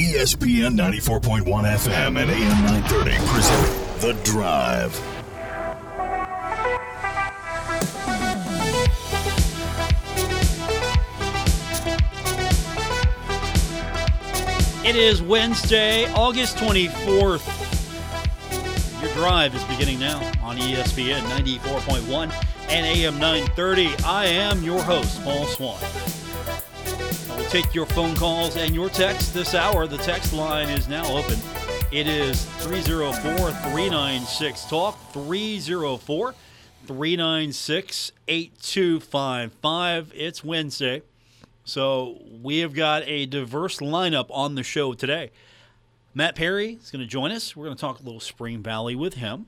ESPN 0.00 0.78
94.1 0.78 1.44
FM 1.44 2.18
and 2.18 2.30
AM 2.30 2.64
930 2.64 3.18
present 3.26 4.00
The 4.00 4.14
Drive. 4.24 4.96
It 14.86 14.96
is 14.96 15.20
Wednesday, 15.20 16.10
August 16.14 16.56
24th. 16.56 17.44
Your 19.02 19.12
drive 19.12 19.54
is 19.54 19.62
beginning 19.64 19.98
now 19.98 20.16
on 20.42 20.56
ESPN 20.56 21.20
94.1 21.24 22.32
and 22.70 22.86
AM 22.86 23.18
930. 23.18 23.90
I 24.06 24.24
am 24.24 24.62
your 24.62 24.82
host, 24.82 25.22
Paul 25.22 25.44
Swann. 25.44 26.19
Take 27.50 27.74
your 27.74 27.86
phone 27.86 28.14
calls 28.14 28.56
and 28.56 28.72
your 28.76 28.88
texts 28.88 29.32
this 29.32 29.56
hour. 29.56 29.88
The 29.88 29.98
text 29.98 30.32
line 30.32 30.68
is 30.68 30.86
now 30.86 31.04
open. 31.12 31.36
It 31.90 32.06
is 32.06 32.44
304 32.60 33.50
396 33.50 34.66
Talk, 34.66 34.96
304 35.12 36.34
396 36.86 38.12
8255. 38.28 40.12
It's 40.14 40.44
Wednesday. 40.44 41.02
So 41.64 42.22
we 42.40 42.58
have 42.58 42.72
got 42.72 43.02
a 43.06 43.26
diverse 43.26 43.78
lineup 43.78 44.26
on 44.30 44.54
the 44.54 44.62
show 44.62 44.92
today. 44.92 45.32
Matt 46.14 46.36
Perry 46.36 46.74
is 46.74 46.92
going 46.92 47.02
to 47.02 47.08
join 47.08 47.32
us. 47.32 47.56
We're 47.56 47.64
going 47.64 47.76
to 47.76 47.80
talk 47.80 47.98
a 47.98 48.04
little 48.04 48.20
Spring 48.20 48.62
Valley 48.62 48.94
with 48.94 49.14
him. 49.14 49.46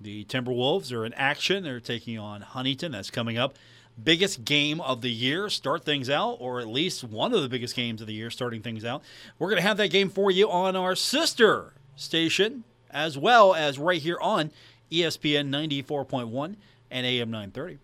The 0.00 0.24
Timberwolves 0.24 0.92
are 0.92 1.06
in 1.06 1.14
action. 1.14 1.62
They're 1.62 1.78
taking 1.78 2.18
on 2.18 2.40
Huntington. 2.40 2.90
That's 2.90 3.12
coming 3.12 3.38
up. 3.38 3.54
Biggest 4.02 4.44
game 4.44 4.80
of 4.80 5.00
the 5.00 5.10
year. 5.10 5.48
Start 5.50 5.84
things 5.84 6.08
out, 6.08 6.36
or 6.40 6.60
at 6.60 6.68
least 6.68 7.04
one 7.04 7.34
of 7.34 7.42
the 7.42 7.48
biggest 7.48 7.74
games 7.74 8.00
of 8.00 8.06
the 8.06 8.14
year, 8.14 8.30
starting 8.30 8.62
things 8.62 8.84
out. 8.84 9.02
We're 9.38 9.48
going 9.48 9.60
to 9.60 9.66
have 9.66 9.76
that 9.78 9.90
game 9.90 10.08
for 10.08 10.30
you 10.30 10.50
on 10.50 10.76
our 10.76 10.94
sister 10.94 11.74
station, 11.96 12.64
as 12.90 13.18
well 13.18 13.54
as 13.54 13.78
right 13.78 14.00
here 14.00 14.18
on 14.20 14.50
ESPN 14.90 15.50
94.1 15.50 16.56
and 16.90 17.06
AM 17.06 17.30
930. 17.30 17.78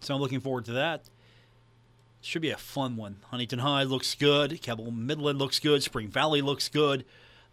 So 0.00 0.14
I'm 0.14 0.20
looking 0.20 0.40
forward 0.40 0.64
to 0.64 0.72
that. 0.72 1.02
Should 2.22 2.42
be 2.42 2.50
a 2.50 2.56
fun 2.56 2.96
one. 2.96 3.16
Huntington 3.30 3.60
High 3.60 3.82
looks 3.84 4.14
good. 4.14 4.60
Cabell 4.62 4.90
Midland 4.90 5.38
looks 5.38 5.58
good. 5.58 5.82
Spring 5.82 6.08
Valley 6.08 6.42
looks 6.42 6.68
good. 6.68 7.04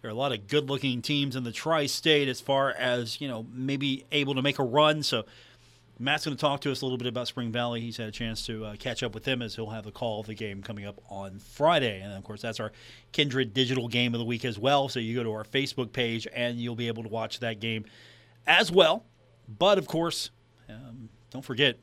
There 0.01 0.09
are 0.09 0.13
a 0.13 0.17
lot 0.17 0.31
of 0.31 0.47
good-looking 0.47 1.01
teams 1.01 1.35
in 1.35 1.43
the 1.43 1.51
tri-state 1.51 2.27
as 2.27 2.39
far 2.39 2.71
as 2.71 3.19
you 3.19 3.27
know, 3.27 3.45
maybe 3.51 4.05
able 4.11 4.35
to 4.35 4.41
make 4.41 4.59
a 4.59 4.63
run. 4.63 5.03
So 5.03 5.25
Matt's 5.99 6.25
going 6.25 6.37
to 6.37 6.41
talk 6.41 6.61
to 6.61 6.71
us 6.71 6.81
a 6.81 6.85
little 6.85 6.97
bit 6.97 7.07
about 7.07 7.27
Spring 7.27 7.51
Valley. 7.51 7.81
He's 7.81 7.97
had 7.97 8.07
a 8.07 8.11
chance 8.11 8.45
to 8.45 8.65
uh, 8.65 8.75
catch 8.77 9.01
up 9.01 9.13
with 9.13 9.23
them 9.23 9.41
as 9.41 9.55
he'll 9.55 9.69
have 9.69 9.83
the 9.83 9.91
call 9.91 10.19
of 10.19 10.27
the 10.27 10.35
game 10.35 10.61
coming 10.61 10.85
up 10.85 11.01
on 11.09 11.39
Friday, 11.39 12.01
and 12.01 12.13
of 12.13 12.23
course 12.23 12.41
that's 12.41 12.59
our 12.59 12.71
Kindred 13.11 13.53
Digital 13.53 13.87
Game 13.87 14.13
of 14.13 14.19
the 14.19 14.25
Week 14.25 14.45
as 14.45 14.59
well. 14.59 14.89
So 14.89 14.99
you 14.99 15.15
go 15.15 15.23
to 15.23 15.31
our 15.31 15.43
Facebook 15.43 15.91
page 15.91 16.27
and 16.33 16.59
you'll 16.59 16.75
be 16.75 16.87
able 16.87 17.03
to 17.03 17.09
watch 17.09 17.39
that 17.39 17.59
game 17.59 17.85
as 18.45 18.71
well. 18.71 19.05
But 19.47 19.77
of 19.77 19.87
course, 19.87 20.29
um, 20.69 21.09
don't 21.31 21.45
forget 21.45 21.77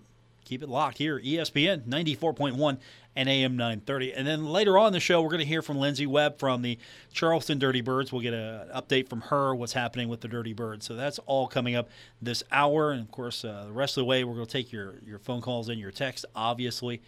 keep 0.44 0.62
it 0.62 0.68
locked 0.68 0.98
here 0.98 1.18
espn 1.20 1.82
94.1 1.86 2.78
and 3.16 3.28
am 3.28 3.56
930 3.56 4.12
and 4.12 4.26
then 4.26 4.44
later 4.44 4.76
on 4.76 4.92
the 4.92 5.00
show 5.00 5.22
we're 5.22 5.28
going 5.28 5.40
to 5.40 5.46
hear 5.46 5.62
from 5.62 5.78
lindsey 5.78 6.06
webb 6.06 6.38
from 6.38 6.62
the 6.62 6.78
charleston 7.12 7.58
dirty 7.58 7.80
birds. 7.80 8.12
We'll 8.12 8.22
get 8.22 8.34
an 8.34 8.68
update 8.74 9.08
from 9.08 9.22
her 9.22 9.54
what's 9.54 9.72
happening 9.72 10.08
with 10.08 10.20
the 10.20 10.28
dirty 10.28 10.52
birds. 10.52 10.86
So 10.86 10.94
that's 10.94 11.18
all 11.20 11.46
coming 11.46 11.74
up 11.74 11.88
this 12.20 12.42
hour. 12.50 12.90
And 12.90 13.00
of 13.00 13.10
course 13.10 13.44
uh, 13.44 13.64
the 13.66 13.72
rest 13.72 13.96
of 13.96 14.02
the 14.02 14.06
way 14.06 14.24
we're 14.24 14.34
going 14.34 14.46
to 14.46 14.52
take 14.52 14.72
your, 14.72 14.94
your 15.06 15.18
phone 15.18 15.40
calls 15.40 15.68
and 15.68 15.78
your 15.78 15.90
text 15.90 16.24
obviously. 16.34 17.00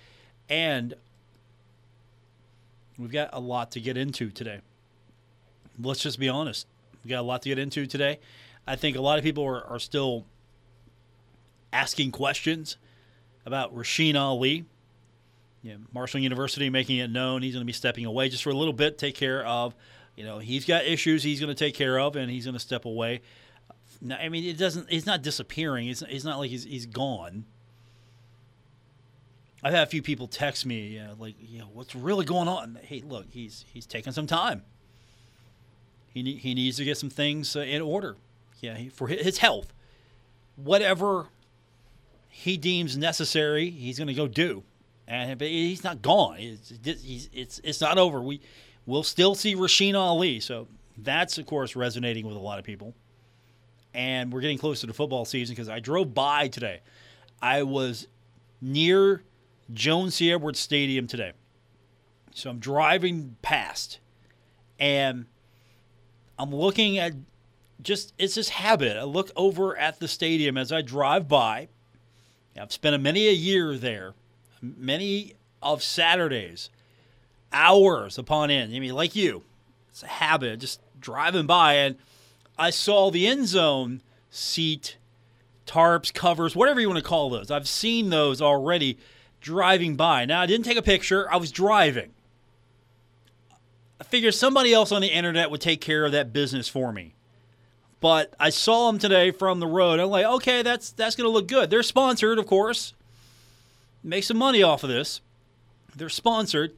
And 0.49 0.95
we've 2.99 3.13
got 3.13 3.31
a 3.33 3.41
lot 3.41 3.73
to 3.73 3.81
get 3.81 3.97
into 3.97 4.31
today. 4.31 4.61
Let's 5.79 6.01
just 6.01 6.19
be 6.19 6.29
honest. 6.29 6.67
We've 7.05 7.11
got 7.11 7.21
a 7.21 7.23
lot 7.23 7.43
to 7.43 7.49
get 7.49 7.59
into 7.59 7.87
today. 7.87 8.21
I 8.67 8.77
think 8.77 8.97
a 8.97 9.01
lot 9.01 9.19
of 9.19 9.25
people 9.25 9.45
are, 9.45 9.65
are 9.65 9.79
still 9.79 10.25
asking 11.73 12.11
questions 12.11 12.77
about 13.45 13.75
Rasheen 13.75 14.17
Ali. 14.17 14.65
You 15.67 15.73
know, 15.73 15.79
Marshall 15.93 16.21
University 16.21 16.71
making 16.71 16.99
it 16.99 17.11
known 17.11 17.43
he's 17.43 17.55
going 17.55 17.63
to 17.63 17.67
be 17.67 17.73
stepping 17.73 18.05
away 18.05 18.29
just 18.29 18.45
for 18.45 18.51
a 18.51 18.55
little 18.55 18.73
bit, 18.73 18.99
take 18.99 19.17
care 19.17 19.45
of. 19.45 19.75
You 20.15 20.23
know, 20.23 20.39
he's 20.39 20.65
got 20.65 20.85
issues 20.85 21.25
he's 21.25 21.41
going 21.41 21.49
to 21.53 21.57
take 21.57 21.75
care 21.75 21.99
of, 21.99 22.15
and 22.15 22.31
he's 22.31 22.45
going 22.45 22.55
to 22.55 22.61
step 22.61 22.85
away. 22.85 23.21
Now, 24.01 24.17
I 24.17 24.29
mean, 24.29 24.45
it 24.45 24.59
doesn't. 24.59 24.89
He's 24.89 25.07
not 25.07 25.23
disappearing. 25.23 25.89
It's, 25.89 26.03
it's 26.03 26.25
not 26.25 26.39
like 26.39 26.51
he's 26.51 26.63
he's 26.63 26.87
gone. 26.87 27.47
I've 29.65 29.73
had 29.73 29.83
a 29.83 29.91
few 29.91 30.03
people 30.03 30.29
text 30.29 30.65
me, 30.65 31.01
uh, 31.01 31.17
like, 31.19 31.35
you 31.41 31.59
know, 31.59 31.69
what's 31.73 31.97
really 31.97 32.25
going 32.25 32.47
on? 32.47 32.79
Hey, 32.83 33.03
look, 33.05 33.27
he's 33.31 33.65
he's 33.75 33.87
taking 33.87 34.13
some 34.13 34.29
time. 34.29 34.63
He 36.15 36.23
ne- 36.23 36.37
he 36.37 36.55
needs 36.55 36.77
to 36.77 36.85
get 36.85 36.97
some 36.97 37.11
things 37.11 37.57
uh, 37.57 37.61
in 37.61 37.83
order. 37.83 38.15
Yeah, 38.61 38.77
he, 38.77 38.89
for 38.89 39.09
his 39.09 39.39
health, 39.39 39.73
whatever 40.55 41.27
he 42.29 42.57
deems 42.57 42.97
necessary, 42.97 43.69
he's 43.69 43.99
going 43.99 44.07
to 44.07 44.15
go 44.15 44.29
do. 44.29 44.63
And 45.09 45.39
but 45.39 45.49
he's 45.49 45.85
not 45.85 46.03
gone. 46.03 46.37
It's, 46.39 46.73
it's, 46.85 47.29
it's, 47.33 47.61
it's 47.63 47.81
not 47.81 47.99
over. 47.99 48.21
We 48.21 48.41
will 48.87 49.03
still 49.03 49.35
see 49.35 49.55
Rasheen 49.55 49.95
Ali. 49.95 50.41
So 50.41 50.67
that's 50.99 51.39
of 51.39 51.47
course 51.47 51.77
resonating 51.77 52.27
with 52.27 52.37
a 52.37 52.41
lot 52.41 52.59
of 52.59 52.65
people. 52.65 52.95
And 53.95 54.33
we're 54.33 54.41
getting 54.41 54.59
close 54.59 54.81
to 54.81 54.87
the 54.87 54.93
football 54.93 55.25
season 55.25 55.55
because 55.55 55.69
I 55.69 55.79
drove 55.79 56.13
by 56.13 56.49
today. 56.49 56.81
I 57.41 57.63
was 57.63 58.09
near 58.61 59.23
Joan 59.73 60.11
C. 60.11 60.33
Edwards 60.33 60.59
Stadium 60.59 61.07
today. 61.07 61.33
So 62.35 62.51
I'm 62.51 62.59
driving 62.59 63.37
past 63.43 64.01
and 64.79 65.27
I'm 66.39 66.55
looking 66.55 66.99
at 66.99 67.13
just 67.81 68.13
it's 68.19 68.35
this 68.35 68.51
habit. 68.51 68.97
I 68.97 69.05
look 69.05 69.31
over 69.37 69.77
at 69.77 70.01
the 70.01 70.09
stadium 70.09 70.59
as 70.59 70.73
I 70.73 70.83
drive 70.83 71.29
by 71.29 71.69
I've 72.61 72.73
spent 72.73 73.01
many 73.03 73.29
a 73.29 73.33
year 73.33 73.77
there, 73.77 74.15
many 74.61 75.35
of 75.63 75.83
Saturdays, 75.83 76.71
hours 77.53 78.19
upon 78.19 78.51
end. 78.51 78.75
I 78.75 78.79
mean, 78.79 78.95
like 78.95 79.17
you, 79.17 79.43
it's 79.89 80.03
a 80.03 80.09
habit 80.09 80.61
just 80.61 80.81
driving 81.01 81.47
by, 81.47 81.75
and 81.75 81.97
I 82.59 82.71
saw 82.71 83.11
the 83.11 83.27
end 83.27 83.49
zone 83.49 84.03
seat, 84.31 84.97
tarps, 85.67 86.13
covers, 86.13 86.55
whatever 86.55 86.81
you 86.81 86.89
want 86.89 87.03
to 87.03 87.09
call 87.09 87.31
those. 87.31 87.51
I've 87.51 87.69
seen 87.69 88.11
those 88.11 88.43
already 88.43 88.99
driving 89.41 89.97
by. 89.97 90.25
Now, 90.25 90.41
I 90.41 90.47
didn't 90.47 90.65
take 90.65 90.79
a 90.79 90.83
picture, 90.83 91.31
I 91.33 91.37
was 91.37 91.51
driving. 91.51 92.13
I 94.01 94.05
figured 94.05 94.35
somebody 94.35 94.75
else 94.75 94.93
on 94.93 95.01
the 95.01 95.09
internet 95.09 95.51
would 95.51 95.61
take 95.61 95.81
care 95.81 96.05
of 96.05 96.13
that 96.13 96.33
business 96.33 96.69
for 96.69 96.93
me 96.93 97.17
but 98.01 98.35
I 98.39 98.51
saw 98.51 98.91
them 98.91 98.99
today 98.99 99.31
from 99.31 99.61
the 99.61 99.67
road. 99.67 99.99
I'm 99.99 100.11
like, 100.11 100.27
okay, 100.27 100.63
that's 100.63 100.93
that's 100.93 101.17
to 101.17 101.29
look 101.29 101.49
good. 101.49 101.71
They're 101.71 101.83
sponsored, 101.83 102.39
of 102.39 102.47
course. 102.47 102.95
Make 104.07 104.25
some 104.25 104.37
money 104.39 104.63
off 104.63 104.85
of 104.85 104.89
this. 104.89 105.21
They're 105.97 106.09
sponsored. 106.09 106.75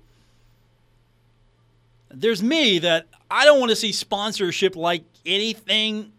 There's 2.10 2.42
me 2.42 2.78
that 2.78 3.06
I 3.30 3.44
don't 3.44 3.60
want 3.60 3.70
to 3.70 3.76
see 3.76 3.92
sponsorship 3.92 4.74
like 4.74 5.04
anything. 5.26 6.12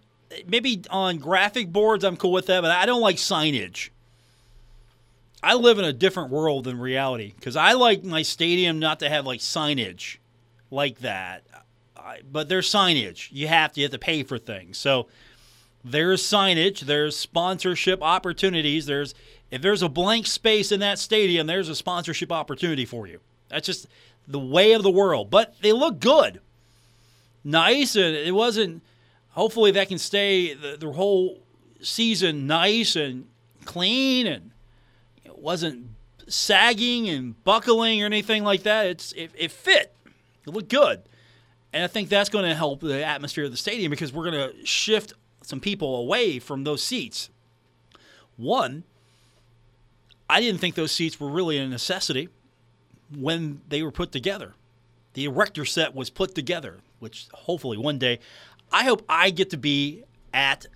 Maybe 0.47 0.83
on 0.91 1.17
graphic 1.17 1.71
boards, 1.71 2.03
I'm 2.03 2.15
cool 2.15 2.31
with 2.31 2.45
that, 2.45 2.61
but 2.61 2.71
I 2.71 2.85
don't 2.85 3.01
like 3.01 3.15
signage. 3.15 3.89
I 5.41 5.55
live 5.55 5.79
in 5.79 5.85
a 5.85 5.93
different 5.93 6.29
world 6.29 6.65
than 6.65 6.77
reality 6.77 7.33
because 7.35 7.55
I 7.55 7.73
like 7.73 8.03
my 8.03 8.21
stadium 8.21 8.77
not 8.77 8.99
to 8.99 9.09
have 9.09 9.25
like 9.25 9.39
signage 9.39 10.17
like 10.69 10.99
that 10.99 11.43
but 12.31 12.49
there's 12.49 12.71
signage. 12.71 13.29
You 13.31 13.47
have 13.47 13.73
to 13.73 13.81
you 13.81 13.85
have 13.85 13.91
to 13.91 13.99
pay 13.99 14.23
for 14.23 14.37
things. 14.37 14.77
So 14.77 15.07
there's 15.83 16.21
signage, 16.21 16.81
there's 16.81 17.15
sponsorship 17.15 18.01
opportunities, 18.01 18.85
there's 18.85 19.13
if 19.51 19.61
there's 19.61 19.81
a 19.81 19.89
blank 19.89 20.27
space 20.27 20.71
in 20.71 20.79
that 20.81 20.99
stadium, 20.99 21.47
there's 21.47 21.69
a 21.69 21.75
sponsorship 21.75 22.31
opportunity 22.31 22.85
for 22.85 23.07
you. 23.07 23.19
That's 23.47 23.65
just 23.65 23.87
the 24.27 24.39
way 24.39 24.73
of 24.73 24.83
the 24.83 24.91
world. 24.91 25.31
But 25.31 25.55
they 25.61 25.71
look 25.71 25.99
good. 25.99 26.39
Nice 27.43 27.95
and 27.95 28.15
it 28.15 28.35
wasn't 28.35 28.83
hopefully 29.29 29.71
that 29.71 29.87
can 29.87 29.97
stay 29.97 30.53
the, 30.53 30.77
the 30.77 30.91
whole 30.91 31.41
season 31.81 32.45
nice 32.45 32.95
and 32.95 33.27
clean 33.65 34.27
and 34.27 34.51
it 35.23 35.39
wasn't 35.39 35.87
sagging 36.27 37.09
and 37.09 37.41
buckling 37.43 38.03
or 38.03 38.05
anything 38.05 38.43
like 38.43 38.63
that. 38.63 38.87
It's 38.87 39.13
it, 39.13 39.31
it 39.35 39.51
fit. 39.51 39.95
It 40.45 40.53
looked 40.53 40.69
good. 40.69 41.01
And 41.71 41.83
I 41.83 41.87
think 41.87 42.09
that's 42.09 42.29
going 42.29 42.45
to 42.45 42.55
help 42.55 42.81
the 42.81 43.05
atmosphere 43.05 43.45
of 43.45 43.51
the 43.51 43.57
stadium 43.57 43.89
because 43.89 44.11
we're 44.11 44.29
going 44.31 44.51
to 44.51 44.65
shift 44.65 45.13
some 45.49 45.59
people 45.59 45.95
away 45.95 46.37
from 46.37 46.63
those 46.63 46.83
seats. 46.83 47.31
One, 48.37 48.83
I 50.29 50.41
didn't 50.41 50.61
think 50.61 50.75
those 50.75 50.91
seats 50.91 51.19
were 51.19 51.27
really 51.27 51.57
a 51.57 51.67
necessity 51.67 52.29
when 53.17 53.61
they 53.67 53.81
were 53.81 53.91
put 53.91 54.11
together. 54.11 54.53
The 55.13 55.25
erector 55.25 55.65
set 55.65 55.95
was 55.95 56.11
put 56.11 56.35
together, 56.35 56.77
which 56.99 57.27
hopefully 57.33 57.79
one 57.79 57.97
day, 57.97 58.19
I 58.71 58.83
hope 58.83 59.03
I 59.09 59.31
get 59.31 59.49
to 59.49 59.57
be 59.57 60.03
at 60.31 60.67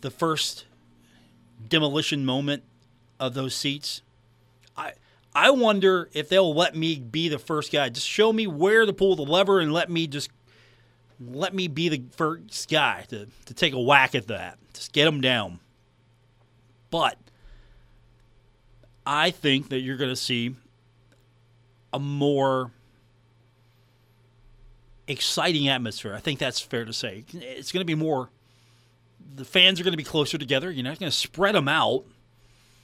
the 0.00 0.10
first 0.10 0.64
demolition 1.68 2.24
moment 2.24 2.64
of 3.20 3.34
those 3.34 3.54
seats. 3.54 4.02
I 4.76 4.94
I 5.36 5.50
wonder 5.50 6.10
if 6.14 6.28
they'll 6.28 6.52
let 6.52 6.74
me 6.74 6.98
be 6.98 7.28
the 7.28 7.38
first 7.38 7.70
guy. 7.70 7.90
Just 7.90 8.08
show 8.08 8.32
me 8.32 8.48
where 8.48 8.84
to 8.84 8.92
pull 8.92 9.14
the 9.14 9.22
lever 9.22 9.60
and 9.60 9.72
let 9.72 9.88
me 9.88 10.08
just 10.08 10.30
let 11.20 11.54
me 11.54 11.68
be 11.68 11.88
the 11.88 12.02
first 12.16 12.70
guy 12.70 13.04
to, 13.08 13.26
to 13.46 13.54
take 13.54 13.72
a 13.72 13.80
whack 13.80 14.14
at 14.14 14.28
that. 14.28 14.58
Just 14.72 14.92
get 14.92 15.04
them 15.04 15.20
down. 15.20 15.60
But 16.90 17.18
I 19.06 19.30
think 19.30 19.70
that 19.70 19.80
you're 19.80 19.96
going 19.96 20.10
to 20.10 20.16
see 20.16 20.54
a 21.92 21.98
more 21.98 22.72
exciting 25.06 25.68
atmosphere. 25.68 26.14
I 26.14 26.20
think 26.20 26.38
that's 26.38 26.60
fair 26.60 26.84
to 26.84 26.92
say. 26.92 27.24
It's 27.32 27.72
going 27.72 27.80
to 27.80 27.86
be 27.86 27.94
more. 27.94 28.30
The 29.34 29.44
fans 29.44 29.80
are 29.80 29.84
going 29.84 29.92
to 29.92 29.98
be 29.98 30.04
closer 30.04 30.38
together. 30.38 30.70
You're 30.70 30.84
not 30.84 30.98
going 30.98 31.10
to 31.10 31.16
spread 31.16 31.54
them 31.54 31.68
out. 31.68 32.04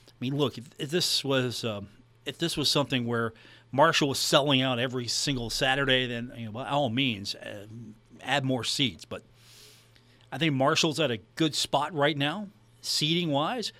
I 0.07 0.13
mean, 0.19 0.35
look, 0.35 0.57
if, 0.57 0.65
if 0.77 0.89
this 0.89 1.23
was 1.23 1.63
um, 1.63 1.89
if 2.25 2.37
this 2.37 2.57
was 2.57 2.69
something 2.69 3.05
where 3.05 3.33
Marshall 3.71 4.09
was 4.09 4.19
selling 4.19 4.61
out 4.61 4.79
every 4.79 5.07
single 5.07 5.49
Saturday, 5.49 6.07
then 6.07 6.31
you 6.35 6.45
know, 6.45 6.51
by 6.51 6.67
all 6.69 6.89
means, 6.89 7.35
uh, 7.35 7.65
add 8.25 8.43
more 8.43 8.63
seats. 8.63 9.05
But 9.05 9.23
I 10.31 10.37
think 10.37 10.53
Marshall's 10.53 10.99
at 10.99 11.11
a 11.11 11.19
good 11.35 11.55
spot 11.55 11.93
right 11.93 12.17
now, 12.17 12.47
seating 12.81 13.31
wise. 13.31 13.71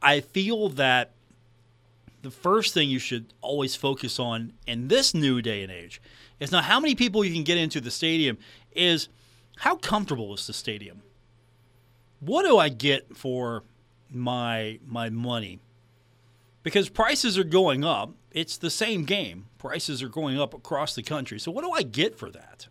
I 0.00 0.20
feel 0.20 0.68
that 0.70 1.12
the 2.22 2.30
first 2.30 2.74
thing 2.74 2.88
you 2.88 2.98
should 2.98 3.32
always 3.40 3.76
focus 3.76 4.18
on 4.18 4.52
in 4.66 4.88
this 4.88 5.14
new 5.14 5.40
day 5.40 5.62
and 5.62 5.72
age 5.72 6.00
is 6.40 6.52
not 6.52 6.64
how 6.64 6.80
many 6.80 6.94
people 6.94 7.24
you 7.24 7.32
can 7.32 7.44
get 7.44 7.58
into 7.58 7.80
the 7.80 7.90
stadium, 7.90 8.38
is 8.72 9.08
how 9.58 9.76
comfortable 9.76 10.34
is 10.34 10.46
the 10.46 10.52
stadium? 10.52 11.02
What 12.20 12.44
do 12.44 12.58
I 12.58 12.68
get 12.68 13.16
for 13.16 13.64
my 14.10 14.78
my 14.86 15.10
money? 15.10 15.60
Because 16.62 16.88
prices 16.88 17.38
are 17.38 17.44
going 17.44 17.84
up. 17.84 18.14
It's 18.30 18.56
the 18.56 18.70
same 18.70 19.04
game. 19.04 19.46
Prices 19.58 20.02
are 20.02 20.08
going 20.08 20.38
up 20.40 20.54
across 20.54 20.94
the 20.94 21.02
country. 21.02 21.38
So 21.38 21.50
what 21.50 21.64
do 21.64 21.72
I 21.72 21.82
get 21.82 22.16
for 22.18 22.30
that? 22.30 22.68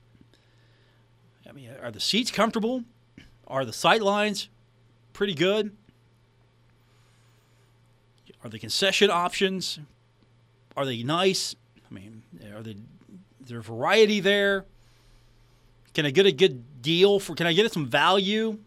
I 1.48 1.52
mean, 1.54 1.72
are 1.82 1.92
the 1.92 2.00
seats 2.00 2.32
comfortable? 2.32 2.84
Are 3.48 3.66
the 3.66 3.74
sight 3.74 4.02
lines 4.02 4.50
pretty 5.14 5.34
good? 5.34 5.76
Are 8.44 8.50
the 8.50 8.60
concession 8.60 9.10
options 9.10 9.80
are 10.78 10.86
they 10.86 11.02
nice? 11.02 11.56
I 11.90 11.94
mean, 11.94 12.22
are 12.56 12.62
they 12.62 12.78
is 13.42 13.50
there 13.50 13.62
variety 13.62 14.20
there? 14.20 14.66
Can 15.96 16.06
I 16.06 16.12
get 16.12 16.28
a 16.28 16.32
good 16.32 16.84
deal 16.84 17.20
for? 17.20 17.34
Can 17.34 17.48
I 17.48 17.54
get 17.54 17.74
some 17.74 17.88
value? 17.88 18.60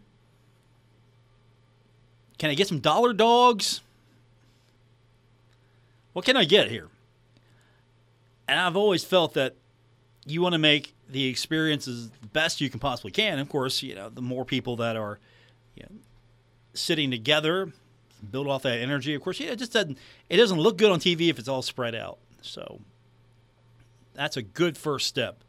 Can 2.39 2.51
I 2.51 2.55
get 2.55 2.67
some 2.67 2.81
dollar 2.81 3.13
dogs? 3.13 3.81
What 6.13 6.25
can 6.25 6.37
I 6.37 6.45
get 6.45 6.69
here? 6.69 6.89
And 8.49 8.59
I've 8.59 8.77
always 8.77 9.05
felt 9.05 9.35
that 9.35 9.55
you 10.31 10.43
want 10.43 10.55
to 10.55 10.59
make 10.59 10.95
the 11.09 11.27
experience 11.27 11.89
as 11.89 12.09
best 12.33 12.61
you 12.61 12.71
can 12.71 12.81
possibly 12.81 13.11
can. 13.11 13.39
Of 13.39 13.49
course, 13.49 13.83
you 13.83 13.95
know 13.95 14.09
the 14.09 14.23
more 14.23 14.45
people 14.45 14.77
that 14.77 14.97
are 14.97 15.19
you 15.75 15.85
know, 15.89 15.97
sitting 16.75 17.11
together, 17.11 17.73
build 18.31 18.47
off 18.47 18.63
that 18.63 18.79
energy. 18.79 19.15
Of 19.15 19.23
course, 19.23 19.41
yeah, 19.41 19.51
it 19.51 19.59
just 19.59 19.73
doesn't 19.73 19.99
it 20.29 20.37
doesn't 20.37 20.59
look 20.59 20.79
good 20.79 20.91
on 20.91 21.01
TV 21.01 21.29
if 21.29 21.39
it's 21.39 21.49
all 21.49 21.63
spread 21.63 21.95
out. 21.95 22.19
So 22.43 22.81
that's 24.15 24.37
a 24.37 24.43
good 24.43 24.77
first 24.77 25.07
step 25.07 25.43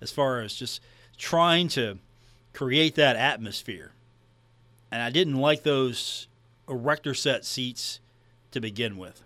as 0.00 0.10
far 0.10 0.40
as 0.40 0.54
just 0.54 0.80
trying 1.16 1.68
to 1.68 1.98
create 2.52 2.94
that 2.94 3.16
atmosphere. 3.16 3.92
And 4.90 5.02
I 5.02 5.10
didn't 5.10 5.36
like 5.36 5.62
those 5.62 6.26
erector 6.68 7.14
set 7.14 7.44
seats 7.44 8.00
to 8.50 8.60
begin 8.60 8.96
with. 8.96 9.22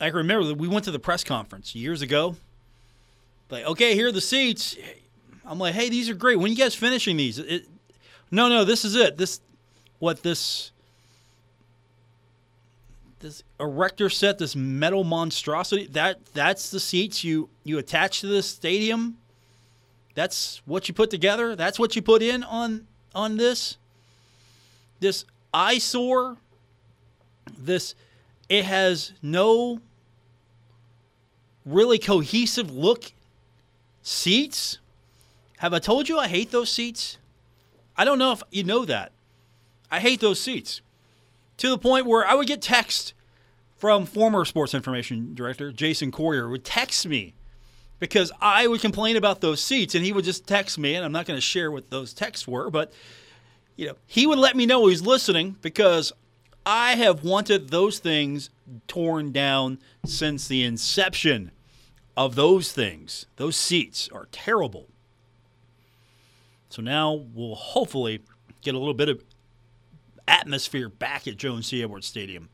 I 0.00 0.08
can 0.08 0.16
remember 0.16 0.46
that 0.48 0.58
we 0.58 0.68
went 0.68 0.84
to 0.84 0.90
the 0.90 0.98
press 0.98 1.24
conference 1.24 1.74
years 1.74 2.02
ago. 2.02 2.36
Like, 3.50 3.64
okay, 3.64 3.94
here 3.94 4.08
are 4.08 4.12
the 4.12 4.20
seats. 4.20 4.76
I'm 5.44 5.58
like, 5.58 5.74
hey, 5.74 5.88
these 5.88 6.10
are 6.10 6.14
great. 6.14 6.38
When 6.38 6.50
you 6.50 6.56
guys 6.56 6.74
finishing 6.74 7.16
these? 7.16 7.38
It, 7.38 7.66
no, 8.30 8.48
no, 8.48 8.64
this 8.64 8.84
is 8.84 8.96
it. 8.96 9.16
This, 9.16 9.40
what 9.98 10.22
this 10.22 10.72
this 13.20 13.42
erector 13.58 14.10
set, 14.10 14.38
this 14.38 14.54
metal 14.54 15.02
monstrosity, 15.02 15.86
that 15.88 16.24
that's 16.34 16.70
the 16.70 16.80
seats 16.80 17.24
you 17.24 17.48
you 17.64 17.78
attach 17.78 18.20
to 18.20 18.26
this 18.26 18.46
stadium. 18.46 19.16
That's 20.14 20.62
what 20.64 20.88
you 20.88 20.94
put 20.94 21.10
together. 21.10 21.56
That's 21.56 21.78
what 21.78 21.96
you 21.96 22.02
put 22.02 22.22
in 22.22 22.42
on 22.44 22.86
on 23.14 23.36
this. 23.36 23.78
This 25.00 25.24
eyesore. 25.52 26.36
This 27.58 27.94
it 28.48 28.64
has 28.64 29.12
no 29.22 29.80
really 31.64 31.98
cohesive 31.98 32.70
look 32.70 33.12
seats. 34.06 34.78
Have 35.58 35.74
I 35.74 35.80
told 35.80 36.08
you 36.08 36.16
I 36.16 36.28
hate 36.28 36.52
those 36.52 36.70
seats? 36.70 37.18
I 37.96 38.04
don't 38.04 38.18
know 38.18 38.32
if 38.32 38.42
you 38.50 38.62
know 38.62 38.84
that. 38.84 39.10
I 39.90 39.98
hate 39.98 40.20
those 40.20 40.40
seats 40.40 40.80
to 41.56 41.68
the 41.68 41.78
point 41.78 42.06
where 42.06 42.24
I 42.24 42.34
would 42.34 42.46
get 42.46 42.62
text 42.62 43.14
from 43.76 44.06
former 44.06 44.44
sports 44.44 44.74
information 44.74 45.34
director 45.34 45.72
Jason 45.72 46.12
Corriher 46.12 46.48
would 46.48 46.64
text 46.64 47.06
me 47.06 47.34
because 47.98 48.30
I 48.40 48.66
would 48.66 48.80
complain 48.80 49.16
about 49.16 49.40
those 49.40 49.60
seats 49.60 49.94
and 49.94 50.04
he 50.04 50.12
would 50.12 50.24
just 50.24 50.46
text 50.46 50.78
me 50.78 50.94
and 50.94 51.04
I'm 51.04 51.12
not 51.12 51.26
going 51.26 51.36
to 51.36 51.42
share 51.42 51.70
what 51.70 51.90
those 51.90 52.12
texts 52.12 52.46
were 52.46 52.70
but 52.70 52.92
you 53.76 53.86
know 53.86 53.94
he 54.06 54.26
would 54.26 54.38
let 54.38 54.56
me 54.56 54.66
know 54.66 54.86
he's 54.86 55.02
listening 55.02 55.56
because 55.62 56.12
I 56.64 56.96
have 56.96 57.22
wanted 57.22 57.70
those 57.70 57.98
things 57.98 58.50
torn 58.88 59.30
down 59.32 59.78
since 60.04 60.48
the 60.48 60.64
inception 60.64 61.52
of 62.16 62.34
those 62.34 62.72
things 62.72 63.26
those 63.36 63.56
seats 63.56 64.08
are 64.12 64.28
terrible 64.32 64.88
so 66.68 66.82
now 66.82 67.12
we'll 67.12 67.54
hopefully 67.54 68.22
get 68.62 68.74
a 68.74 68.78
little 68.78 68.94
bit 68.94 69.08
of 69.08 69.22
atmosphere 70.28 70.88
back 70.88 71.26
at 71.28 71.36
Joan 71.36 71.62
C. 71.62 71.82
Edwards 71.82 72.06
Stadium. 72.06 72.48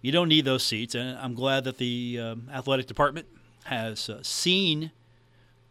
You 0.00 0.12
don't 0.12 0.28
need 0.28 0.44
those 0.44 0.64
seats, 0.64 0.94
and 0.94 1.18
I'm 1.18 1.34
glad 1.34 1.64
that 1.64 1.78
the 1.78 2.18
um, 2.20 2.50
athletic 2.52 2.86
department 2.86 3.26
has 3.64 4.08
uh, 4.08 4.20
seen 4.22 4.90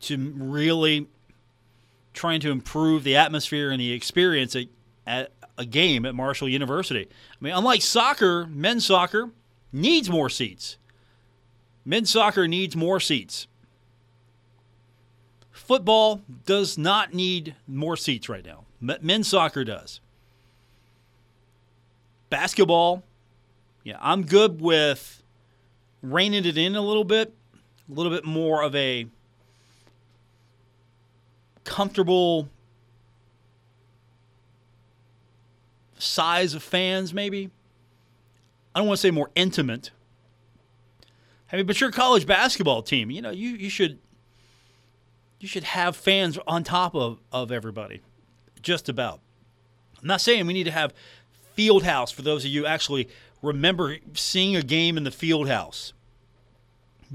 to 0.01 0.17
really 0.17 1.07
trying 2.13 2.39
to 2.41 2.51
improve 2.51 3.03
the 3.03 3.15
atmosphere 3.15 3.71
and 3.71 3.79
the 3.79 3.91
experience 3.91 4.55
at, 4.55 4.67
at 5.05 5.31
a 5.57 5.65
game 5.65 6.05
at 6.05 6.15
Marshall 6.15 6.49
University. 6.49 7.07
I 7.09 7.43
mean, 7.43 7.53
unlike 7.53 7.81
soccer, 7.81 8.45
men's 8.47 8.85
soccer 8.85 9.31
needs 9.73 10.09
more 10.09 10.29
seats. 10.29 10.77
Men's 11.83 12.09
soccer 12.09 12.47
needs 12.47 12.75
more 12.75 12.99
seats. 12.99 13.47
Football 15.51 16.21
does 16.45 16.77
not 16.77 17.13
need 17.13 17.55
more 17.67 17.97
seats 17.97 18.29
right 18.29 18.45
now. 18.45 18.65
Men's 18.79 19.27
soccer 19.27 19.63
does. 19.63 19.99
Basketball, 22.29 23.03
yeah, 23.83 23.97
I'm 23.99 24.25
good 24.25 24.61
with 24.61 25.23
reining 26.01 26.45
it 26.45 26.57
in 26.57 26.75
a 26.75 26.81
little 26.81 27.03
bit, 27.03 27.33
a 27.89 27.93
little 27.93 28.11
bit 28.11 28.25
more 28.25 28.63
of 28.63 28.75
a 28.75 29.07
comfortable 31.63 32.49
size 35.97 36.53
of 36.53 36.63
fans, 36.63 37.13
maybe. 37.13 37.49
I 38.73 38.79
don't 38.79 38.87
want 38.87 38.97
to 38.97 39.01
say 39.01 39.11
more 39.11 39.29
intimate. 39.35 39.91
I 41.51 41.57
mean, 41.57 41.65
but 41.65 41.81
your 41.81 41.91
college 41.91 42.25
basketball 42.25 42.81
team, 42.81 43.11
you 43.11 43.21
know, 43.21 43.31
you, 43.31 43.49
you 43.49 43.69
should 43.69 43.99
you 45.39 45.47
should 45.47 45.63
have 45.63 45.95
fans 45.95 46.37
on 46.45 46.63
top 46.63 46.95
of, 46.95 47.19
of 47.31 47.51
everybody 47.51 48.01
just 48.61 48.87
about. 48.87 49.19
I'm 49.99 50.07
not 50.07 50.21
saying 50.21 50.45
we 50.45 50.53
need 50.53 50.65
to 50.65 50.71
have 50.71 50.93
field 51.55 51.83
house 51.83 52.11
for 52.11 52.21
those 52.21 52.45
of 52.45 52.51
you 52.51 52.65
actually 52.65 53.09
remember 53.41 53.97
seeing 54.13 54.55
a 54.55 54.61
game 54.61 54.97
in 54.97 55.03
the 55.03 55.11
field 55.11 55.47
house, 55.47 55.93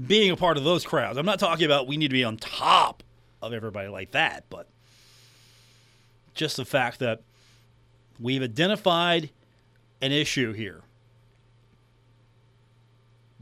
being 0.05 0.29
a 0.29 0.35
part 0.35 0.57
of 0.57 0.65
those 0.65 0.85
crowds. 0.85 1.17
I'm 1.17 1.25
not 1.25 1.39
talking 1.39 1.65
about 1.65 1.87
we 1.87 1.95
need 1.95 2.09
to 2.09 2.13
be 2.13 2.25
on 2.25 2.35
top 2.35 3.01
of 3.41 3.53
everybody 3.53 3.87
like 3.87 4.11
that, 4.11 4.43
but 4.49 4.67
just 6.33 6.57
the 6.57 6.65
fact 6.65 6.99
that 6.99 7.21
we've 8.19 8.43
identified 8.43 9.29
an 10.01 10.11
issue 10.11 10.51
here. 10.51 10.81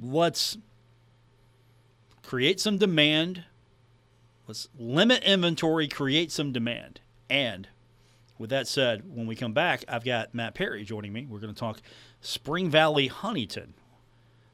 Let's 0.01 0.57
create 2.25 2.59
some 2.59 2.77
demand. 2.77 3.43
Let's 4.47 4.67
limit 4.77 5.23
inventory, 5.23 5.87
create 5.87 6.31
some 6.31 6.51
demand. 6.51 6.99
And 7.29 7.67
with 8.37 8.49
that 8.49 8.67
said, 8.67 9.03
when 9.15 9.27
we 9.27 9.35
come 9.35 9.53
back, 9.53 9.83
I've 9.87 10.03
got 10.03 10.33
Matt 10.33 10.55
Perry 10.55 10.83
joining 10.83 11.13
me. 11.13 11.25
We're 11.29 11.39
going 11.39 11.53
to 11.53 11.59
talk 11.59 11.81
Spring 12.21 12.69
Valley 12.69 13.07
Huntington. 13.07 13.75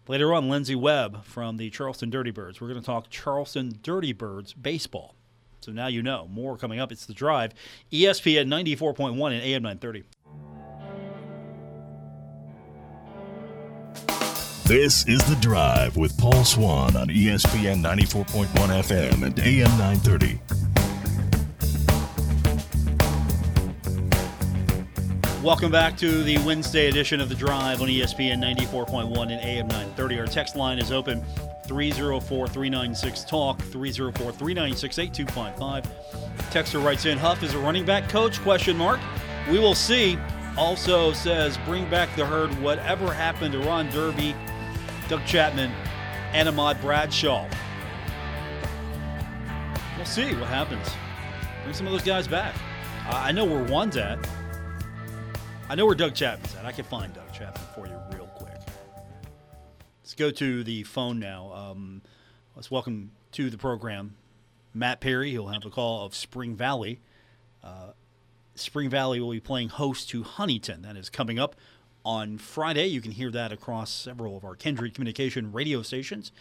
Later 0.08 0.34
on, 0.34 0.50
Lindsey 0.50 0.76
Webb 0.76 1.24
from 1.24 1.58
the 1.58 1.70
Charleston 1.70 2.10
Dirty 2.10 2.32
Birds. 2.32 2.60
We're 2.60 2.68
going 2.68 2.80
to 2.80 2.86
talk 2.86 3.10
Charleston 3.10 3.80
Dirty 3.82 4.14
Birds 4.14 4.54
baseball. 4.54 5.16
So 5.62 5.72
now 5.72 5.88
you 5.88 6.02
know. 6.02 6.28
More 6.30 6.58
coming 6.58 6.80
up. 6.80 6.92
It's 6.92 7.06
The 7.06 7.14
Drive, 7.14 7.54
ESPN 7.92 8.48
94.1 8.48 9.12
and 9.12 9.42
AM 9.42 9.64
930. 9.64 10.04
This 14.72 15.06
is 15.06 15.22
The 15.26 15.36
Drive 15.42 15.98
with 15.98 16.18
Paul 16.18 16.46
Swann 16.46 16.96
on 16.96 17.10
ESPN 17.10 17.82
94.1 17.82 18.46
FM 18.48 19.24
and 19.24 19.38
AM 19.38 19.70
930. 19.78 20.40
Welcome 25.44 25.74
back 25.74 25.98
to 25.98 26.24
the 26.24 26.38
Wednesday 26.46 26.88
edition 26.88 27.20
of 27.20 27.28
The 27.28 27.36
Drive 27.36 27.82
on 27.82 27.90
ESPN 27.90 28.40
94.1 28.40 29.22
and 29.24 29.42
AM 29.42 29.68
930. 29.68 30.20
Our 30.22 30.26
text 30.26 30.56
line 30.56 30.80
is 30.80 30.94
open 30.94 31.22
304 31.68 32.48
396 32.48 33.26
Talk, 33.26 33.60
304 33.60 34.32
396 34.32 35.00
8255. 35.00 35.84
Texter 36.50 36.82
writes 36.82 37.06
in 37.06 37.18
Huff 37.18 37.44
is 37.44 37.54
a 37.56 37.60
running 37.60 37.86
back 37.86 38.08
coach? 38.08 38.40
Question 38.40 38.78
mark. 38.78 39.02
We 39.52 39.60
will 39.60 39.76
see. 39.76 40.18
Also 40.58 41.12
says 41.12 41.58
bring 41.66 41.90
back 41.90 42.16
the 42.16 42.26
herd. 42.26 42.52
Whatever 42.62 43.14
happened 43.14 43.52
to 43.54 43.60
Ron 43.60 43.90
Darby, 43.90 44.34
Doug 45.08 45.26
Chapman, 45.26 45.72
and 46.34 46.48
Ahmad 46.48 46.80
Bradshaw. 46.82 47.48
We'll 49.98 50.06
see 50.06 50.34
what 50.36 50.48
happens. 50.48 50.88
Bring 51.64 51.76
some 51.76 51.86
of 51.88 51.94
those 51.94 52.04
guys 52.04 52.28
back. 52.28 52.56
I 53.08 53.32
know 53.32 53.46
where 53.46 53.64
one's 53.64 53.98
at. 53.98 54.18
I 55.70 55.76
know 55.76 55.86
where 55.86 55.96
Doug 55.96 56.16
Chapman's 56.16 56.56
at. 56.56 56.66
I 56.66 56.72
can 56.72 56.86
find 56.86 57.14
Doug 57.14 57.32
Chapman 57.34 57.64
for 57.76 57.88
you 57.88 57.98
real 58.18 58.28
quick. 58.28 58.60
Let's 60.02 60.16
go 60.16 60.32
to 60.32 60.64
the 60.64 60.84
phone 60.84 61.20
now. 61.20 61.52
Um, 61.54 62.02
let's 62.56 62.72
welcome 62.72 63.12
to 63.34 63.50
the 63.50 63.58
program 63.58 64.16
Matt 64.74 65.02
Perry. 65.02 65.32
He'll 65.32 65.48
have 65.48 65.66
a 65.66 65.70
call 65.70 66.06
of 66.06 66.16
Spring 66.16 66.56
Valley. 66.56 67.02
Uh, 67.64 67.92
Spring 68.56 68.90
Valley 68.90 69.20
will 69.20 69.32
be 69.32 69.40
playing 69.40 69.70
host 69.70 70.10
to 70.10 70.24
Huntington. 70.24 70.82
That 70.82 70.98
is 70.98 71.10
coming 71.10 71.40
up 71.40 71.56
on 72.04 72.38
Friday. 72.38 72.88
You 72.88 73.02
can 73.02 73.12
hear 73.12 73.32
that 73.32 73.52
across 73.52 73.92
several 73.92 74.38
of 74.38 74.44
our 74.44 74.56
Kindred 74.56 74.94
Communication 74.94 75.52
radio 75.52 75.82
stations. 75.82 76.32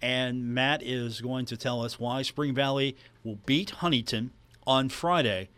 And 0.00 0.54
Matt 0.54 0.82
is 0.82 1.20
going 1.20 1.46
to 1.46 1.56
tell 1.56 1.82
us 1.82 1.98
why 1.98 2.22
Spring 2.22 2.54
Valley 2.54 2.96
will 3.24 3.38
beat 3.46 3.70
Huntington 3.70 4.30
on 4.66 4.88
Friday 4.88 5.48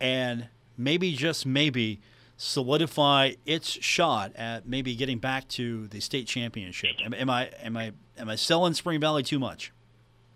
and 0.00 0.48
maybe, 0.76 1.12
just 1.12 1.46
maybe, 1.46 2.00
solidify 2.36 3.32
its 3.46 3.68
shot 3.82 4.32
at 4.36 4.68
maybe 4.68 4.94
getting 4.94 5.18
back 5.18 5.48
to 5.48 5.86
the 5.88 6.00
state 6.00 6.26
championship. 6.26 6.90
Am, 7.04 7.14
am 7.14 7.30
I 7.30 7.50
am 7.62 7.76
I 7.76 7.92
am 8.18 8.28
I 8.28 8.36
selling 8.36 8.74
Spring 8.74 9.00
Valley 9.00 9.22
too 9.22 9.38
much? 9.38 9.72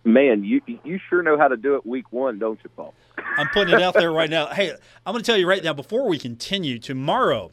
Man, 0.05 0.45
you 0.45 0.63
you 0.67 0.99
sure 1.11 1.23
know 1.23 1.37
how 1.37 1.49
to 1.49 1.57
do 1.57 1.75
it 1.75 1.85
week 1.85 2.11
one, 2.11 2.39
don't 2.39 2.59
you, 2.65 2.71
Paul? 2.75 2.95
I'm 3.37 3.49
putting 3.49 3.75
it 3.75 3.83
out 3.83 3.95
there 3.95 4.13
right 4.13 4.31
now. 4.31 4.47
Hey, 4.47 4.71
I'm 5.05 5.13
going 5.13 5.23
to 5.23 5.27
tell 5.27 5.37
you 5.37 5.47
right 5.47 5.63
now 5.63 5.75
before 5.75 6.09
we 6.09 6.19
continue. 6.19 6.79
Tomorrow, 6.79 7.53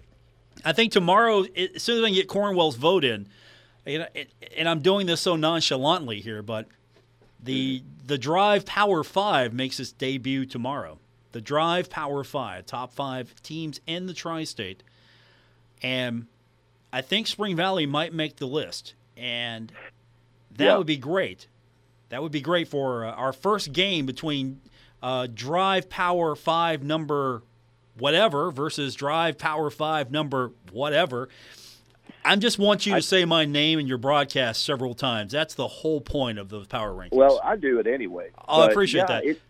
I 0.65 0.73
think 0.73 0.91
tomorrow, 0.91 1.43
as 1.43 1.83
soon 1.83 1.97
as 1.97 2.03
I 2.03 2.07
can 2.07 2.15
get 2.15 2.27
Cornwell's 2.27 2.75
vote 2.75 3.03
in, 3.03 3.27
and 3.85 4.67
I'm 4.67 4.81
doing 4.81 5.07
this 5.07 5.21
so 5.21 5.35
nonchalantly 5.35 6.19
here, 6.19 6.41
but 6.41 6.67
the 7.41 7.83
the 8.05 8.17
Drive 8.17 8.65
Power 8.65 9.03
Five 9.03 9.53
makes 9.53 9.79
its 9.79 9.91
debut 9.91 10.45
tomorrow 10.45 10.99
the 11.31 11.41
Drive 11.41 11.89
Power 11.89 12.23
Five, 12.23 12.65
top 12.65 12.91
five 12.93 13.41
teams 13.43 13.79
in 13.85 14.07
the 14.07 14.13
tri 14.13 14.43
state. 14.43 14.81
And 15.83 16.25
I 16.91 17.01
think 17.01 17.27
Spring 17.27 17.55
Valley 17.55 17.85
might 17.85 18.13
make 18.13 18.37
the 18.37 18.47
list. 18.47 18.95
And 19.15 19.71
that 20.55 20.65
yeah. 20.65 20.77
would 20.77 20.87
be 20.87 20.97
great. 20.97 21.47
That 22.09 22.23
would 22.23 22.31
be 22.31 22.41
great 22.41 22.67
for 22.67 23.05
uh, 23.05 23.11
our 23.11 23.33
first 23.33 23.73
game 23.73 24.05
between 24.05 24.61
uh, 25.03 25.27
Drive 25.31 25.89
Power 25.89 26.35
5 26.35 26.83
number 26.83 27.43
whatever 27.99 28.51
versus 28.51 28.95
Drive 28.95 29.37
Power 29.37 29.69
5 29.69 30.11
number 30.11 30.51
whatever. 30.71 31.29
I 32.23 32.35
just 32.35 32.59
want 32.59 32.85
you 32.85 32.93
to 32.93 32.97
I, 32.97 33.01
say 33.01 33.25
my 33.25 33.45
name 33.45 33.79
in 33.79 33.87
your 33.87 33.97
broadcast 33.97 34.63
several 34.63 34.93
times. 34.93 35.31
That's 35.31 35.53
the 35.53 35.67
whole 35.67 36.01
point 36.01 36.39
of 36.39 36.49
those 36.49 36.67
power 36.67 36.91
rankings. 36.91 37.13
Well, 37.13 37.39
I 37.43 37.55
do 37.55 37.79
it 37.79 37.87
anyway. 37.87 38.31
I 38.47 38.67
appreciate 38.67 39.01
yeah, 39.01 39.21
that. 39.21 39.25
It, 39.25 39.41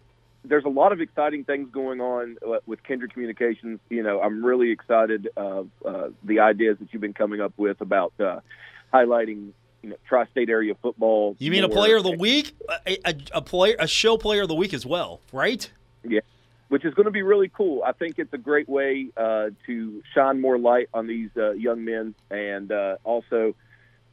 there's 0.43 0.65
a 0.65 0.69
lot 0.69 0.91
of 0.91 1.01
exciting 1.01 1.43
things 1.43 1.69
going 1.71 2.01
on 2.01 2.37
uh, 2.47 2.59
with 2.65 2.83
Kindred 2.83 3.13
Communications. 3.13 3.79
You 3.89 4.03
know, 4.03 4.21
I'm 4.21 4.45
really 4.45 4.71
excited 4.71 5.29
of 5.35 5.69
uh, 5.83 6.09
the 6.23 6.39
ideas 6.39 6.77
that 6.79 6.93
you've 6.93 7.01
been 7.01 7.13
coming 7.13 7.41
up 7.41 7.53
with 7.57 7.81
about 7.81 8.13
uh, 8.19 8.39
highlighting 8.93 9.51
you 9.81 9.89
know, 9.89 9.95
tri-state 10.07 10.49
area 10.49 10.75
football. 10.81 11.35
You 11.39 11.51
mean 11.51 11.63
more. 11.63 11.71
a 11.71 11.73
player 11.73 11.97
of 11.97 12.03
the 12.03 12.11
week, 12.11 12.53
a, 12.85 13.09
a, 13.09 13.15
a, 13.35 13.41
player, 13.41 13.75
a 13.79 13.87
show 13.87 14.17
player 14.17 14.43
of 14.43 14.47
the 14.47 14.55
week 14.55 14.73
as 14.73 14.85
well, 14.85 15.19
right? 15.31 15.69
Yeah, 16.03 16.21
which 16.69 16.85
is 16.85 16.93
going 16.93 17.05
to 17.05 17.11
be 17.11 17.21
really 17.21 17.49
cool. 17.49 17.83
I 17.83 17.93
think 17.93 18.19
it's 18.19 18.33
a 18.33 18.37
great 18.37 18.67
way 18.67 19.07
uh, 19.15 19.49
to 19.65 20.03
shine 20.13 20.41
more 20.41 20.57
light 20.57 20.89
on 20.93 21.07
these 21.07 21.29
uh, 21.37 21.51
young 21.51 21.85
men, 21.85 22.15
and 22.29 22.71
uh, 22.71 22.97
also 23.03 23.55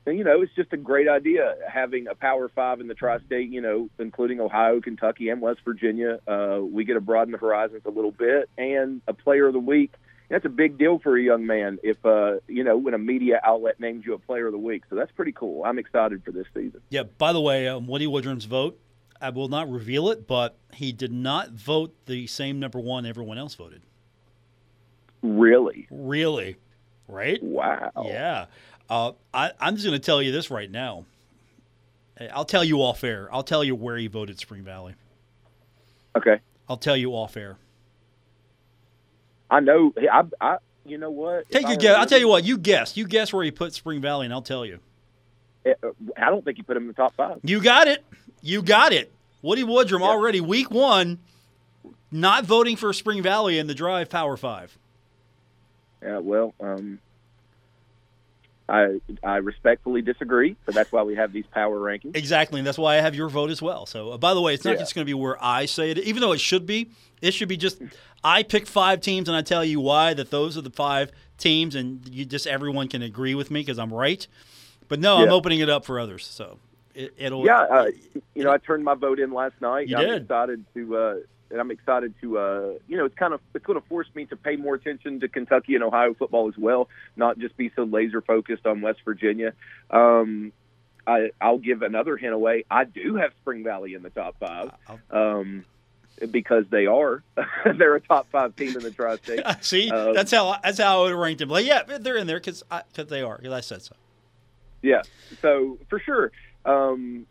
you 0.06 0.24
know, 0.24 0.42
it's 0.42 0.54
just 0.54 0.72
a 0.72 0.76
great 0.76 1.08
idea 1.08 1.54
having 1.66 2.08
a 2.08 2.14
Power 2.14 2.48
Five 2.48 2.80
in 2.80 2.88
the 2.88 2.94
tri-state. 2.94 3.50
You 3.50 3.60
know, 3.60 3.88
including 3.98 4.40
Ohio, 4.40 4.80
Kentucky, 4.80 5.30
and 5.30 5.40
West 5.40 5.60
Virginia. 5.64 6.18
Uh, 6.26 6.60
we 6.62 6.84
get 6.84 6.94
to 6.94 7.00
broaden 7.00 7.32
the 7.32 7.38
horizons 7.38 7.82
a 7.86 7.90
little 7.90 8.10
bit, 8.10 8.50
and 8.58 9.00
a 9.08 9.14
Player 9.14 9.46
of 9.46 9.54
the 9.54 9.60
Week. 9.60 9.94
That's 10.28 10.44
a 10.44 10.50
big 10.50 10.78
deal 10.78 10.98
for 10.98 11.16
a 11.16 11.22
young 11.22 11.46
man. 11.46 11.78
If 11.82 12.04
uh, 12.04 12.36
you 12.48 12.64
know, 12.64 12.76
when 12.76 12.92
a 12.92 12.98
media 12.98 13.40
outlet 13.42 13.80
names 13.80 14.04
you 14.04 14.14
a 14.14 14.18
Player 14.18 14.46
of 14.46 14.52
the 14.52 14.58
Week, 14.58 14.82
so 14.90 14.96
that's 14.96 15.12
pretty 15.12 15.32
cool. 15.32 15.64
I'm 15.64 15.78
excited 15.78 16.22
for 16.24 16.32
this 16.32 16.46
season. 16.54 16.80
Yeah. 16.90 17.04
By 17.04 17.32
the 17.32 17.40
way, 17.40 17.68
um, 17.68 17.86
Woody 17.86 18.06
Woodrum's 18.06 18.44
vote. 18.44 18.78
I 19.24 19.30
will 19.30 19.48
not 19.48 19.70
reveal 19.70 20.10
it, 20.10 20.26
but 20.26 20.54
he 20.74 20.92
did 20.92 21.10
not 21.10 21.52
vote 21.52 21.94
the 22.04 22.26
same 22.26 22.60
number 22.60 22.78
one 22.78 23.06
everyone 23.06 23.38
else 23.38 23.54
voted. 23.54 23.80
Really? 25.22 25.88
Really? 25.90 26.56
Right? 27.08 27.42
Wow. 27.42 27.90
Yeah. 28.04 28.46
Uh, 28.90 29.12
I, 29.32 29.52
I'm 29.58 29.76
just 29.76 29.86
going 29.86 29.98
to 29.98 30.04
tell 30.04 30.20
you 30.20 30.30
this 30.30 30.50
right 30.50 30.70
now. 30.70 31.06
I'll 32.34 32.44
tell 32.44 32.62
you 32.62 32.82
off 32.82 33.02
air. 33.02 33.30
I'll 33.32 33.42
tell 33.42 33.64
you 33.64 33.74
where 33.74 33.96
he 33.96 34.08
voted 34.08 34.38
Spring 34.38 34.62
Valley. 34.62 34.94
Okay. 36.14 36.40
I'll 36.68 36.76
tell 36.76 36.96
you 36.96 37.12
off 37.12 37.38
air. 37.38 37.56
I 39.50 39.60
know. 39.60 39.94
I, 40.12 40.24
I 40.38 40.56
you 40.84 40.98
know 40.98 41.10
what? 41.10 41.50
Take 41.50 41.66
your 41.66 41.76
guess. 41.76 41.96
I'll 41.96 42.06
tell 42.06 42.20
you 42.20 42.28
what. 42.28 42.44
You 42.44 42.58
guess. 42.58 42.94
You 42.94 43.06
guess 43.06 43.32
where 43.32 43.42
he 43.42 43.50
put 43.50 43.72
Spring 43.72 44.02
Valley, 44.02 44.26
and 44.26 44.34
I'll 44.34 44.42
tell 44.42 44.66
you. 44.66 44.80
Eh, 45.64 45.72
uh, 45.82 45.88
I 46.14 46.28
don't 46.28 46.44
think 46.44 46.58
he 46.58 46.62
put 46.62 46.76
him 46.76 46.82
in 46.82 46.88
the 46.88 46.94
top 46.94 47.14
five. 47.14 47.40
You 47.42 47.62
got 47.62 47.88
it. 47.88 48.04
You 48.44 48.60
got 48.60 48.92
it. 48.92 49.10
Woody 49.40 49.64
Woodrum 49.64 50.00
yeah. 50.00 50.06
already 50.06 50.38
week 50.38 50.70
one, 50.70 51.18
not 52.12 52.44
voting 52.44 52.76
for 52.76 52.92
Spring 52.92 53.22
Valley 53.22 53.58
in 53.58 53.66
the 53.68 53.74
Drive 53.74 54.10
Power 54.10 54.36
Five. 54.36 54.76
Yeah. 56.02 56.18
Well, 56.18 56.52
um, 56.60 56.98
I 58.68 59.00
I 59.22 59.36
respectfully 59.36 60.02
disagree, 60.02 60.56
but 60.66 60.74
that's 60.74 60.92
why 60.92 61.02
we 61.02 61.14
have 61.14 61.32
these 61.32 61.46
power 61.46 61.80
rankings. 61.80 62.14
Exactly, 62.16 62.60
and 62.60 62.66
that's 62.66 62.76
why 62.76 62.98
I 62.98 63.00
have 63.00 63.14
your 63.14 63.30
vote 63.30 63.50
as 63.50 63.62
well. 63.62 63.86
So, 63.86 64.10
uh, 64.10 64.18
by 64.18 64.34
the 64.34 64.42
way, 64.42 64.52
it's 64.52 64.64
not 64.64 64.72
yeah. 64.72 64.80
just 64.80 64.94
going 64.94 65.06
to 65.06 65.10
be 65.10 65.14
where 65.14 65.42
I 65.42 65.64
say 65.64 65.92
it, 65.92 65.98
even 66.00 66.20
though 66.20 66.32
it 66.32 66.40
should 66.40 66.66
be. 66.66 66.90
It 67.22 67.32
should 67.32 67.48
be 67.48 67.56
just 67.56 67.80
I 68.22 68.42
pick 68.42 68.66
five 68.66 69.00
teams 69.00 69.26
and 69.26 69.36
I 69.36 69.40
tell 69.40 69.64
you 69.64 69.80
why 69.80 70.12
that 70.12 70.30
those 70.30 70.58
are 70.58 70.62
the 70.62 70.68
five 70.68 71.12
teams, 71.38 71.74
and 71.74 72.06
you 72.10 72.26
just 72.26 72.46
everyone 72.46 72.88
can 72.88 73.00
agree 73.00 73.34
with 73.34 73.50
me 73.50 73.60
because 73.60 73.78
I'm 73.78 73.92
right. 73.92 74.26
But 74.88 75.00
no, 75.00 75.16
yeah. 75.16 75.24
I'm 75.24 75.32
opening 75.32 75.60
it 75.60 75.70
up 75.70 75.86
for 75.86 75.98
others. 75.98 76.26
So 76.26 76.58
it, 76.94 77.32
will 77.32 77.44
Yeah, 77.44 77.60
uh, 77.62 77.86
you 78.34 78.44
know, 78.44 78.50
I 78.50 78.58
turned 78.58 78.84
my 78.84 78.94
vote 78.94 79.18
in 79.18 79.32
last 79.32 79.60
night. 79.60 79.88
You 79.88 79.96
I'm 79.96 80.06
did. 80.06 80.22
excited 80.22 80.64
to 80.74 80.96
uh, 80.96 81.14
and 81.50 81.60
I'm 81.60 81.70
excited 81.70 82.14
to, 82.20 82.38
uh, 82.38 82.72
you 82.88 82.96
know, 82.96 83.04
it's 83.04 83.14
kind 83.14 83.32
of 83.32 83.40
it's 83.54 83.64
going 83.64 83.80
to 83.80 83.86
force 83.86 84.08
me 84.14 84.26
to 84.26 84.36
pay 84.36 84.56
more 84.56 84.74
attention 84.74 85.20
to 85.20 85.28
Kentucky 85.28 85.74
and 85.74 85.84
Ohio 85.84 86.14
football 86.14 86.48
as 86.48 86.58
well, 86.58 86.88
not 87.16 87.38
just 87.38 87.56
be 87.56 87.70
so 87.76 87.84
laser 87.84 88.20
focused 88.20 88.66
on 88.66 88.80
West 88.80 89.00
Virginia. 89.04 89.52
Um, 89.90 90.52
I, 91.06 91.30
I'll 91.40 91.58
give 91.58 91.82
another 91.82 92.16
hint 92.16 92.32
away. 92.32 92.64
I 92.70 92.84
do 92.84 93.16
have 93.16 93.32
Spring 93.42 93.62
Valley 93.62 93.94
in 93.94 94.02
the 94.02 94.10
top 94.10 94.36
five. 94.40 94.72
Um, 95.10 95.64
because 96.30 96.64
they 96.70 96.86
are. 96.86 97.22
they're 97.76 97.96
a 97.96 98.00
top 98.00 98.26
five 98.30 98.56
team 98.56 98.76
in 98.76 98.82
the 98.82 98.90
tri-state. 98.90 99.40
See, 99.60 99.90
um, 99.90 100.14
that's 100.14 100.30
how 100.30 100.58
that's 100.62 100.78
how 100.78 101.00
I 101.00 101.02
would 101.04 101.14
rank 101.14 101.38
them. 101.38 101.50
Like, 101.50 101.66
yeah, 101.66 101.82
they're 101.82 102.16
in 102.16 102.26
there 102.26 102.38
because 102.38 102.62
because 102.92 103.08
they 103.08 103.22
are. 103.22 103.36
Because 103.36 103.52
I 103.52 103.60
said 103.60 103.82
so. 103.82 103.94
Yeah. 104.82 105.02
So 105.40 105.78
for 105.88 105.98
sure, 105.98 106.32
um, 106.64 107.26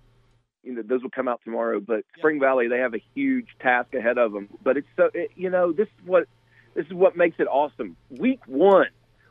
you 0.63 0.73
know 0.73 0.81
those 0.81 1.03
will 1.03 1.09
come 1.09 1.27
out 1.27 1.41
tomorrow. 1.43 1.79
But 1.79 2.05
Spring 2.17 2.39
Valley, 2.39 2.67
they 2.67 2.79
have 2.79 2.93
a 2.93 3.03
huge 3.13 3.47
task 3.59 3.93
ahead 3.93 4.17
of 4.17 4.31
them. 4.31 4.49
But 4.63 4.77
it's 4.77 4.87
so 4.95 5.09
it, 5.13 5.31
you 5.35 5.49
know 5.49 5.71
this 5.71 5.87
is 5.87 6.07
what 6.07 6.27
this 6.73 6.85
is 6.87 6.93
what 6.93 7.15
makes 7.15 7.39
it 7.39 7.47
awesome. 7.47 7.95
Week 8.09 8.39
one, 8.47 8.87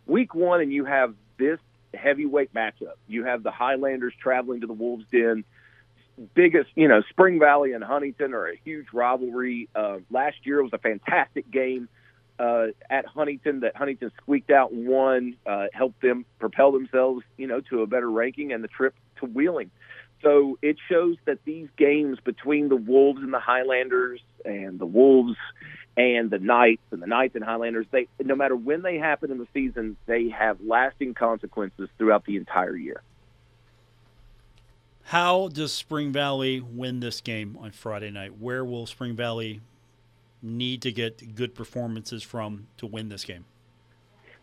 week 0.07 0.35
one, 0.35 0.61
and 0.61 0.73
you 0.73 0.85
have 0.85 1.15
this 1.39 1.59
heavyweight 1.95 2.55
matchup. 2.55 2.95
You 3.07 3.25
have 3.25 3.43
the 3.43 3.51
Highlanders 3.51 4.15
traveling 4.21 4.61
to 4.61 4.67
the 4.67 4.73
Wolves 4.73 5.05
Den. 5.13 5.45
Biggest, 6.35 6.69
you 6.75 6.89
know, 6.89 7.03
Spring 7.09 7.39
Valley 7.41 7.73
and 7.73 7.83
Huntington 7.83 8.35
are 8.35 8.47
a 8.47 8.57
huge 8.65 8.87
rivalry. 8.93 9.69
Uh, 9.75 9.99
last 10.11 10.37
year 10.45 10.63
was 10.63 10.73
a 10.73 10.79
fantastic 10.79 11.51
game 11.51 11.89
uh, 12.39 12.67
at 12.91 13.07
Huntington 13.07 13.61
that 13.61 13.77
Huntington 13.77 14.11
squeaked 14.21 14.51
out 14.51 14.73
and 14.73 14.87
won, 14.87 15.37
uh, 15.47 15.67
helped 15.73 16.03
them 16.03 16.25
propel 16.39 16.73
themselves, 16.73 17.25
you 17.37 17.47
know, 17.47 17.61
to 17.71 17.83
a 17.83 17.87
better 17.87 18.11
ranking 18.11 18.53
and 18.53 18.63
the 18.63 18.69
trip 18.69 18.95
to 19.21 19.27
Wheeling. 19.27 19.71
So 20.23 20.59
it 20.63 20.77
shows 20.89 21.17
that 21.25 21.39
these 21.45 21.69
games 21.77 22.19
between 22.25 22.69
the 22.69 22.77
Wolves 22.77 23.21
and 23.23 23.33
the 23.33 23.41
Highlanders 23.41 24.21
and 24.45 24.79
the 24.79 24.87
Wolves 24.87 25.37
and 25.97 26.31
the 26.31 26.39
Knights 26.39 26.83
and 26.91 27.03
the 27.03 27.07
Knights 27.07 27.35
and 27.35 27.45
Highlanders, 27.45 27.87
they 27.91 28.09
no 28.21 28.37
matter 28.37 28.57
when 28.57 28.83
they 28.83 28.99
happen 28.99 29.31
in 29.31 29.39
the 29.39 29.49
season, 29.53 29.97
they 30.07 30.29
have 30.29 30.59
lasting 30.61 31.15
consequences 31.15 31.89
throughout 31.99 32.25
the 32.25 32.37
entire 32.37 32.77
year. 32.77 33.03
How 35.05 35.49
does 35.49 35.73
Spring 35.73 36.13
Valley 36.13 36.61
win 36.61 37.01
this 37.01 37.21
game 37.21 37.59
on 37.61 37.73
Friday 37.73 38.11
night? 38.11 38.39
Where 38.39 38.65
will 38.65 38.87
Spring 38.87 39.17
Valley 39.17 39.61
need 40.41 40.83
to 40.83 40.93
get 40.93 41.35
good 41.35 41.55
performances 41.55 42.23
from 42.23 42.69
to 42.79 42.87
win 42.87 43.09
this 43.09 43.25
game? 43.25 43.45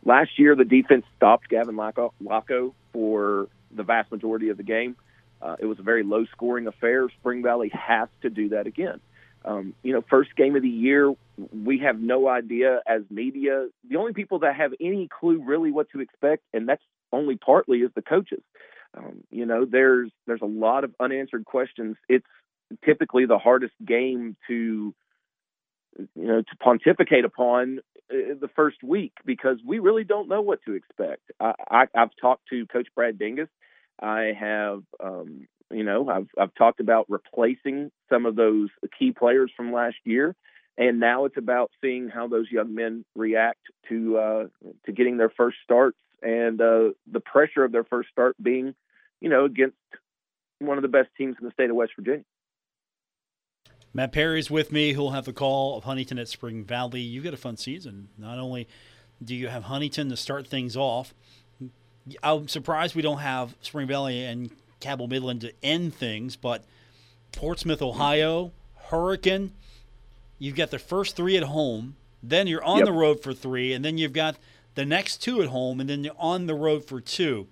Last 0.05 0.37
year, 0.37 0.55
the 0.55 0.65
defense 0.65 1.05
stopped 1.17 1.49
Gavin 1.49 1.75
Lochow 1.75 2.73
for 2.93 3.47
the 3.71 3.83
vast 3.83 4.11
majority 4.11 4.49
of 4.49 4.57
the 4.57 4.63
game. 4.63 4.95
Uh, 5.41 5.55
it 5.59 5.65
was 5.65 5.79
a 5.79 5.83
very 5.83 6.03
low 6.03 6.25
scoring 6.25 6.67
affair. 6.67 7.07
Spring 7.19 7.43
Valley 7.43 7.71
has 7.73 8.09
to 8.21 8.29
do 8.29 8.49
that 8.49 8.67
again. 8.67 8.99
Um, 9.45 9.73
you 9.83 9.93
know, 9.93 10.03
first 10.09 10.35
game 10.35 10.55
of 10.55 10.61
the 10.61 10.69
year, 10.69 11.13
we 11.53 11.79
have 11.79 11.99
no 11.99 12.27
idea 12.27 12.81
as 12.85 13.03
media. 13.09 13.67
The 13.89 13.95
only 13.95 14.13
people 14.13 14.39
that 14.39 14.55
have 14.55 14.73
any 14.81 15.07
clue 15.07 15.41
really 15.41 15.71
what 15.71 15.89
to 15.91 16.01
expect, 16.01 16.43
and 16.53 16.67
that's 16.67 16.83
only 17.13 17.37
partly, 17.37 17.79
is 17.79 17.91
the 17.95 18.01
coaches. 18.01 18.41
Um, 18.97 19.23
you 19.31 19.45
know, 19.45 19.65
there's 19.65 20.11
there's 20.27 20.41
a 20.41 20.47
lot 20.47 20.83
of 20.83 20.93
unanswered 20.99 21.45
questions. 21.45 21.95
It's 22.09 22.25
typically 22.83 23.25
the 23.25 23.37
hardest 23.37 23.73
game 23.85 24.35
to 24.47 24.93
you 25.97 26.07
know 26.15 26.41
to 26.41 26.55
pontificate 26.61 27.23
upon 27.23 27.79
uh, 28.11 28.35
the 28.39 28.49
first 28.55 28.83
week 28.83 29.13
because 29.25 29.57
we 29.65 29.79
really 29.79 30.03
don't 30.03 30.27
know 30.27 30.41
what 30.41 30.59
to 30.65 30.73
expect. 30.73 31.21
I, 31.39 31.53
I, 31.69 31.85
I've 31.95 32.11
talked 32.19 32.47
to 32.49 32.65
Coach 32.67 32.87
Brad 32.95 33.17
Dingess. 33.17 33.47
I 34.01 34.33
have 34.39 34.83
um, 34.99 35.47
you 35.71 35.83
know, 35.83 36.09
I've 36.09 36.27
I've 36.37 36.53
talked 36.55 36.79
about 36.79 37.05
replacing 37.09 37.91
some 38.09 38.25
of 38.25 38.35
those 38.35 38.69
key 38.97 39.11
players 39.11 39.51
from 39.55 39.71
last 39.71 39.97
year, 40.03 40.35
and 40.77 40.99
now 40.99 41.25
it's 41.25 41.37
about 41.37 41.71
seeing 41.81 42.09
how 42.09 42.27
those 42.27 42.49
young 42.51 42.73
men 42.73 43.05
react 43.15 43.59
to 43.89 44.17
uh, 44.17 44.47
to 44.85 44.91
getting 44.91 45.17
their 45.17 45.29
first 45.29 45.57
starts 45.63 45.97
and 46.21 46.59
uh, 46.59 46.89
the 47.11 47.19
pressure 47.19 47.63
of 47.63 47.71
their 47.71 47.83
first 47.83 48.09
start 48.09 48.35
being, 48.41 48.73
you 49.21 49.29
know, 49.29 49.45
against 49.45 49.77
one 50.59 50.77
of 50.77 50.81
the 50.81 50.89
best 50.89 51.09
teams 51.17 51.35
in 51.39 51.45
the 51.45 51.53
state 51.53 51.69
of 51.69 51.75
West 51.75 51.93
Virginia. 51.95 52.25
Matt 53.93 54.11
Perry's 54.11 54.51
with 54.51 54.71
me. 54.71 54.93
Who'll 54.93 55.11
have 55.11 55.25
the 55.25 55.33
call 55.33 55.77
of 55.77 55.83
Huntington 55.83 56.19
at 56.19 56.27
Spring 56.27 56.63
Valley. 56.63 57.01
You've 57.01 57.23
got 57.23 57.33
a 57.33 57.37
fun 57.37 57.57
season. 57.57 58.09
Not 58.17 58.39
only 58.39 58.67
do 59.23 59.35
you 59.35 59.47
have 59.47 59.65
Huntington 59.65 60.09
to 60.09 60.17
start 60.17 60.47
things 60.47 60.75
off, 60.75 61.13
I'm 62.23 62.47
surprised 62.47 62.95
we 62.95 63.01
don't 63.01 63.19
have 63.19 63.55
Spring 63.61 63.87
Valley 63.87 64.23
and 64.25 64.49
Cabell 64.79 65.07
Midland 65.07 65.41
to 65.41 65.53
end 65.61 65.93
things, 65.93 66.35
but 66.35 66.63
Portsmouth, 67.31 67.81
Ohio, 67.81 68.51
Hurricane, 68.75 69.51
you've 70.37 70.55
got 70.55 70.71
the 70.71 70.79
first 70.79 71.15
three 71.15 71.37
at 71.37 71.43
home, 71.43 71.95
then 72.23 72.47
you're 72.47 72.63
on 72.63 72.79
yep. 72.79 72.85
the 72.85 72.91
road 72.91 73.21
for 73.21 73.33
three, 73.33 73.73
and 73.73 73.83
then 73.83 73.97
you've 73.97 74.13
got 74.13 74.37
the 74.75 74.85
next 74.85 75.17
two 75.17 75.41
at 75.41 75.49
home, 75.49 75.79
and 75.79 75.89
then 75.89 76.03
you're 76.03 76.15
on 76.17 76.47
the 76.47 76.55
road 76.55 76.85
for 76.85 77.01
two. 77.01 77.47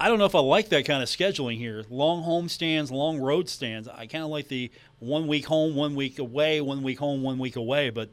I 0.00 0.08
don't 0.08 0.18
know 0.18 0.24
if 0.24 0.34
I 0.34 0.40
like 0.40 0.70
that 0.70 0.86
kind 0.86 1.02
of 1.02 1.10
scheduling 1.10 1.58
here. 1.58 1.84
Long 1.90 2.22
home 2.22 2.48
stands, 2.48 2.90
long 2.90 3.18
road 3.20 3.50
stands. 3.50 3.86
I 3.86 4.06
kind 4.06 4.24
of 4.24 4.30
like 4.30 4.48
the 4.48 4.70
one 4.98 5.26
week 5.26 5.44
home, 5.44 5.76
one 5.76 5.94
week 5.94 6.18
away, 6.18 6.62
one 6.62 6.82
week 6.82 6.98
home, 6.98 7.22
one 7.22 7.38
week 7.38 7.56
away. 7.56 7.90
But 7.90 8.08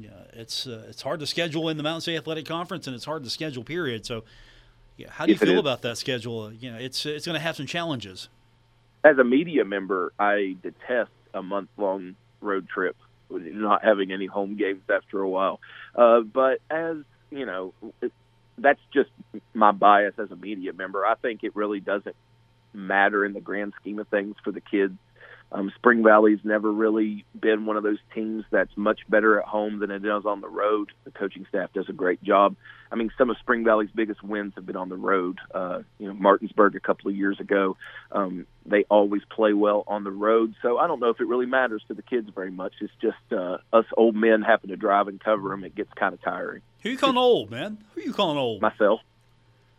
yeah, 0.00 0.10
it's 0.32 0.66
uh, 0.66 0.86
it's 0.88 1.02
hard 1.02 1.20
to 1.20 1.26
schedule 1.26 1.68
in 1.68 1.76
the 1.76 1.82
Mountain 1.82 2.02
State 2.02 2.16
Athletic 2.16 2.46
Conference, 2.46 2.86
and 2.86 2.94
it's 2.94 3.04
hard 3.04 3.24
to 3.24 3.30
schedule. 3.30 3.64
Period. 3.64 4.06
So 4.06 4.24
yeah, 4.96 5.10
how 5.10 5.26
do 5.26 5.32
you 5.32 5.38
feel 5.38 5.58
about 5.58 5.82
that 5.82 5.98
schedule? 5.98 6.52
You 6.52 6.72
know, 6.72 6.78
it's 6.78 7.04
it's 7.06 7.26
going 7.26 7.34
to 7.34 7.40
have 7.40 7.56
some 7.56 7.66
challenges. 7.66 8.28
As 9.04 9.18
a 9.18 9.24
media 9.24 9.64
member, 9.64 10.12
I 10.18 10.56
detest 10.62 11.10
a 11.34 11.42
month 11.42 11.70
long 11.76 12.16
road 12.40 12.68
trip, 12.68 12.96
not 13.30 13.84
having 13.84 14.12
any 14.12 14.26
home 14.26 14.56
games 14.56 14.82
after 14.88 15.20
a 15.20 15.28
while. 15.28 15.60
Uh, 15.94 16.20
but 16.20 16.60
as 16.70 16.98
you 17.30 17.46
know, 17.46 17.74
it, 18.00 18.12
that's 18.56 18.80
just 18.92 19.10
my 19.54 19.72
bias 19.72 20.14
as 20.18 20.30
a 20.30 20.36
media 20.36 20.72
member. 20.72 21.04
I 21.04 21.14
think 21.16 21.44
it 21.44 21.56
really 21.56 21.80
doesn't 21.80 22.16
matter 22.72 23.24
in 23.24 23.32
the 23.32 23.40
grand 23.40 23.72
scheme 23.80 23.98
of 23.98 24.08
things 24.08 24.36
for 24.44 24.52
the 24.52 24.60
kids 24.60 24.94
um, 25.50 25.72
Spring 25.76 26.02
Valley's 26.02 26.40
never 26.44 26.70
really 26.70 27.24
been 27.38 27.64
one 27.64 27.76
of 27.76 27.82
those 27.82 27.98
teams 28.14 28.44
that's 28.50 28.70
much 28.76 29.00
better 29.08 29.40
at 29.40 29.46
home 29.46 29.78
than 29.78 29.90
it 29.90 30.00
does 30.00 30.26
on 30.26 30.40
the 30.40 30.48
road. 30.48 30.92
The 31.04 31.10
coaching 31.10 31.46
staff 31.48 31.72
does 31.72 31.88
a 31.88 31.92
great 31.92 32.22
job. 32.22 32.54
I 32.92 32.96
mean, 32.96 33.10
some 33.16 33.30
of 33.30 33.38
Spring 33.38 33.64
Valley's 33.64 33.90
biggest 33.94 34.22
wins 34.22 34.52
have 34.56 34.66
been 34.66 34.76
on 34.76 34.88
the 34.88 34.96
road. 34.96 35.38
Uh, 35.54 35.80
you 35.98 36.08
know, 36.08 36.14
Martinsburg 36.14 36.74
a 36.76 36.80
couple 36.80 37.10
of 37.10 37.16
years 37.16 37.40
ago. 37.40 37.76
Um, 38.12 38.46
they 38.66 38.84
always 38.90 39.22
play 39.30 39.54
well 39.54 39.84
on 39.86 40.04
the 40.04 40.10
road, 40.10 40.54
so 40.62 40.78
I 40.78 40.86
don't 40.86 41.00
know 41.00 41.10
if 41.10 41.20
it 41.20 41.26
really 41.26 41.46
matters 41.46 41.82
to 41.88 41.94
the 41.94 42.02
kids 42.02 42.28
very 42.34 42.50
much. 42.50 42.74
It's 42.80 42.92
just 43.00 43.16
uh, 43.32 43.58
us 43.72 43.86
old 43.96 44.14
men 44.14 44.42
having 44.42 44.68
to 44.70 44.76
drive 44.76 45.08
and 45.08 45.18
cover 45.18 45.48
them. 45.50 45.64
It 45.64 45.74
gets 45.74 45.92
kind 45.94 46.12
of 46.12 46.22
tiring. 46.22 46.62
Who 46.82 46.90
you 46.90 46.98
calling 46.98 47.16
old, 47.16 47.50
man? 47.50 47.78
Who 47.94 48.02
you 48.02 48.12
calling 48.12 48.38
old? 48.38 48.60
Myself, 48.60 49.00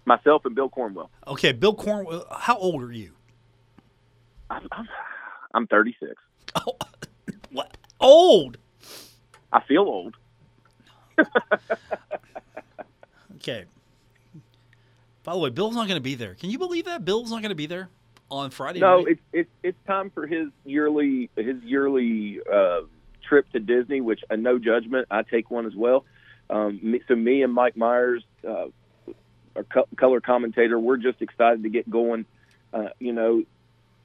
myself, 0.06 0.46
and 0.46 0.56
Bill 0.56 0.70
Cornwell. 0.70 1.10
Okay, 1.28 1.52
Bill 1.52 1.76
Cornwell. 1.76 2.26
How 2.32 2.58
old 2.58 2.82
are 2.84 2.92
you? 2.92 3.12
I'm, 4.50 4.68
I'm 4.72 4.88
I'm 5.54 5.68
36. 5.68 6.14
Oh, 6.56 6.78
what? 7.52 7.76
Old. 8.00 8.58
I 9.52 9.62
feel 9.64 9.82
old. 9.82 10.16
okay. 13.36 13.66
By 15.24 15.34
the 15.34 15.40
way, 15.40 15.50
Bill's 15.50 15.76
not 15.76 15.88
going 15.88 15.98
to 15.98 16.04
be 16.04 16.16
there. 16.16 16.36
Can 16.36 16.50
you 16.50 16.58
believe 16.58 16.86
that 16.86 17.04
Bill's 17.04 17.30
not 17.32 17.42
going 17.42 17.50
to 17.50 17.56
be 17.56 17.66
there 17.66 17.90
on 18.32 18.52
Friday? 18.52 18.80
No, 18.80 19.06
it's 19.06 19.22
it's 19.34 19.50
it's 19.64 19.78
time 19.86 20.10
for 20.12 20.26
his 20.26 20.48
yearly 20.66 21.30
his 21.36 21.62
yearly 21.64 22.40
uh, 22.52 22.82
trip 23.28 23.50
to 23.52 23.60
Disney, 23.60 24.02
which 24.02 24.22
a 24.30 24.34
uh, 24.34 24.38
no 24.38 24.60
judgment. 24.60 25.08
I 25.12 25.24
take 25.24 25.52
one 25.52 25.66
as 25.66 25.76
well. 25.76 26.06
Um, 26.50 27.00
so 27.08 27.16
me 27.16 27.44
and 27.44 27.54
Mike 27.54 27.78
Myers, 27.78 28.24
uh, 28.48 28.68
our 29.56 29.64
co- 29.72 29.88
color 29.98 30.22
commentator, 30.22 30.80
we're 30.80 30.98
just 30.98 31.22
excited 31.22 31.64
to 31.64 31.70
get 31.70 31.90
going. 31.90 32.26
Uh, 32.74 32.90
you 33.00 33.14
know, 33.14 33.44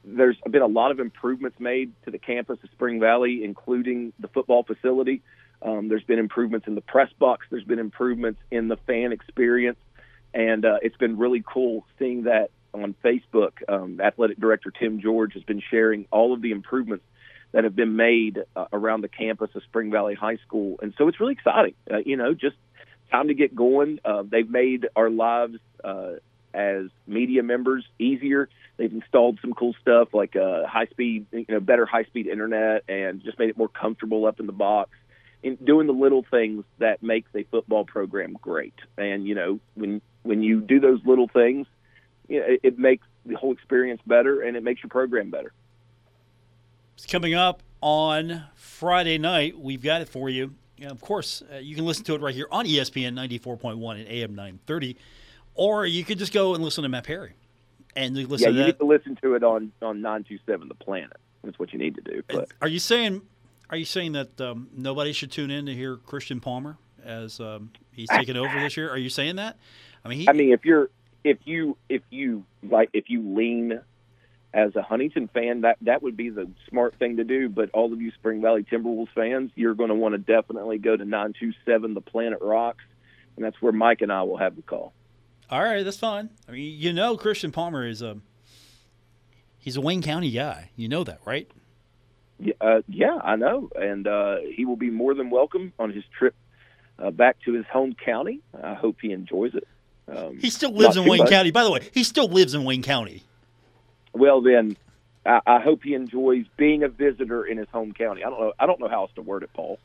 there's 0.05 0.37
been 0.49 0.63
a 0.63 0.67
lot 0.67 0.91
of 0.91 1.01
improvements 1.01 1.59
made 1.59 1.93
to 2.05 2.11
the 2.11 2.19
campus 2.19 2.59
of 2.63 2.71
Spring 2.71 3.01
Valley, 3.01 3.43
including 3.43 4.13
the 4.19 4.29
football 4.29 4.63
facility. 4.63 5.23
Um, 5.63 5.89
there's 5.89 6.05
been 6.05 6.19
improvements 6.19 6.67
in 6.67 6.75
the 6.75 6.81
press 6.81 7.11
box. 7.19 7.47
There's 7.51 7.65
been 7.65 7.79
improvements 7.79 8.41
in 8.51 8.69
the 8.69 8.77
fan 8.77 9.13
experience, 9.13 9.79
and 10.35 10.65
uh, 10.65 10.79
it's 10.83 10.97
been 10.97 11.17
really 11.17 11.43
cool 11.47 11.87
seeing 11.99 12.25
that 12.25 12.51
on 12.75 12.95
Facebook. 13.03 13.53
Um, 13.69 14.01
Athletic 14.01 14.39
Director 14.39 14.71
Tim 14.71 15.01
George 15.01 15.35
has 15.35 15.43
been 15.43 15.63
sharing 15.71 16.07
all 16.11 16.35
of 16.35 16.43
the 16.43 16.51
improvements 16.51 17.05
that 17.53 17.65
have 17.65 17.77
been 17.77 17.97
made 17.97 18.41
uh, 18.57 18.67
around 18.73 19.03
the 19.03 19.09
campus 19.09 19.51
of 19.55 19.63
Spring 19.63 19.91
Valley 19.91 20.15
High 20.15 20.37
School, 20.47 20.79
and 20.83 20.93
so 20.99 21.09
it's 21.09 21.21
really 21.21 21.33
exciting. 21.35 21.75
Uh, 21.91 21.99
you 22.05 22.17
know, 22.17 22.35
just 22.35 22.57
time 23.11 23.29
to 23.29 23.35
get 23.35 23.55
going. 23.55 24.01
Uh, 24.05 24.25
they've 24.29 24.51
made 24.51 24.89
our 24.97 25.09
lives 25.09 25.57
uh, 25.83 26.15
as 26.55 26.87
media 27.07 27.43
members 27.43 27.85
easier. 27.99 28.49
They've 28.77 28.93
installed 28.93 29.39
some 29.41 29.53
cool 29.53 29.75
stuff 29.81 30.09
like 30.13 30.37
uh, 30.37 30.67
high 30.67 30.87
speed, 30.87 31.27
you 31.33 31.47
know, 31.49 31.61
better 31.61 31.87
high 31.87 32.05
speed 32.05 32.27
internet, 32.27 32.85
and 32.89 33.23
just 33.23 33.39
made 33.39 33.51
it 33.51 33.59
more 33.59 33.69
comfortable 33.69 34.27
up 34.27 34.41
in 34.41 34.47
the 34.47 34.53
box. 34.53 34.91
And 35.43 35.63
doing 35.63 35.87
the 35.87 35.93
little 35.93 36.25
things 36.31 36.65
that 36.79 37.03
makes 37.03 37.29
a 37.35 37.45
football 37.45 37.85
program 37.85 38.37
great. 38.41 38.75
And 38.97 39.27
you 39.27 39.35
know, 39.35 39.61
when 39.75 40.01
when 40.23 40.43
you 40.43 40.61
do 40.61 40.81
those 40.81 41.01
little 41.05 41.29
things, 41.29 41.67
you 42.29 42.41
know, 42.41 42.47
it, 42.47 42.61
it 42.63 42.79
makes 42.79 43.07
the 43.27 43.37
whole 43.37 43.53
experience 43.53 44.01
better, 44.07 44.41
and 44.41 44.57
it 44.57 44.63
makes 44.63 44.83
your 44.83 44.91
program 44.91 45.31
better. 45.31 45.53
It's 46.95 47.07
coming 47.07 47.35
up 47.35 47.63
on 47.81 48.45
Friday 48.55 49.19
night. 49.19 49.59
We've 49.59 49.83
got 49.83 50.01
it 50.01 50.09
for 50.09 50.31
you. 50.31 50.55
And 50.81 50.91
of 50.91 51.01
course, 51.01 51.43
uh, 51.53 51.59
you 51.59 51.75
can 51.75 51.85
listen 51.85 52.05
to 52.05 52.15
it 52.15 52.21
right 52.21 52.35
here 52.35 52.49
on 52.51 52.67
ESPN 52.67 53.15
94.1 53.15 54.01
and 54.01 54.09
AM 54.09 54.35
930. 54.35 54.97
Or 55.55 55.87
you 55.87 56.05
could 56.05 56.19
just 56.19 56.33
go 56.33 56.55
and 56.55 56.65
listen 56.65 56.83
to 56.83 56.89
Matt 56.89 57.05
Perry, 57.05 57.35
and 57.95 58.17
listen. 58.17 58.53
Yeah, 58.53 58.61
you 58.61 58.67
need 58.67 58.79
to 58.79 58.87
listen 58.87 59.17
to 59.23 59.35
it 59.35 59.45
on 59.45 59.73
on 59.81 60.01
nine 60.01 60.25
two 60.25 60.39
seven 60.47 60.69
The 60.69 60.75
Planet. 60.75 61.17
That's 61.43 61.59
what 61.59 61.73
you 61.73 61.79
need 61.79 61.95
to 61.97 62.01
do. 62.01 62.23
But 62.29 62.49
are 62.61 62.69
you 62.69 62.79
saying 62.79 63.23
are 63.71 63.77
you 63.77 63.85
saying 63.85 64.13
that 64.13 64.41
um, 64.41 64.69
nobody 64.73 65.13
should 65.13 65.33
tune 65.33 65.51
in 65.51 65.67
to 65.67 65.75
hear 65.75 65.97
Christian 65.97 66.41
Palmer 66.41 66.77
as 67.05 67.41
um, 67.41 67.71
he's 67.93 68.09
taking 68.09 68.37
over 68.37 68.61
this 68.61 68.77
year? 68.77 68.91
Are 68.91 68.99
you 68.99 69.11
saying 69.11 69.37
that? 69.37 69.57
I 70.05 70.09
mean, 70.09 70.21
he, 70.21 70.29
I 70.29 70.33
mean, 70.33 70.53
if 70.53 70.65
you're 70.65 70.91
if 71.25 71.39
you 71.45 71.77
if 71.89 72.03
you 72.11 72.45
like 72.63 72.91
if 72.93 73.09
you 73.09 73.35
lean 73.35 73.81
as 74.53 74.77
a 74.77 74.83
Huntington 74.83 75.29
fan, 75.29 75.63
that 75.63 75.79
that 75.83 76.03
would 76.03 76.17
be 76.17 76.31
the 76.31 76.49
smart 76.69 76.95
thing 76.99 77.17
to 77.17 77.25
do. 77.25 77.49
But 77.49 77.71
all 77.71 77.93
of 77.93 78.01
you 78.01 78.13
Spring 78.13 78.43
Valley 78.43 78.65
Timberwolves 78.65 79.13
fans, 79.15 79.51
you're 79.55 79.75
going 79.75 79.89
to 79.89 79.95
want 79.95 80.13
to 80.13 80.19
definitely 80.19 80.79
go 80.79 80.97
to 80.97 81.05
nine 81.05 81.33
two 81.39 81.53
seven 81.65 81.95
The 81.95 82.01
Planet 82.01 82.41
Rocks, 82.43 82.85
and 83.37 83.45
that's 83.45 83.61
where 83.61 83.73
Mike 83.73 84.03
and 84.03 84.13
I 84.13 84.23
will 84.23 84.39
have 84.39 84.57
the 84.57 84.63
call. 84.63 84.93
All 85.51 85.63
right, 85.63 85.83
that's 85.85 85.99
fine. 85.99 86.31
I 86.49 86.53
mean, 86.53 86.79
you 86.79 86.93
know, 86.93 87.17
Christian 87.17 87.53
Palmer 87.53 87.87
is 87.87 88.03
a 88.03 88.19
he's 89.59 89.77
a 89.77 89.81
Wayne 89.81 90.03
County 90.03 90.31
guy. 90.31 90.71
You 90.77 90.89
know 90.89 91.05
that, 91.05 91.21
right? 91.25 91.51
Yeah, 92.39 92.55
uh, 92.61 92.83
yeah, 92.89 93.19
I 93.23 93.37
know, 93.37 93.71
and 93.77 94.07
uh, 94.07 94.39
he 94.55 94.65
will 94.65 94.77
be 94.77 94.91
more 94.91 95.15
than 95.15 95.31
welcome 95.31 95.73
on 95.79 95.93
his 95.93 96.05
trip 96.19 96.35
uh, 96.99 97.11
back 97.11 97.37
to 97.45 97.53
his 97.53 97.67
home 97.67 97.95
county. 97.95 98.41
I 98.61 98.75
hope 98.75 98.97
he 99.01 99.13
enjoys 99.13 99.55
it. 99.55 99.69
Um, 100.09 100.39
he 100.39 100.51
still 100.51 100.73
lives 100.73 100.97
in 100.97 101.09
Wayne 101.09 101.21
much. 101.21 101.31
County. 101.31 101.51
By 101.51 101.65
the 101.65 101.71
way, 101.71 101.89
he 101.93 102.05
still 102.05 102.29
lives 102.29 102.55
in 102.55 102.65
Wayne 102.65 102.83
County. 102.83 103.23
Well, 104.13 104.43
then, 104.43 104.77
I, 105.25 105.41
I 105.47 105.61
hope 105.61 105.83
he 105.83 105.95
enjoys 105.95 106.47
being 106.57 106.83
a 106.83 106.89
visitor 106.89 107.45
in 107.45 107.59
his 107.59 107.69
home 107.69 107.93
county. 107.93 108.25
I 108.25 108.31
don't 108.31 108.41
know. 108.41 108.53
I 108.59 108.67
don't 108.67 108.81
know 108.81 108.89
how 108.89 109.03
else 109.03 109.13
to 109.17 109.23
word 109.23 109.43
it, 109.43 109.51
Paul. 109.53 109.79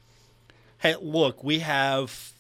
Hey, 0.80 0.96
look, 1.00 1.44
we 1.44 1.60
have 1.60 2.34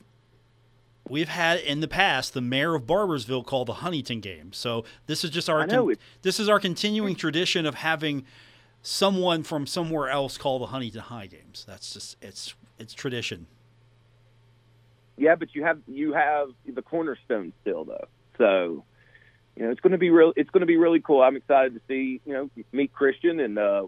we've 1.09 1.29
had 1.29 1.59
in 1.59 1.79
the 1.79 1.87
past 1.87 2.33
the 2.33 2.41
mayor 2.41 2.75
of 2.75 2.83
Barboursville 2.83 3.45
call 3.45 3.65
the 3.65 3.75
Huntington 3.75 4.19
game. 4.19 4.53
So 4.53 4.85
this 5.07 5.23
is 5.23 5.29
just 5.29 5.49
our 5.49 5.65
con- 5.67 5.95
this 6.21 6.39
is 6.39 6.49
our 6.49 6.59
continuing 6.59 7.15
tradition 7.23 7.65
of 7.65 7.75
having 7.75 8.25
someone 8.81 9.43
from 9.43 9.67
somewhere 9.67 10.09
else 10.09 10.37
call 10.37 10.59
the 10.59 10.67
Huntington 10.67 11.01
High 11.01 11.27
games. 11.27 11.65
That's 11.67 11.93
just 11.93 12.17
it's 12.21 12.53
it's 12.77 12.93
tradition. 12.93 13.47
Yeah, 15.17 15.35
but 15.35 15.53
you 15.53 15.63
have 15.63 15.79
you 15.87 16.13
have 16.13 16.49
the 16.65 16.81
cornerstone 16.81 17.51
still 17.61 17.83
though. 17.83 18.07
So, 18.37 18.85
you 19.55 19.65
know, 19.65 19.71
it's 19.71 19.81
going 19.81 19.91
to 19.91 19.97
be 19.97 20.09
real. 20.09 20.31
It's 20.37 20.49
going 20.49 20.61
to 20.61 20.67
be 20.67 20.77
really 20.77 21.01
cool. 21.01 21.21
I'm 21.21 21.35
excited 21.35 21.73
to 21.73 21.81
see 21.87 22.21
you 22.25 22.33
know 22.33 22.49
meet 22.71 22.93
Christian 22.93 23.39
and 23.41 23.59
uh, 23.59 23.87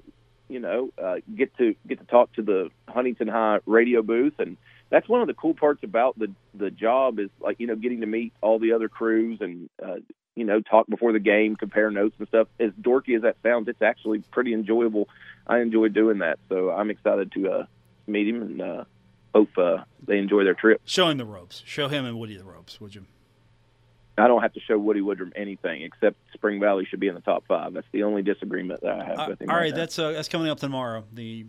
you 0.50 0.60
know 0.60 0.90
uh, 1.02 1.16
get 1.34 1.56
to 1.58 1.74
get 1.88 2.00
to 2.00 2.06
talk 2.06 2.34
to 2.34 2.42
the 2.42 2.70
Huntington 2.90 3.30
High 3.30 3.60
radio 3.66 4.02
booth, 4.02 4.34
and 4.40 4.58
that's 4.92 5.10
one 5.10 5.22
of 5.22 5.28
the 5.28 5.34
cool 5.34 5.56
parts 5.56 5.84
about 5.84 6.20
the 6.20 6.32
the 6.54 6.70
job 6.70 7.18
is 7.18 7.30
like 7.40 7.60
you 7.60 7.66
know 7.66 7.76
getting 7.76 8.02
to 8.02 8.08
meet 8.08 8.34
all 8.42 8.60
the 8.60 8.74
other 8.74 8.88
crews 8.90 9.40
and 9.42 9.68
uh, 9.84 9.96
you 10.36 10.44
know 10.46 10.62
talk 10.62 10.86
before 10.88 11.12
the 11.14 11.20
game, 11.20 11.56
compare 11.56 11.90
notes 11.90 12.14
and 12.20 12.28
stuff. 12.28 12.48
As 12.60 12.72
dorky 12.80 13.16
as 13.16 13.24
that 13.24 13.38
sounds, 13.42 13.68
it's 13.68 13.82
actually 13.82 14.20
pretty 14.32 14.54
enjoyable. 14.54 15.10
I 15.48 15.60
enjoy 15.62 15.88
doing 15.88 16.20
that, 16.20 16.38
so 16.50 16.70
I'm 16.70 16.92
excited 16.92 17.32
to 17.32 17.50
uh, 17.50 17.66
meet 18.06 18.28
him 18.28 18.42
and 18.44 18.62
uh, 18.62 18.84
hope 19.34 19.58
uh, 19.58 19.78
they 20.06 20.20
enjoy 20.20 20.44
their 20.44 20.54
trip. 20.54 20.82
Show 20.86 21.08
him 21.10 21.18
the 21.18 21.26
ropes. 21.26 21.64
Show 21.66 21.88
him 21.88 22.06
and 22.06 22.20
Woody 22.20 22.38
the 22.38 22.44
ropes, 22.44 22.80
would 22.80 22.94
you? 22.94 23.06
I 24.18 24.28
don't 24.28 24.42
have 24.42 24.54
to 24.54 24.60
show 24.60 24.78
Woody 24.78 25.00
Woodrum 25.00 25.32
anything 25.36 25.82
except 25.84 26.18
Spring 26.34 26.60
Valley 26.60 26.86
should 26.86 27.00
be 27.00 27.08
in 27.08 27.16
the 27.16 27.22
top 27.22 27.46
five. 27.48 27.74
That's 27.74 27.88
the 27.92 28.04
only 28.04 28.22
disagreement 28.22 28.82
that 28.82 29.00
I 29.00 29.04
have 29.06 29.20
Uh, 29.20 29.26
with 29.30 29.42
him. 29.42 29.50
all 29.50 29.56
right, 29.56 29.72
now. 29.72 29.78
that's 29.78 29.98
uh, 29.98 30.12
that's 30.12 30.28
coming 30.28 30.50
up 30.50 30.60
tomorrow. 30.60 31.06
The 31.14 31.46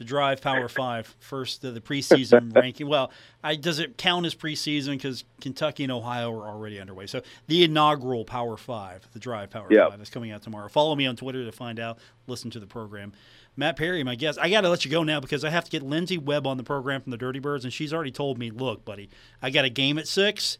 the 0.00 0.04
Drive 0.06 0.40
Power 0.40 0.66
Five, 0.66 1.14
first 1.18 1.62
uh, 1.62 1.72
the 1.72 1.80
preseason 1.82 2.56
ranking. 2.60 2.88
Well, 2.88 3.12
I, 3.44 3.54
does 3.54 3.78
it 3.80 3.98
count 3.98 4.24
as 4.24 4.34
preseason 4.34 4.92
because 4.92 5.24
Kentucky 5.42 5.82
and 5.82 5.92
Ohio 5.92 6.32
are 6.32 6.48
already 6.48 6.80
underway? 6.80 7.06
So 7.06 7.20
the 7.48 7.64
inaugural 7.64 8.24
Power 8.24 8.56
Five, 8.56 9.06
the 9.12 9.18
Drive 9.18 9.50
Power 9.50 9.68
Yeah. 9.70 9.90
Five, 9.90 10.00
is 10.00 10.08
coming 10.08 10.30
out 10.30 10.40
tomorrow. 10.40 10.68
Follow 10.70 10.96
me 10.96 11.04
on 11.06 11.16
Twitter 11.16 11.44
to 11.44 11.52
find 11.52 11.78
out. 11.78 11.98
Listen 12.26 12.50
to 12.52 12.58
the 12.58 12.66
program. 12.66 13.12
Matt 13.58 13.76
Perry, 13.76 14.02
my 14.02 14.14
guest. 14.14 14.38
I 14.40 14.48
got 14.48 14.62
to 14.62 14.70
let 14.70 14.86
you 14.86 14.90
go 14.90 15.02
now 15.02 15.20
because 15.20 15.44
I 15.44 15.50
have 15.50 15.64
to 15.66 15.70
get 15.70 15.82
Lindsey 15.82 16.16
Webb 16.16 16.46
on 16.46 16.56
the 16.56 16.62
program 16.62 17.02
from 17.02 17.10
the 17.10 17.18
Dirty 17.18 17.40
Birds, 17.40 17.64
and 17.64 17.72
she's 17.72 17.92
already 17.92 18.10
told 18.10 18.38
me, 18.38 18.50
"Look, 18.50 18.86
buddy, 18.86 19.10
I 19.42 19.50
got 19.50 19.66
a 19.66 19.68
game 19.70 19.98
at 19.98 20.08
six. 20.08 20.56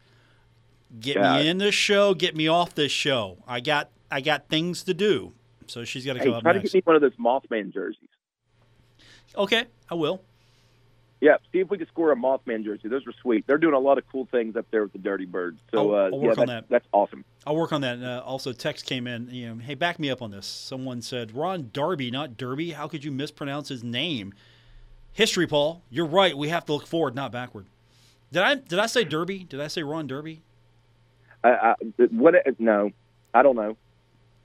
Get 0.99 1.15
Yeah. 1.15 1.37
me 1.39 1.47
in 1.49 1.57
this 1.57 1.73
show. 1.73 2.13
Get 2.13 2.35
me 2.35 2.47
off 2.47 2.75
this 2.75 2.91
show. 2.91 3.39
I 3.47 3.59
got 3.59 3.89
I 4.11 4.21
got 4.21 4.49
things 4.49 4.83
to 4.83 4.93
do." 4.93 5.33
So 5.65 5.83
she's 5.83 6.05
got 6.05 6.13
to 6.13 6.19
hey, 6.19 6.25
come 6.25 6.35
up 6.35 6.43
try 6.43 6.53
next. 6.53 6.69
to 6.71 6.77
get 6.77 6.85
me 6.85 6.89
one 6.93 6.95
of 6.97 7.01
those 7.01 7.15
Mothman 7.15 7.73
jerseys. 7.73 8.09
Okay, 9.35 9.65
I 9.89 9.95
will. 9.95 10.21
Yeah, 11.21 11.35
see 11.53 11.59
if 11.59 11.69
we 11.69 11.77
can 11.77 11.87
score 11.87 12.11
a 12.11 12.15
Mothman 12.15 12.63
jersey. 12.63 12.87
Those 12.87 13.05
are 13.05 13.13
sweet. 13.21 13.45
They're 13.45 13.59
doing 13.59 13.75
a 13.75 13.79
lot 13.79 13.99
of 13.99 14.03
cool 14.11 14.27
things 14.31 14.55
up 14.55 14.65
there 14.71 14.81
with 14.81 14.91
the 14.91 14.97
Dirty 14.97 15.25
Birds. 15.25 15.59
So 15.71 15.93
I'll- 15.93 15.95
uh, 15.95 16.03
I'll 16.05 16.11
yeah, 16.13 16.17
work 16.17 16.37
on 16.39 16.47
that's, 16.47 16.61
that. 16.61 16.69
that's 16.69 16.87
awesome. 16.91 17.23
I'll 17.45 17.55
work 17.55 17.71
on 17.71 17.81
that. 17.81 18.01
Uh, 18.01 18.23
also, 18.25 18.51
text 18.53 18.87
came 18.87 19.05
in. 19.05 19.29
You 19.29 19.49
know, 19.49 19.61
hey, 19.61 19.75
back 19.75 19.99
me 19.99 20.09
up 20.09 20.23
on 20.23 20.31
this. 20.31 20.47
Someone 20.47 21.01
said 21.03 21.35
Ron 21.35 21.69
Darby, 21.73 22.09
not 22.09 22.37
Derby. 22.37 22.71
How 22.71 22.87
could 22.87 23.03
you 23.03 23.11
mispronounce 23.11 23.69
his 23.69 23.83
name? 23.83 24.33
History, 25.13 25.45
Paul. 25.45 25.83
You're 25.91 26.07
right. 26.07 26.35
We 26.35 26.49
have 26.49 26.65
to 26.65 26.73
look 26.73 26.87
forward, 26.87 27.13
not 27.13 27.31
backward. 27.31 27.67
Did 28.31 28.41
I 28.41 28.55
did 28.55 28.79
I 28.79 28.87
say 28.87 29.03
Derby? 29.03 29.43
Did 29.43 29.59
I 29.61 29.67
say 29.67 29.83
Ron 29.83 30.07
Derby? 30.07 30.41
I, 31.43 31.49
I, 31.49 31.75
what? 32.11 32.35
No, 32.59 32.91
I 33.33 33.43
don't 33.43 33.55
know. 33.55 33.75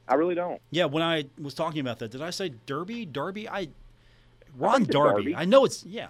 I 0.09 0.15
really 0.15 0.35
don't. 0.35 0.61
Yeah, 0.71 0.87
when 0.87 1.03
I 1.03 1.25
was 1.41 1.55
talking 1.55 1.81
about 1.81 1.99
that, 2.01 2.11
did 2.11 2.23
I 2.23 2.31
say 2.31 2.51
Derby? 2.67 3.07
Darby? 3.07 3.49
I 3.49 3.69
Ron 4.59 4.85
Darby. 4.85 5.33
Darby. 5.33 5.37
I 5.37 5.45
know 5.45 5.65
it's 5.65 5.85
yeah, 5.85 6.09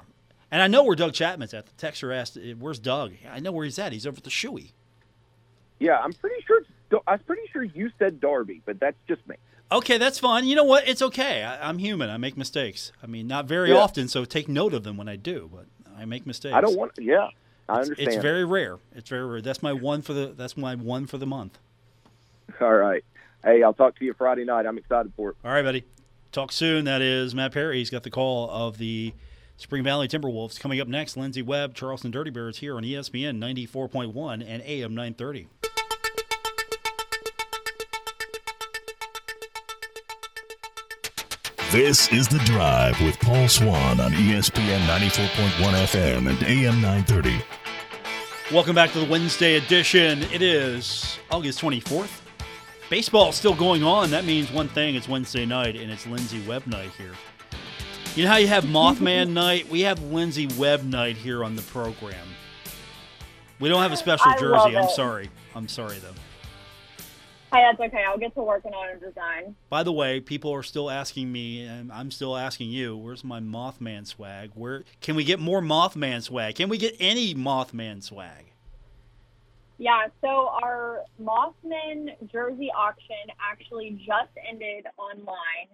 and 0.51 0.63
I 0.63 0.67
know 0.67 0.83
where 0.85 0.97
Doug 0.97 1.13
Chapman's 1.13 1.55
at. 1.55 1.67
The 1.67 1.87
texter 1.87 2.15
asked, 2.15 2.37
eh, 2.37 2.55
"Where's 2.59 2.79
Doug?" 2.79 3.13
I 3.31 3.41
know 3.41 3.53
where 3.53 3.65
he's 3.65 3.79
at. 3.79 3.93
He's 3.93 4.07
over 4.07 4.17
at 4.19 4.25
the 4.25 4.31
Shoey. 4.31 4.73
Yeah, 5.79 5.99
I'm 5.99 6.13
pretty 6.13 6.43
sure. 6.47 6.61
It's, 6.61 7.03
I'm 7.07 7.19
pretty 7.21 7.43
sure 7.53 7.63
you 7.65 7.91
said 7.99 8.21
Darby, 8.21 8.63
but 8.65 8.79
that's 8.81 8.97
just 9.09 9.27
me. 9.29 9.37
Okay, 9.73 9.99
that's 9.99 10.19
fine. 10.21 10.47
You 10.47 10.55
know 10.55 10.65
what? 10.65 10.87
It's 10.89 11.03
okay. 11.03 11.43
I, 11.43 11.69
I'm 11.69 11.79
human. 11.79 12.09
I 12.09 12.17
make 12.17 12.37
mistakes. 12.37 12.93
I 13.03 13.07
mean, 13.07 13.27
not 13.27 13.47
very 13.47 13.71
Yeah. 13.71 13.79
often, 13.79 14.07
so 14.09 14.25
take 14.25 14.49
note 14.49 14.73
of 14.73 14.85
them 14.85 14.97
when 14.97 15.09
I 15.09 15.17
do. 15.17 15.51
But 15.53 15.67
I 15.99 16.05
make 16.05 16.25
mistakes. 16.27 16.55
I 16.55 16.61
don't 16.61 16.77
want. 16.79 16.93
Yeah, 16.99 17.29
I 17.69 17.73
It's- 17.81 17.89
understand. 17.89 18.09
It's 18.09 18.23
very 18.23 18.45
rare. 18.45 18.79
It's 18.95 19.11
very 19.11 19.27
rare. 19.27 19.41
That's 19.43 19.63
my 19.63 19.73
one 19.73 20.03
for 20.03 20.13
the. 20.13 20.27
That's 20.29 20.57
my 20.57 20.75
one 20.77 21.07
for 21.07 21.19
the 21.19 21.27
month. 21.27 21.59
All 22.61 22.73
right. 22.75 23.05
Hey, 23.45 23.63
I'll 23.63 23.75
talk 23.75 23.99
to 23.99 24.05
you 24.05 24.15
Friday 24.15 24.45
night. 24.45 24.67
I'm 24.67 24.79
excited 24.79 25.13
for 25.17 25.31
it. 25.31 25.37
All 25.45 25.51
right, 25.53 25.63
buddy. 25.63 25.85
Talk 26.33 26.53
soon. 26.53 26.85
That 26.85 27.01
is 27.01 27.35
Matt 27.35 27.53
Perry. 27.53 27.79
He's 27.79 27.91
got 27.91 28.03
the 28.03 28.11
call 28.11 28.51
of 28.51 28.79
the 28.79 29.15
Spring 29.57 29.83
Valley 29.83 30.07
Timberwolves 30.07 30.61
coming 30.61 30.81
up 30.81 30.89
next. 30.89 31.17
Lindsey 31.17 31.43
Webb, 31.43 31.75
Charleston 31.75 32.11
Dirty 32.11 32.31
Birds 32.31 32.59
here 32.59 32.77
on 32.77 32.83
ESPN 32.83 33.39
94.1 33.39 34.45
and 34.47 34.63
AM 34.63 34.95
930. 34.95 35.49
This 41.73 42.11
is 42.13 42.29
The 42.29 42.39
Drive 42.41 43.01
with 43.03 43.19
Paul 43.19 43.49
Swann 43.49 44.01
on 44.01 44.13
ESPN 44.13 44.87
94.1 44.87 45.49
FM 45.87 46.29
and 46.29 46.43
AM 46.45 46.81
930. 46.81 47.43
Welcome 48.53 48.75
back 48.75 48.93
to 48.93 49.01
the 49.01 49.11
Wednesday 49.11 49.57
edition. 49.57 50.23
It 50.25 50.43
is 50.43 51.19
August 51.31 51.61
24th. 51.61 52.26
Baseball 52.89 53.31
is 53.31 53.35
still 53.35 53.55
going 53.55 53.83
on. 53.83 54.11
That 54.11 54.25
means 54.25 54.51
one 54.53 54.69
thing 54.69 54.95
it's 54.95 55.09
Wednesday 55.09 55.45
night, 55.45 55.75
and 55.75 55.91
it's 55.91 56.07
Lindsey 56.07 56.41
Webb 56.47 56.69
night 56.69 56.91
here. 56.97 57.15
You 58.15 58.25
know 58.25 58.31
how 58.31 58.37
you 58.37 58.47
have 58.47 58.63
Mothman 58.65 59.31
night? 59.33 59.69
We 59.69 59.81
have 59.81 60.01
Lindsey 60.05 60.47
Webb 60.57 60.85
night 60.85 61.17
here 61.17 61.43
on 61.43 61.57
the 61.57 61.63
program. 61.63 62.27
We 63.59 63.69
don't 63.69 63.83
have 63.83 63.91
a 63.91 63.97
special 63.97 64.31
I 64.31 64.39
jersey. 64.39 64.77
I'm 64.77 64.89
sorry. 64.91 65.31
I'm 65.57 65.67
sorry, 65.67 65.99
though. 65.99 66.15
Hey, 67.53 67.65
that's 67.69 67.81
okay. 67.81 68.05
I'll 68.07 68.19
get 68.19 68.35
to 68.35 68.43
working 68.43 68.73
on 68.73 68.97
a 68.97 69.01
design. 69.01 69.57
By 69.69 69.83
the 69.83 69.93
way, 69.93 70.21
people 70.21 70.53
are 70.53 70.63
still 70.63 70.89
asking 70.89 71.33
me, 71.33 71.67
and 71.67 71.91
I'm 71.91 72.13
still 72.13 72.37
asking 72.37 72.71
you, 72.71 72.97
where's 72.97 73.25
my 73.25 73.41
Mothman 73.41 74.07
swag? 74.07 74.51
Where 74.55 74.85
can 75.01 75.17
we 75.17 75.25
get 75.25 75.41
more 75.41 75.61
Mothman 75.61 76.23
swag? 76.23 76.55
Can 76.55 76.69
we 76.69 76.79
get 76.79 76.95
any 77.01 77.35
Mothman 77.35 78.03
swag? 78.03 78.53
Yeah, 79.79 80.07
so 80.23 80.49
our 80.63 81.03
Mothman 81.23 82.31
jersey 82.33 82.71
auction 82.75 83.17
actually 83.41 84.01
just 84.07 84.31
ended 84.49 84.87
online. 84.97 85.69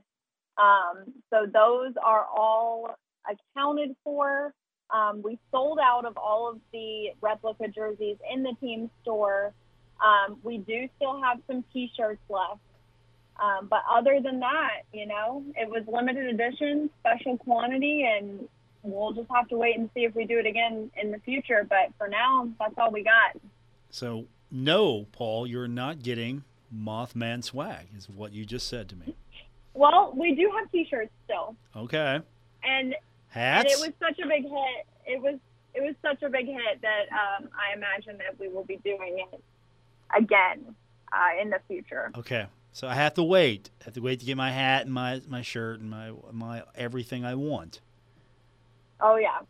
Um, 0.58 1.12
so 1.30 1.46
those 1.46 1.94
are 2.04 2.26
all 2.26 2.96
accounted 3.30 3.94
for. 4.02 4.52
Um, 4.92 5.22
we 5.22 5.38
sold 5.50 5.78
out 5.82 6.04
of 6.04 6.16
all 6.16 6.50
of 6.50 6.58
the 6.72 7.10
replica 7.20 7.68
jerseys 7.68 8.16
in 8.32 8.42
the 8.42 8.54
team 8.60 8.90
store. 9.02 9.54
Um, 10.04 10.38
we 10.42 10.58
do 10.58 10.88
still 10.96 11.22
have 11.22 11.38
some 11.46 11.64
T-shirts 11.72 12.20
left. 12.28 12.60
Um, 13.42 13.68
but 13.68 13.82
other 13.90 14.20
than 14.22 14.40
that, 14.40 14.82
you 14.92 15.06
know, 15.06 15.42
it 15.56 15.68
was 15.68 15.84
limited 15.86 16.26
edition, 16.26 16.90
special 17.00 17.38
quantity, 17.38 18.04
and 18.04 18.46
we'll 18.82 19.12
just 19.12 19.30
have 19.34 19.48
to 19.48 19.56
wait 19.56 19.78
and 19.78 19.88
see 19.94 20.00
if 20.00 20.14
we 20.14 20.26
do 20.26 20.38
it 20.38 20.46
again 20.46 20.90
in 21.00 21.10
the 21.12 21.18
future. 21.20 21.66
But 21.66 21.92
for 21.96 22.08
now, 22.08 22.48
that's 22.58 22.74
all 22.76 22.90
we 22.90 23.04
got. 23.04 23.40
So, 23.92 24.24
no, 24.50 25.06
Paul, 25.12 25.46
you're 25.46 25.68
not 25.68 26.02
getting 26.02 26.44
Mothman 26.74 27.44
swag, 27.44 27.86
is 27.96 28.08
what 28.08 28.32
you 28.32 28.44
just 28.46 28.66
said 28.66 28.88
to 28.88 28.96
me. 28.96 29.14
Well, 29.74 30.12
we 30.16 30.34
do 30.34 30.50
have 30.58 30.70
T-shirts 30.72 31.12
still, 31.24 31.54
Okay. 31.76 32.20
and 32.64 32.94
and 33.34 33.66
it 33.66 33.78
was 33.78 33.92
such 34.00 34.18
a 34.18 34.26
big 34.26 34.42
hit. 34.42 34.86
It 35.06 35.20
was 35.22 35.38
it 35.74 35.82
was 35.82 35.94
such 36.02 36.22
a 36.22 36.28
big 36.30 36.46
hit 36.46 36.80
that 36.82 37.04
um, 37.12 37.48
I 37.54 37.74
imagine 37.76 38.18
that 38.18 38.38
we 38.38 38.48
will 38.48 38.64
be 38.64 38.76
doing 38.78 39.24
it 39.32 39.40
again 40.16 40.74
uh, 41.12 41.40
in 41.40 41.50
the 41.50 41.58
future. 41.68 42.10
okay. 42.16 42.46
So 42.74 42.88
I 42.88 42.94
have 42.94 43.12
to 43.14 43.22
wait. 43.22 43.68
I 43.82 43.84
have 43.84 43.94
to 43.94 44.00
wait 44.00 44.20
to 44.20 44.26
get 44.26 44.38
my 44.38 44.50
hat 44.50 44.86
and 44.86 44.92
my, 44.94 45.20
my 45.28 45.42
shirt 45.42 45.80
and 45.80 45.90
my 45.90 46.12
my 46.32 46.62
everything 46.74 47.22
I 47.24 47.34
want. 47.34 47.80
Oh 49.00 49.16
yeah, 49.16 49.40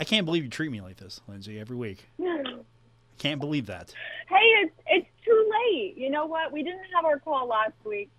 I 0.00 0.04
can't 0.04 0.24
believe 0.26 0.44
you 0.44 0.50
treat 0.50 0.70
me 0.70 0.80
like 0.80 0.96
this, 0.96 1.20
Lindsey, 1.28 1.58
every 1.60 1.76
week. 1.76 2.06
I 2.20 2.62
can't 3.18 3.40
believe 3.40 3.66
that. 3.66 3.92
hey, 4.28 4.36
it's 4.62 4.74
it's 4.86 5.06
too 5.24 5.50
late. 5.52 5.96
You 5.96 6.10
know 6.10 6.26
what? 6.26 6.52
We 6.52 6.62
didn't 6.62 6.80
have 6.94 7.04
our 7.04 7.18
call 7.18 7.46
last 7.46 7.72
week. 7.84 8.10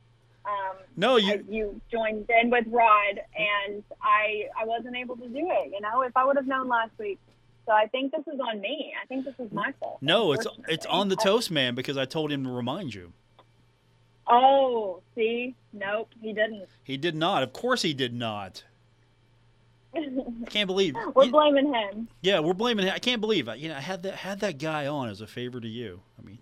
Um, 0.46 0.78
No, 0.96 1.18
you 1.18 1.44
you 1.50 1.82
joined 1.92 2.30
in 2.42 2.50
with 2.50 2.66
Rod, 2.68 3.20
and 3.38 3.84
I 4.02 4.46
I 4.60 4.66
wasn't 4.66 4.96
able 4.96 5.18
to 5.18 5.28
do 5.28 5.50
it. 5.52 5.72
You 5.74 5.82
know, 5.82 6.02
if 6.04 6.16
I 6.16 6.24
would 6.26 6.38
have 6.38 6.48
known 6.48 6.68
last 6.68 6.92
week. 6.98 7.20
So 7.66 7.72
I 7.72 7.88
think 7.88 8.12
this 8.12 8.22
is 8.32 8.40
on 8.40 8.62
me. 8.62 8.94
I 9.02 9.08
think 9.08 9.26
this 9.26 9.34
is 9.40 9.52
my 9.52 9.74
fault. 9.80 9.98
No, 10.00 10.34
it's 10.34 10.46
it's 10.68 10.86
on 10.86 11.10
the 11.10 11.16
toast 11.16 11.50
man 11.50 11.74
because 11.76 11.98
I 11.98 12.06
told 12.06 12.32
him 12.32 12.44
to 12.44 12.52
remind 12.52 12.94
you. 12.94 13.12
Oh, 14.28 15.02
see, 15.14 15.56
nope, 15.74 16.10
he 16.22 16.34
didn't. 16.34 16.68
He 16.84 16.98
did 16.98 17.16
not. 17.16 17.44
Of 17.44 17.54
course 17.54 17.82
he 17.84 17.94
did 17.94 18.14
not. 18.14 18.64
I 19.96 20.50
can't 20.50 20.68
believe. 20.68 20.96
We're 21.16 21.26
you- 21.26 21.32
blaming 21.32 21.74
him. 21.74 22.08
yeah, 22.22 22.40
we're 22.40 22.54
blaming 22.54 22.86
him. 22.88 22.94
I 22.96 23.00
can't 23.00 23.22
believe 23.22 23.48
it. 23.48 23.60
You 23.60 23.70
know, 23.70 23.76
I 23.76 23.82
had 23.82 24.04
that 24.04 24.16
had 24.16 24.40
that 24.42 24.58
guy 24.60 24.88
on 24.88 25.10
as 25.10 25.22
a 25.22 25.28
favor 25.28 25.60
to 25.60 25.68
you. 25.68 26.02
I 26.20 26.26
mean, 26.26 26.40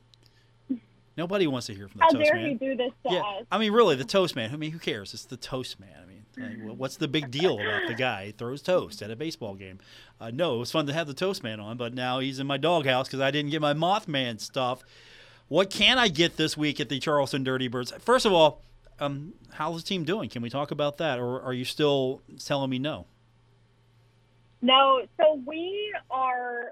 nobody 1.17 1.47
wants 1.47 1.67
to 1.67 1.73
hear 1.75 1.87
from 1.87 1.99
the 1.99 2.03
How 2.05 2.09
toast 2.11 2.23
dare 2.25 2.35
man. 2.35 2.49
he 2.49 2.55
do 2.55 2.75
this 2.75 2.91
to 3.07 3.13
yeah, 3.13 3.19
us? 3.21 3.45
I 3.51 3.57
mean, 3.57 3.71
really, 3.71 3.95
the 3.95 4.03
toast 4.03 4.35
man. 4.35 4.51
I 4.53 4.55
mean, 4.57 4.71
who 4.71 4.79
cares? 4.79 5.13
It's 5.13 5.25
the 5.25 5.37
toast 5.37 5.79
man. 5.79 5.89
I 6.01 6.05
mean, 6.05 6.67
Like, 6.67 6.77
what's 6.77 6.97
the 6.97 7.07
big 7.07 7.29
deal 7.31 7.59
about 7.59 7.87
the 7.87 7.93
guy 7.93 8.27
who 8.27 8.31
throws 8.31 8.61
toast 8.61 9.01
at 9.01 9.11
a 9.11 9.15
baseball 9.15 9.53
game? 9.55 9.79
Uh, 10.19 10.31
no, 10.31 10.55
it 10.55 10.59
was 10.59 10.71
fun 10.71 10.87
to 10.87 10.93
have 10.93 11.07
the 11.07 11.13
toast 11.13 11.43
man 11.43 11.59
on, 11.59 11.77
but 11.77 11.93
now 11.93 12.19
he's 12.19 12.39
in 12.39 12.47
my 12.47 12.57
doghouse 12.57 13.07
because 13.07 13.19
I 13.19 13.29
didn't 13.31 13.51
get 13.51 13.61
my 13.61 13.73
Mothman 13.73 14.39
stuff. 14.39 14.83
What 15.47 15.69
can 15.69 15.99
I 15.99 16.07
get 16.07 16.37
this 16.37 16.57
week 16.57 16.79
at 16.79 16.89
the 16.89 16.99
Charleston 16.99 17.43
Dirty 17.43 17.67
Birds? 17.67 17.91
First 17.99 18.25
of 18.25 18.33
all, 18.33 18.61
um, 18.99 19.33
how's 19.51 19.83
the 19.83 19.87
team 19.87 20.03
doing? 20.05 20.29
Can 20.29 20.41
we 20.41 20.49
talk 20.49 20.71
about 20.71 20.97
that, 20.97 21.19
or 21.19 21.41
are 21.41 21.53
you 21.53 21.65
still 21.65 22.21
telling 22.43 22.69
me 22.69 22.79
no? 22.79 23.05
No, 24.63 25.01
so 25.19 25.41
we 25.45 25.93
are 26.09 26.71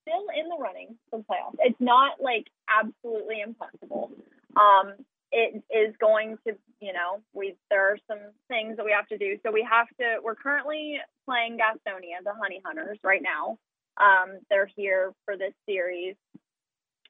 still 0.00 0.24
in 0.34 0.48
the 0.48 0.56
running 0.58 0.96
for 1.10 1.18
the 1.18 1.24
playoffs. 1.24 1.56
It's 1.58 1.80
not 1.80 2.12
like 2.18 2.46
absolutely 2.66 3.42
impossible. 3.42 4.10
Um, 4.56 4.94
it 5.32 5.62
is 5.70 5.94
going 6.00 6.38
to, 6.46 6.54
you 6.80 6.94
know, 6.94 7.20
we 7.34 7.56
there 7.68 7.92
are 7.92 7.98
some 8.08 8.20
things 8.48 8.78
that 8.78 8.86
we 8.86 8.92
have 8.92 9.06
to 9.08 9.18
do. 9.18 9.36
So 9.44 9.52
we 9.52 9.66
have 9.70 9.86
to. 10.00 10.16
We're 10.24 10.34
currently 10.34 10.96
playing 11.26 11.58
Gastonia, 11.58 12.24
the 12.24 12.32
Honey 12.40 12.62
Hunters, 12.64 12.98
right 13.04 13.22
now. 13.22 13.58
Um, 13.98 14.38
they're 14.48 14.70
here 14.74 15.12
for 15.26 15.36
this 15.36 15.52
series, 15.68 16.16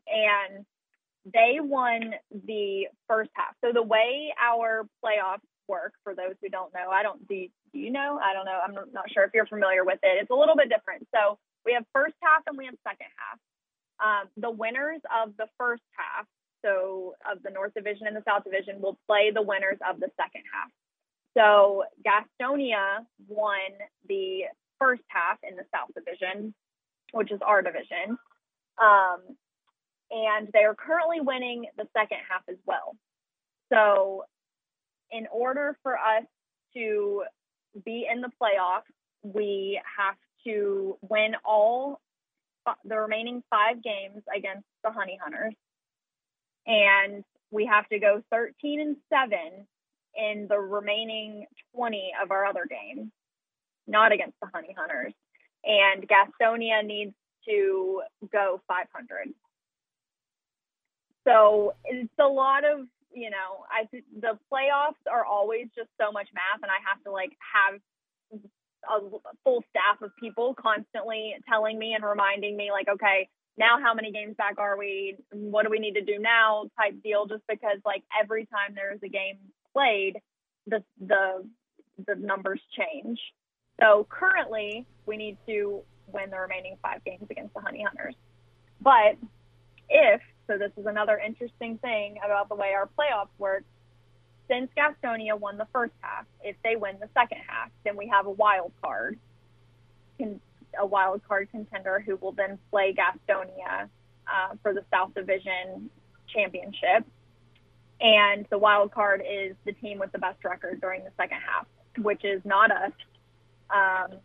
and 0.09 0.67
they 1.33 1.59
won 1.61 2.15
the 2.47 2.89
first 3.07 3.31
half. 3.35 3.55
So 3.65 3.71
the 3.73 3.83
way 3.83 4.35
our 4.43 4.89
playoffs 5.05 5.47
work, 5.69 5.95
for 6.03 6.15
those 6.15 6.35
who 6.43 6.49
don't 6.49 6.73
know, 6.75 6.91
I 6.91 7.03
don't 7.03 7.27
do. 7.29 7.47
Do 7.73 7.79
you 7.79 7.91
know? 7.91 8.21
I 8.23 8.33
don't 8.33 8.45
know. 8.45 8.61
I'm 8.65 8.75
not 8.93 9.11
sure 9.13 9.25
if 9.25 9.31
you're 9.35 9.47
familiar 9.47 9.85
with 9.85 9.99
it. 10.03 10.19
It's 10.21 10.31
a 10.31 10.35
little 10.35 10.57
bit 10.57 10.69
different. 10.69 11.07
So 11.15 11.39
we 11.65 11.73
have 11.73 11.85
first 11.93 12.15
half 12.23 12.43
and 12.47 12.57
we 12.57 12.67
have 12.67 12.75
second 12.87 13.09
half. 13.17 13.39
Um, 13.99 14.29
the 14.37 14.51
winners 14.51 15.01
of 15.11 15.37
the 15.37 15.47
first 15.59 15.83
half, 15.97 16.27
so 16.65 17.15
of 17.31 17.43
the 17.43 17.51
North 17.51 17.75
Division 17.75 18.07
and 18.07 18.17
the 18.17 18.23
South 18.27 18.45
Division, 18.45 18.81
will 18.81 18.99
play 19.07 19.31
the 19.31 19.43
winners 19.43 19.79
of 19.89 20.01
the 20.01 20.09
second 20.17 20.43
half. 20.53 20.71
So 21.37 21.85
Gastonia 22.07 23.05
won 23.29 23.61
the 24.09 24.45
first 24.79 25.03
half 25.09 25.39
in 25.49 25.57
the 25.57 25.65
South 25.75 25.91
Division, 25.95 26.55
which 27.13 27.33
is 27.33 27.41
our 27.45 27.63
division. 27.63 28.19
Um, 28.81 29.21
and 30.11 30.49
they 30.53 30.65
are 30.65 30.75
currently 30.75 31.21
winning 31.21 31.67
the 31.77 31.87
second 31.97 32.19
half 32.29 32.43
as 32.49 32.57
well. 32.67 32.97
So, 33.73 34.25
in 35.11 35.27
order 35.33 35.77
for 35.83 35.95
us 35.95 36.25
to 36.75 37.25
be 37.85 38.07
in 38.11 38.21
the 38.21 38.31
playoffs, 38.41 38.83
we 39.23 39.81
have 39.99 40.17
to 40.47 40.97
win 41.03 41.35
all 41.45 42.01
the 42.85 42.97
remaining 42.97 43.43
five 43.51 43.83
games 43.83 44.23
against 44.35 44.67
the 44.83 44.91
Honey 44.91 45.19
Hunters. 45.23 45.55
And 46.67 47.25
we 47.51 47.67
have 47.67 47.89
to 47.89 47.99
go 47.99 48.23
13 48.31 48.81
and 48.81 48.97
7 49.11 49.39
in 50.17 50.47
the 50.49 50.59
remaining 50.59 51.47
20 51.75 52.13
of 52.23 52.31
our 52.31 52.45
other 52.45 52.67
games, 52.69 53.11
not 53.87 54.13
against 54.13 54.35
the 54.41 54.49
Honey 54.53 54.75
Hunters. 54.77 55.13
And 55.65 56.07
Gastonia 56.09 56.85
needs 56.85 57.15
to 57.49 58.03
go 58.33 58.61
500. 58.69 59.29
So 61.27 61.75
it's 61.85 62.13
a 62.19 62.27
lot 62.27 62.65
of, 62.65 62.87
you 63.15 63.31
know, 63.31 63.65
I 63.71 63.89
the 64.21 64.39
playoffs 64.53 65.03
are 65.11 65.25
always 65.25 65.69
just 65.75 65.89
so 66.01 66.13
much 66.13 66.29
math, 66.35 66.63
and 66.63 66.71
I 66.71 66.81
have 66.87 67.03
to 67.05 67.11
like 67.11 67.33
have 67.41 67.81
a 68.91 69.01
full 69.43 69.63
staff 69.71 70.03
of 70.03 70.15
people 70.17 70.55
constantly 70.61 71.35
telling 71.49 71.79
me 71.79 71.95
and 71.95 72.05
reminding 72.05 72.57
me, 72.57 72.71
like, 72.71 72.89
okay, 72.89 73.29
now 73.57 73.79
how 73.81 73.95
many 73.95 74.11
games 74.11 74.35
back 74.37 74.59
are 74.59 74.77
we? 74.77 75.17
What 75.33 75.65
do 75.65 75.71
we 75.71 75.79
need 75.79 75.95
to 75.95 76.05
do 76.05 76.19
now? 76.19 76.65
Type 76.79 77.03
deal. 77.03 77.27
Just 77.27 77.43
because 77.49 77.79
like 77.85 78.03
every 78.21 78.47
time 78.47 78.75
there 78.75 78.93
is 78.93 79.01
a 79.03 79.09
game 79.09 79.39
played, 79.73 80.19
the 80.67 80.83
the 81.01 81.47
the 82.07 82.17
numbers 82.17 82.61
change. 82.77 83.21
So 83.81 84.07
currently, 84.11 84.87
we 85.07 85.17
need 85.17 85.39
to 85.47 85.83
win 86.09 86.31
the 86.31 86.39
remaining 86.39 86.77
five 86.83 87.05
games 87.05 87.27
against 87.31 87.55
the 87.55 87.61
Honey 87.61 87.85
Hunters. 87.87 88.15
But 88.81 89.17
if 89.89 90.21
so, 90.47 90.59
this 90.59 90.73
is 90.77 90.87
another 90.87 91.19
interesting 91.19 91.79
thing 91.79 92.19
about 92.25 92.49
the 92.49 92.55
way 92.55 92.73
our 92.75 92.89
playoffs 92.99 93.29
work 93.39 93.65
since 94.49 94.71
Gastonia 94.77 95.39
won 95.39 95.57
the 95.57 95.67
first 95.73 95.93
half, 96.01 96.27
if 96.43 96.57
they 96.63 96.77
win 96.77 96.97
the 97.01 97.09
second 97.15 97.39
half, 97.47 97.71
then 97.85 97.97
we 97.97 98.09
have 98.09 98.27
a 98.27 98.31
wild 98.31 98.73
card, 98.83 99.19
a 100.21 100.87
wild 100.87 101.23
card 101.27 101.49
contender 101.51 102.03
who 102.05 102.17
will 102.17 102.33
then 102.33 102.59
play 102.71 102.95
Gastonia 102.95 103.89
uh, 104.27 104.55
for 104.63 104.75
the 104.75 104.85
South 104.93 105.15
Division 105.15 105.91
championship. 106.29 107.07
And 108.01 108.47
the 108.51 108.59
wild 108.59 108.93
card 108.93 109.23
is 109.27 109.55
the 109.65 109.73
team 109.73 109.99
with 109.99 110.13
the 110.13 110.19
best 110.19 110.45
record 110.45 110.81
during 110.81 111.05
the 111.05 111.13
second 111.17 111.39
half, 111.39 111.67
which 112.03 112.25
is 112.25 112.43
not 112.45 112.71
us. 112.71 112.93
Um, 113.71 114.19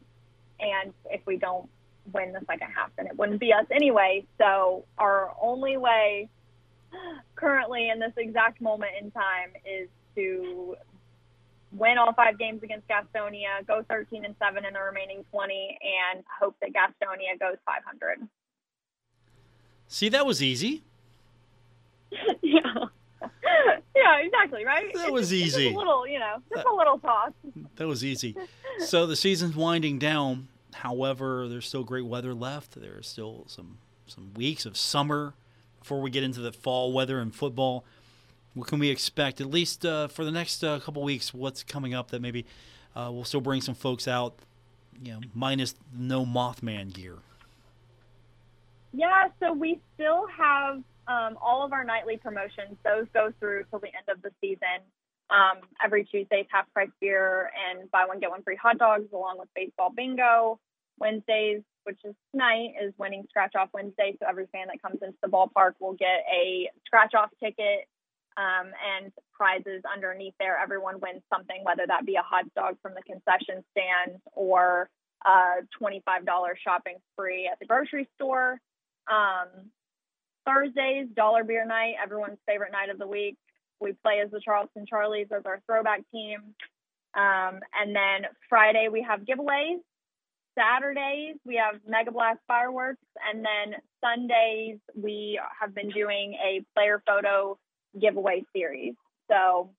and 0.60 0.94
if 1.06 1.22
we 1.26 1.38
don't 1.38 1.70
win 2.14 2.34
the 2.34 2.42
second 2.46 2.72
half, 2.76 2.92
then 2.98 3.08
it 3.08 3.18
wouldn't 3.18 3.40
be 3.40 3.54
us 3.54 3.66
anyway. 3.72 4.26
So 4.38 4.86
our 4.98 5.34
only 5.42 5.78
way 5.78 6.30
currently 7.36 7.90
in 7.90 8.00
this 8.00 8.14
exact 8.18 8.62
moment 8.62 8.92
in 9.00 9.12
time 9.12 9.52
is 9.66 9.88
to 10.16 10.76
win 11.72 11.98
all 11.98 12.14
five 12.14 12.38
games 12.40 12.64
against 12.64 12.88
Gastonia, 12.88 13.66
go 13.68 13.84
13 13.90 14.26
and 14.26 14.36
7 14.40 14.66
in 14.66 14.74
the 14.74 14.80
remaining 14.80 15.24
20, 15.32 15.80
and 16.14 16.24
hope 16.40 16.56
that 16.62 16.70
Gastonia 16.70 17.40
goes 17.40 17.58
500. 17.66 18.28
See, 19.88 20.10
that 20.10 20.26
was 20.26 20.42
easy. 20.42 20.84
yeah. 22.42 22.62
yeah, 23.96 24.18
exactly, 24.24 24.66
right? 24.66 24.94
That 24.94 25.12
was 25.12 25.34
easy. 25.34 25.66
Just 25.66 25.76
a 25.76 25.78
little, 25.78 26.08
you 26.08 26.20
know, 26.20 26.38
just 26.54 26.66
uh, 26.66 26.72
a 26.72 26.76
little 26.76 27.00
toss. 27.00 27.32
That 27.76 27.88
was 27.88 28.04
easy. 28.04 28.36
So 28.80 29.06
the 29.06 29.16
season's 29.16 29.56
winding 29.56 30.00
down. 30.00 30.48
However, 30.80 31.48
there's 31.48 31.68
still 31.68 31.84
great 31.84 32.06
weather 32.06 32.34
left. 32.34 32.80
There's 32.80 33.08
still 33.08 33.46
some 33.48 33.78
some 34.08 34.34
weeks 34.34 34.66
of 34.66 34.76
summer 34.76 35.36
before 35.80 36.02
we 36.02 36.10
get 36.10 36.24
into 36.24 36.42
the 36.42 36.52
fall 36.52 36.92
weather 36.92 37.20
and 37.20 37.34
football 37.34 37.86
what 38.54 38.68
can 38.68 38.80
we 38.80 38.90
expect 38.90 39.42
at 39.42 39.48
least 39.48 39.86
uh, 39.86 40.08
for 40.08 40.26
the 40.26 40.32
next 40.32 40.64
uh, 40.64 40.80
couple 40.80 41.04
weeks? 41.04 41.34
What's 41.34 41.64
coming 41.64 41.94
up 41.94 42.12
that 42.12 42.22
maybe 42.22 42.46
uh, 42.96 43.10
we'll 43.12 43.24
still 43.24 43.42
bring 43.42 43.62
some 43.62 43.76
folks 43.76 44.08
out, 44.08 44.36
you 45.02 45.14
know, 45.14 45.20
minus 45.34 45.76
no 45.96 46.26
Mothman 46.26 46.94
gear. 46.94 47.18
Yeah, 48.92 49.28
so 49.40 49.54
we 49.54 49.80
still 49.94 50.26
have 50.36 50.82
um, 51.08 51.38
all 51.42 51.64
of 51.64 51.74
our 51.74 51.84
nightly 51.84 52.18
promotions. 52.18 52.76
Those 52.84 53.06
go 53.14 53.32
through 53.40 53.66
till 53.70 53.80
the 53.80 53.88
end 53.88 54.10
of 54.10 54.22
the 54.22 54.32
season. 54.42 54.84
Um, 55.30 55.62
every 55.84 56.06
Tuesday's 56.06 56.48
half 56.52 56.66
price 56.74 56.90
beer 57.00 57.52
and 57.70 57.90
buy 57.92 58.06
one 58.08 58.20
get 58.20 58.32
one 58.32 58.42
free 58.42 58.56
hot 58.56 58.80
dogs, 58.80 59.06
along 59.14 59.38
with 59.38 59.48
baseball 59.56 59.92
bingo. 59.96 60.60
Wednesdays, 61.00 61.62
which 61.84 62.00
is 62.06 62.16
tonight, 62.32 62.74
is 62.82 62.94
winning 62.98 63.26
scratch 63.30 63.56
off 63.56 63.70
Wednesday. 63.74 64.16
So 64.20 64.28
every 64.30 64.48
fan 64.52 64.68
that 64.68 64.82
comes 64.82 65.00
into 65.02 65.18
the 65.24 65.30
ballpark 65.30 65.74
will 65.80 65.94
get 65.94 66.26
a 66.32 66.70
scratch 66.86 67.14
off 67.16 67.30
ticket 67.44 67.88
um, 68.38 68.72
and 68.98 69.12
prizes 69.34 69.84
underneath 69.92 70.34
there. 70.40 70.58
Everyone 70.58 71.00
wins 71.00 71.22
something, 71.34 71.64
whether 71.64 71.86
that 71.88 72.06
be 72.06 72.16
a 72.16 72.22
hot 72.24 72.46
dog 72.56 72.78
from 72.82 72.94
the 72.96 73.02
concession 73.04 73.64
stand 73.72 74.20
or 74.34 74.90
a 75.26 75.66
$25 75.82 76.02
shopping 76.64 76.98
spree 77.14 77.50
at 77.52 77.60
the 77.60 77.66
grocery 77.66 78.08
store. 78.16 78.60
Um, 79.12 79.72
Thursdays, 80.46 81.08
dollar 81.16 81.44
beer 81.44 81.66
night, 81.66 81.96
everyone's 82.02 82.40
favorite 82.48 82.72
night 82.72 82.90
of 82.90 82.98
the 82.98 83.08
week. 83.08 83.38
We 83.82 83.94
play 84.04 84.22
as 84.24 84.32
the 84.32 84.42
Charleston 84.44 84.86
Charlies 84.92 85.32
as 85.32 85.46
our 85.46 85.62
throwback 85.66 86.02
team. 86.12 86.40
Um, 87.16 87.60
and 87.80 87.96
then 87.96 88.30
Friday, 88.50 88.88
we 88.92 89.02
have 89.08 89.22
giveaways. 89.22 89.80
Saturdays, 90.56 91.36
we 91.46 91.56
have 91.56 91.80
Mega 91.88 92.12
Blast 92.12 92.40
fireworks. 92.48 93.06
And 93.28 93.46
then 93.46 93.80
Sundays, 94.02 94.78
we 94.96 95.40
have 95.60 95.74
been 95.74 95.90
doing 95.90 96.34
a 96.34 96.64
player 96.76 97.02
photo 97.06 97.58
giveaway 98.00 98.44
series. 98.54 98.96
So 99.30 99.70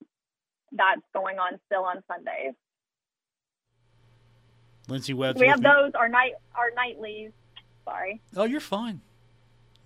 that's 0.73 1.03
going 1.15 1.39
on 1.39 1.59
still 1.67 1.85
on 1.85 2.03
Sundays. 2.09 2.55
Lindsey 4.89 5.15
Webb. 5.15 5.39
We 5.39 5.47
have 5.47 5.63
those 5.63 5.93
our 5.95 6.09
night 6.09 6.33
our 6.55 6.71
nightlies. 6.75 7.31
Sorry. 7.85 8.21
Oh, 8.37 8.45
you're 8.45 8.61
fine. 8.61 9.01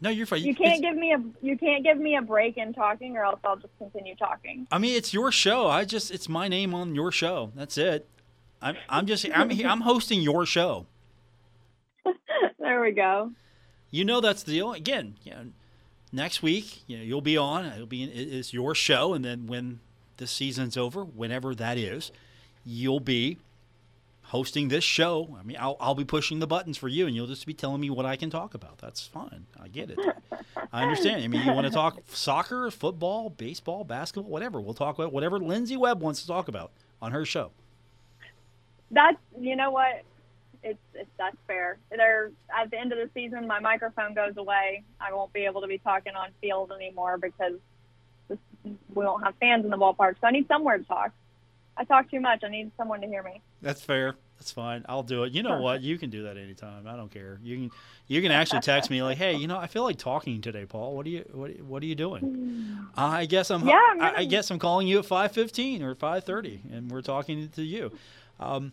No, 0.00 0.10
you're 0.10 0.26
fine. 0.26 0.42
You 0.42 0.54
can't 0.54 0.74
it's, 0.74 0.80
give 0.80 0.96
me 0.96 1.12
a 1.12 1.22
you 1.42 1.56
can't 1.56 1.84
give 1.84 1.98
me 1.98 2.16
a 2.16 2.22
break 2.22 2.56
in 2.56 2.72
talking, 2.72 3.16
or 3.16 3.24
else 3.24 3.40
I'll 3.44 3.56
just 3.56 3.76
continue 3.78 4.16
talking. 4.16 4.66
I 4.70 4.78
mean, 4.78 4.94
it's 4.96 5.14
your 5.14 5.30
show. 5.30 5.68
I 5.68 5.84
just 5.84 6.10
it's 6.10 6.28
my 6.28 6.48
name 6.48 6.74
on 6.74 6.94
your 6.94 7.12
show. 7.12 7.52
That's 7.54 7.78
it. 7.78 8.08
I'm 8.64 8.76
I'm 8.88 9.06
just 9.06 9.26
I'm 9.32 9.50
here, 9.50 9.68
I'm 9.68 9.82
hosting 9.82 10.22
your 10.22 10.46
show. 10.46 10.86
there 12.58 12.80
we 12.80 12.92
go. 12.92 13.32
You 13.90 14.04
know 14.04 14.20
that's 14.20 14.42
the 14.42 14.52
deal. 14.52 14.72
Again, 14.72 15.16
you 15.22 15.32
know, 15.32 15.46
next 16.12 16.42
week, 16.42 16.82
you 16.86 16.96
know, 16.96 17.04
you'll 17.04 17.20
be 17.20 17.36
on. 17.36 17.66
It'll 17.66 17.86
be 17.86 18.04
it's 18.04 18.52
your 18.54 18.74
show, 18.74 19.12
and 19.12 19.24
then 19.24 19.46
when 19.46 19.80
the 20.16 20.26
season's 20.26 20.76
over, 20.76 21.04
whenever 21.04 21.54
that 21.54 21.76
is, 21.76 22.10
you'll 22.64 23.00
be 23.00 23.38
hosting 24.28 24.68
this 24.68 24.82
show. 24.82 25.36
I 25.38 25.42
mean, 25.42 25.58
I'll, 25.60 25.76
I'll 25.78 25.94
be 25.94 26.04
pushing 26.04 26.38
the 26.38 26.46
buttons 26.46 26.78
for 26.78 26.88
you, 26.88 27.06
and 27.06 27.14
you'll 27.14 27.26
just 27.26 27.46
be 27.46 27.52
telling 27.52 27.82
me 27.82 27.90
what 27.90 28.06
I 28.06 28.16
can 28.16 28.30
talk 28.30 28.54
about. 28.54 28.78
That's 28.78 29.06
fine. 29.06 29.46
I 29.60 29.68
get 29.68 29.90
it. 29.90 29.98
I 30.72 30.82
understand. 30.82 31.22
I 31.22 31.28
mean, 31.28 31.42
you 31.42 31.52
want 31.52 31.66
to 31.66 31.72
talk 31.72 31.98
soccer, 32.08 32.70
football, 32.70 33.28
baseball, 33.28 33.84
basketball, 33.84 34.30
whatever. 34.30 34.60
We'll 34.60 34.74
talk 34.74 34.98
about 34.98 35.12
whatever 35.12 35.38
Lindsey 35.38 35.76
Webb 35.76 36.00
wants 36.00 36.22
to 36.22 36.26
talk 36.26 36.48
about. 36.48 36.72
on 37.02 37.12
her 37.12 37.26
show. 37.26 37.50
That's 38.94 39.18
you 39.38 39.56
know 39.56 39.70
what, 39.70 40.02
it's, 40.62 40.78
it's 40.94 41.10
that's 41.18 41.36
fair. 41.46 41.78
There 41.90 42.30
at 42.56 42.70
the 42.70 42.78
end 42.78 42.92
of 42.92 42.98
the 42.98 43.10
season, 43.12 43.46
my 43.46 43.60
microphone 43.60 44.14
goes 44.14 44.36
away. 44.36 44.84
I 45.00 45.12
won't 45.12 45.32
be 45.32 45.44
able 45.44 45.60
to 45.60 45.66
be 45.66 45.78
talking 45.78 46.14
on 46.14 46.28
field 46.40 46.72
anymore 46.72 47.18
because 47.18 47.54
this, 48.28 48.38
we 48.64 49.04
won't 49.04 49.24
have 49.24 49.34
fans 49.40 49.64
in 49.64 49.70
the 49.70 49.76
ballpark. 49.76 50.14
So 50.20 50.26
I 50.26 50.30
need 50.30 50.48
somewhere 50.48 50.78
to 50.78 50.84
talk. 50.84 51.12
I 51.76 51.84
talk 51.84 52.10
too 52.10 52.20
much. 52.20 52.44
I 52.44 52.48
need 52.48 52.70
someone 52.76 53.00
to 53.00 53.06
hear 53.08 53.22
me. 53.22 53.40
That's 53.60 53.82
fair. 53.82 54.14
That's 54.38 54.52
fine. 54.52 54.84
I'll 54.88 55.02
do 55.02 55.24
it. 55.24 55.32
You 55.32 55.42
know 55.42 55.60
what? 55.60 55.82
You 55.82 55.96
can 55.96 56.10
do 56.10 56.24
that 56.24 56.36
anytime. 56.36 56.86
I 56.86 56.96
don't 56.96 57.10
care. 57.10 57.40
You 57.42 57.56
can 57.56 57.70
you 58.08 58.20
can 58.20 58.30
actually 58.30 58.60
text 58.60 58.90
me 58.90 59.02
like, 59.02 59.16
"Hey, 59.16 59.34
you 59.34 59.46
know, 59.46 59.56
I 59.56 59.66
feel 59.66 59.84
like 59.84 59.98
talking 59.98 60.40
today, 60.40 60.66
Paul. 60.66 60.94
What 60.94 61.06
are 61.06 61.08
you 61.08 61.24
what, 61.32 61.50
what 61.62 61.82
are 61.82 61.86
you 61.86 61.94
doing?" 61.94 62.86
I 62.96 63.26
guess 63.26 63.50
I'm 63.50 63.66
Yeah, 63.66 63.80
I, 64.00 64.12
I 64.18 64.24
guess 64.24 64.50
I'm 64.50 64.58
calling 64.58 64.86
you 64.86 64.98
at 64.98 65.06
5:15 65.06 65.82
or 65.82 65.94
5:30 65.94 66.72
and 66.72 66.90
we're 66.90 67.00
talking 67.00 67.48
to 67.50 67.62
you. 67.62 67.90
Um, 68.38 68.72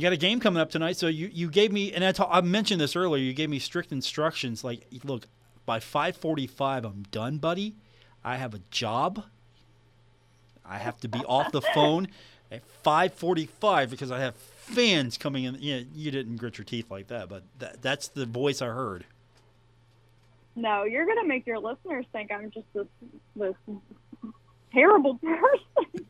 you 0.00 0.06
got 0.06 0.14
a 0.14 0.16
game 0.16 0.40
coming 0.40 0.62
up 0.62 0.70
tonight, 0.70 0.96
so 0.96 1.08
you, 1.08 1.28
you 1.30 1.50
gave 1.50 1.70
me 1.70 1.92
and 1.92 2.02
I, 2.02 2.12
ta- 2.12 2.30
I 2.30 2.40
mentioned 2.40 2.80
this 2.80 2.96
earlier. 2.96 3.22
You 3.22 3.34
gave 3.34 3.50
me 3.50 3.58
strict 3.58 3.92
instructions 3.92 4.64
like, 4.64 4.86
look, 5.04 5.26
by 5.66 5.78
5:45 5.78 6.86
I'm 6.86 7.02
done, 7.10 7.36
buddy. 7.36 7.74
I 8.24 8.36
have 8.36 8.54
a 8.54 8.60
job. 8.70 9.24
I 10.64 10.78
have 10.78 10.98
to 11.00 11.08
be 11.08 11.18
off 11.26 11.52
the 11.52 11.60
phone 11.74 12.08
at 12.50 12.62
5:45 12.82 13.90
because 13.90 14.10
I 14.10 14.20
have 14.20 14.36
fans 14.36 15.18
coming 15.18 15.44
in. 15.44 15.58
Yeah, 15.60 15.80
you 15.94 16.10
didn't 16.10 16.38
grit 16.38 16.56
your 16.56 16.64
teeth 16.64 16.90
like 16.90 17.08
that, 17.08 17.28
but 17.28 17.42
that, 17.58 17.82
that's 17.82 18.08
the 18.08 18.24
voice 18.24 18.62
I 18.62 18.68
heard. 18.68 19.04
No, 20.56 20.84
you're 20.84 21.04
gonna 21.04 21.26
make 21.26 21.46
your 21.46 21.58
listeners 21.58 22.06
think 22.10 22.32
I'm 22.32 22.50
just 22.50 22.72
this 22.72 22.86
this 23.36 23.54
terrible 24.72 25.18
person. 25.22 26.06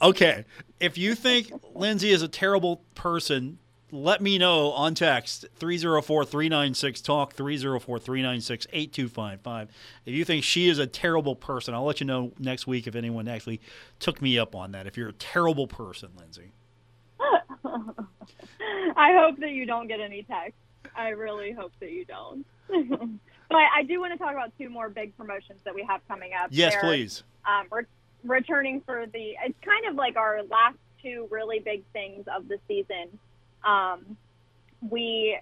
Okay, 0.00 0.44
if 0.80 0.96
you 0.98 1.14
think 1.14 1.52
Lindsey 1.74 2.10
is 2.10 2.22
a 2.22 2.28
terrible 2.28 2.82
person, 2.94 3.58
let 3.90 4.20
me 4.20 4.38
know 4.38 4.72
on 4.72 4.94
text 4.94 5.46
304-396 5.58 7.04
talk 7.04 7.34
304-396-8255. 7.36 9.68
If 10.06 10.14
you 10.14 10.24
think 10.24 10.44
she 10.44 10.68
is 10.68 10.78
a 10.78 10.86
terrible 10.86 11.34
person, 11.36 11.74
I'll 11.74 11.84
let 11.84 12.00
you 12.00 12.06
know 12.06 12.32
next 12.38 12.66
week 12.66 12.86
if 12.86 12.94
anyone 12.94 13.28
actually 13.28 13.60
took 13.98 14.22
me 14.22 14.38
up 14.38 14.54
on 14.54 14.72
that. 14.72 14.86
If 14.86 14.96
you're 14.96 15.10
a 15.10 15.14
terrible 15.14 15.66
person, 15.66 16.08
Lindsey. 16.18 16.52
I 18.96 19.12
hope 19.18 19.38
that 19.40 19.50
you 19.50 19.66
don't 19.66 19.88
get 19.88 20.00
any 20.00 20.22
text 20.22 20.54
I 20.96 21.10
really 21.10 21.52
hope 21.52 21.72
that 21.80 21.90
you 21.90 22.04
don't. 22.04 22.44
but 22.68 23.56
I 23.56 23.82
do 23.82 24.00
want 24.00 24.12
to 24.12 24.18
talk 24.18 24.32
about 24.32 24.52
two 24.58 24.68
more 24.68 24.88
big 24.88 25.16
promotions 25.16 25.60
that 25.64 25.74
we 25.74 25.84
have 25.88 26.00
coming 26.08 26.32
up. 26.34 26.48
Yes, 26.50 26.74
They're, 26.74 26.82
please. 26.82 27.22
Um, 27.46 27.66
re- 27.70 27.84
returning 28.24 28.82
for 28.84 29.06
the, 29.12 29.34
it's 29.44 29.58
kind 29.64 29.86
of 29.88 29.94
like 29.94 30.16
our 30.16 30.42
last 30.44 30.76
two 31.02 31.26
really 31.30 31.58
big 31.58 31.82
things 31.92 32.24
of 32.34 32.48
the 32.48 32.58
season. 32.68 33.18
Um, 33.64 34.16
we 34.90 35.38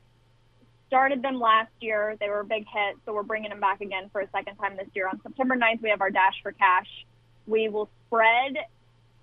started 0.89 1.23
them 1.23 1.39
last 1.39 1.73
year. 1.81 2.17
They 2.19 2.29
were 2.29 2.41
a 2.41 2.45
big 2.45 2.67
hit, 2.67 2.97
so 3.05 3.15
we're 3.15 3.23
bringing 3.23 3.51
them 3.51 3.61
back 3.61 3.81
again 3.81 4.11
for 4.11 4.21
a 4.21 4.29
second 4.31 4.57
time 4.57 4.77
this 4.77 4.89
year. 4.95 5.09
On 5.09 5.21
September 5.23 5.57
9th, 5.57 5.83
we 5.83 5.91
have 5.91 6.01
our 6.01 6.11
Dash 6.11 6.35
for 6.43 6.53
Cash. 6.53 6.89
We 7.47 7.69
will 7.69 7.89
spread 8.07 8.57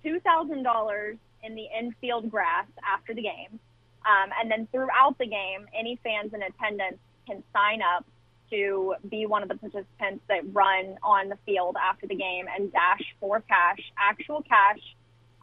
$2,000 0.04 1.18
in 1.42 1.54
the 1.54 1.66
infield 1.78 2.30
grass 2.30 2.66
after 2.84 3.14
the 3.14 3.22
game. 3.22 3.60
Um, 4.06 4.30
and 4.40 4.50
then 4.50 4.66
throughout 4.72 5.18
the 5.18 5.26
game, 5.26 5.66
any 5.78 5.98
fans 6.02 6.32
in 6.32 6.42
attendance 6.42 6.98
can 7.26 7.42
sign 7.52 7.80
up 7.82 8.06
to 8.50 8.94
be 9.08 9.26
one 9.26 9.42
of 9.42 9.48
the 9.48 9.56
participants 9.56 10.24
that 10.28 10.42
run 10.52 10.96
on 11.02 11.28
the 11.28 11.38
field 11.46 11.76
after 11.82 12.06
the 12.06 12.14
game 12.14 12.46
and 12.54 12.72
dash 12.72 13.02
for 13.20 13.40
cash, 13.40 13.80
actual 13.98 14.42
cash. 14.42 14.80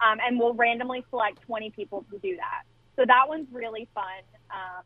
Um, 0.05 0.19
and 0.25 0.37
we'll 0.37 0.53
randomly 0.53 1.05
select 1.09 1.41
20 1.43 1.71
people 1.71 2.05
to 2.11 2.17
do 2.19 2.35
that. 2.35 2.63
So 2.95 3.03
that 3.05 3.27
one's 3.27 3.47
really 3.51 3.87
fun 3.93 4.23
um, 4.51 4.83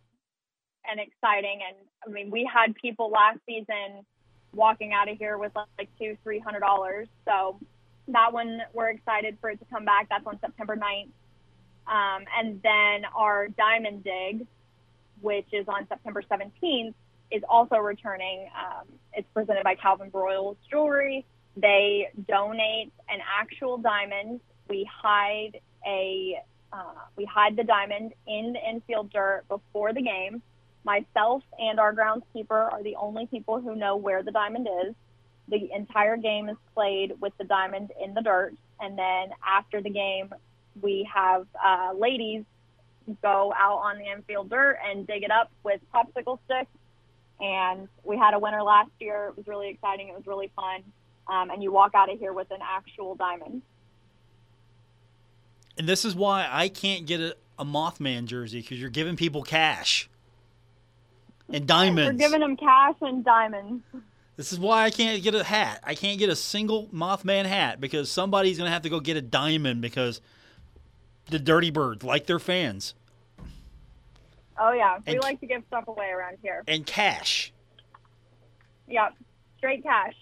and 0.90 1.00
exciting. 1.00 1.60
And 1.68 1.78
I 2.06 2.12
mean, 2.12 2.32
we 2.32 2.50
had 2.52 2.76
people 2.76 3.10
last 3.10 3.40
season 3.46 4.06
walking 4.54 4.94
out 4.94 5.10
of 5.10 5.18
here 5.18 5.38
with 5.38 5.52
like 5.56 5.90
two, 6.00 6.18
three 6.24 6.40
hundred 6.40 6.62
dollars. 6.62 7.08
So 7.26 7.60
that 8.08 8.34
one 8.34 8.62
we're 8.74 8.90
excited 8.90 9.38
for 9.40 9.50
it 9.52 9.60
to 9.60 9.66
come 9.66 9.86
back. 9.86 10.08
That's 10.10 10.26
on 10.26 10.40
September 10.40 10.76
9th. 10.76 11.10
Um, 11.88 12.26
and 12.38 12.62
then 12.62 13.10
our 13.16 13.48
Diamond 13.48 14.04
Dig, 14.04 14.46
which 15.22 15.48
is 15.52 15.68
on 15.68 15.88
September 15.88 16.22
17th, 16.22 16.94
is 17.32 17.44
also 17.48 17.78
returning. 17.78 18.50
Um, 18.58 18.88
it's 19.14 19.28
presented 19.34 19.64
by 19.64 19.76
Calvin 19.76 20.10
Broyles 20.12 20.58
Jewelry. 20.70 21.26
They 21.56 22.10
donate 22.28 22.92
an 23.10 23.20
actual 23.40 23.78
diamond. 23.78 24.40
We 24.70 24.90
hide 24.92 25.60
a 25.86 26.42
uh, 26.72 26.94
we 27.16 27.26
hide 27.26 27.56
the 27.56 27.64
diamond 27.64 28.14
in 28.28 28.54
the 28.54 28.70
infield 28.70 29.12
dirt 29.12 29.44
before 29.50 29.92
the 29.94 30.02
game. 30.02 30.42
Myself 30.84 31.44
and 31.58 31.80
our 31.80 31.94
groundskeeper 31.94 32.72
are 32.72 32.84
the 32.84 32.96
only 32.96 33.26
people 33.26 33.60
who 33.60 33.76
know 33.76 33.96
where 33.96 34.24
the 34.24 34.32
diamond 34.32 34.68
is. 34.86 34.94
The 35.48 35.70
entire 35.76 36.16
game 36.16 36.48
is 36.48 36.58
played 36.76 37.20
with 37.20 37.34
the 37.40 37.44
diamond 37.44 37.92
in 38.02 38.14
the 38.14 38.22
dirt, 38.22 38.54
and 38.80 38.98
then 38.98 39.30
after 39.46 39.82
the 39.82 39.90
game, 39.90 40.30
we 40.80 41.10
have 41.14 41.48
uh, 41.64 41.94
ladies 41.98 42.46
go 43.24 43.52
out 43.58 43.80
on 43.80 43.98
the 43.98 44.06
infield 44.06 44.50
dirt 44.50 44.78
and 44.88 45.08
dig 45.08 45.24
it 45.24 45.32
up 45.32 45.52
with 45.64 45.82
popsicle 45.94 46.38
sticks. 46.46 46.70
And 47.40 47.88
we 48.04 48.18
had 48.18 48.34
a 48.34 48.40
winner 48.40 48.62
last 48.64 48.92
year. 49.00 49.28
It 49.30 49.38
was 49.38 49.48
really 49.48 49.70
exciting. 49.70 50.10
It 50.10 50.16
was 50.16 50.28
really 50.28 50.52
fun. 50.56 50.84
Um, 51.28 51.50
and 51.52 51.64
you 51.64 51.72
walk 51.72 51.92
out 51.96 52.12
of 52.12 52.20
here 52.20 52.34
with 52.34 52.52
an 52.52 52.60
actual 52.62 53.16
diamond. 53.16 53.62
And 55.78 55.88
this 55.88 56.04
is 56.04 56.16
why 56.16 56.48
I 56.50 56.68
can't 56.68 57.06
get 57.06 57.22
a, 57.22 57.36
a 57.58 57.64
Mothman 57.64 58.26
jersey 58.26 58.62
because 58.62 58.80
you're 58.80 58.90
giving 58.90 59.16
people 59.16 59.44
cash 59.44 60.10
and 61.52 61.66
diamonds. 61.66 62.12
We're 62.12 62.28
giving 62.28 62.42
them 62.42 62.58
cash 62.58 62.96
and 63.02 63.24
diamonds. 63.24 63.84
This 64.36 64.54
is 64.54 64.60
why 64.60 64.86
I 64.86 64.90
can't 64.90 65.22
get 65.22 65.36
a 65.36 65.44
hat. 65.44 65.82
I 65.84 65.96
can't 65.96 66.18
get 66.18 66.30
a 66.30 66.36
single 66.36 66.88
Mothman 66.88 67.46
hat 67.46 67.82
because 67.82 68.10
somebody's 68.10 68.58
going 68.58 68.68
to 68.68 68.72
have 68.72 68.84
to 68.84 68.90
go 68.90 69.00
get 69.00 69.18
a 69.18 69.22
diamond 69.22 69.82
because 69.82 70.22
the 71.30 71.40
Dirty 71.40 71.72
Birds 71.72 72.04
like 72.04 72.26
their 72.26 72.40
fans 72.40 72.94
Oh 74.60 74.72
yeah, 74.74 74.98
we 75.08 75.14
And- 75.14 75.24
like 75.24 75.40
to 75.40 75.46
give 75.46 75.64
stuff 75.68 75.88
away 75.88 76.10
around 76.10 76.38
here. 76.42 76.64
and 76.68 76.86
cash. 76.86 77.54
Yep, 78.88 79.14
straight 79.58 79.84
cash. 79.84 80.16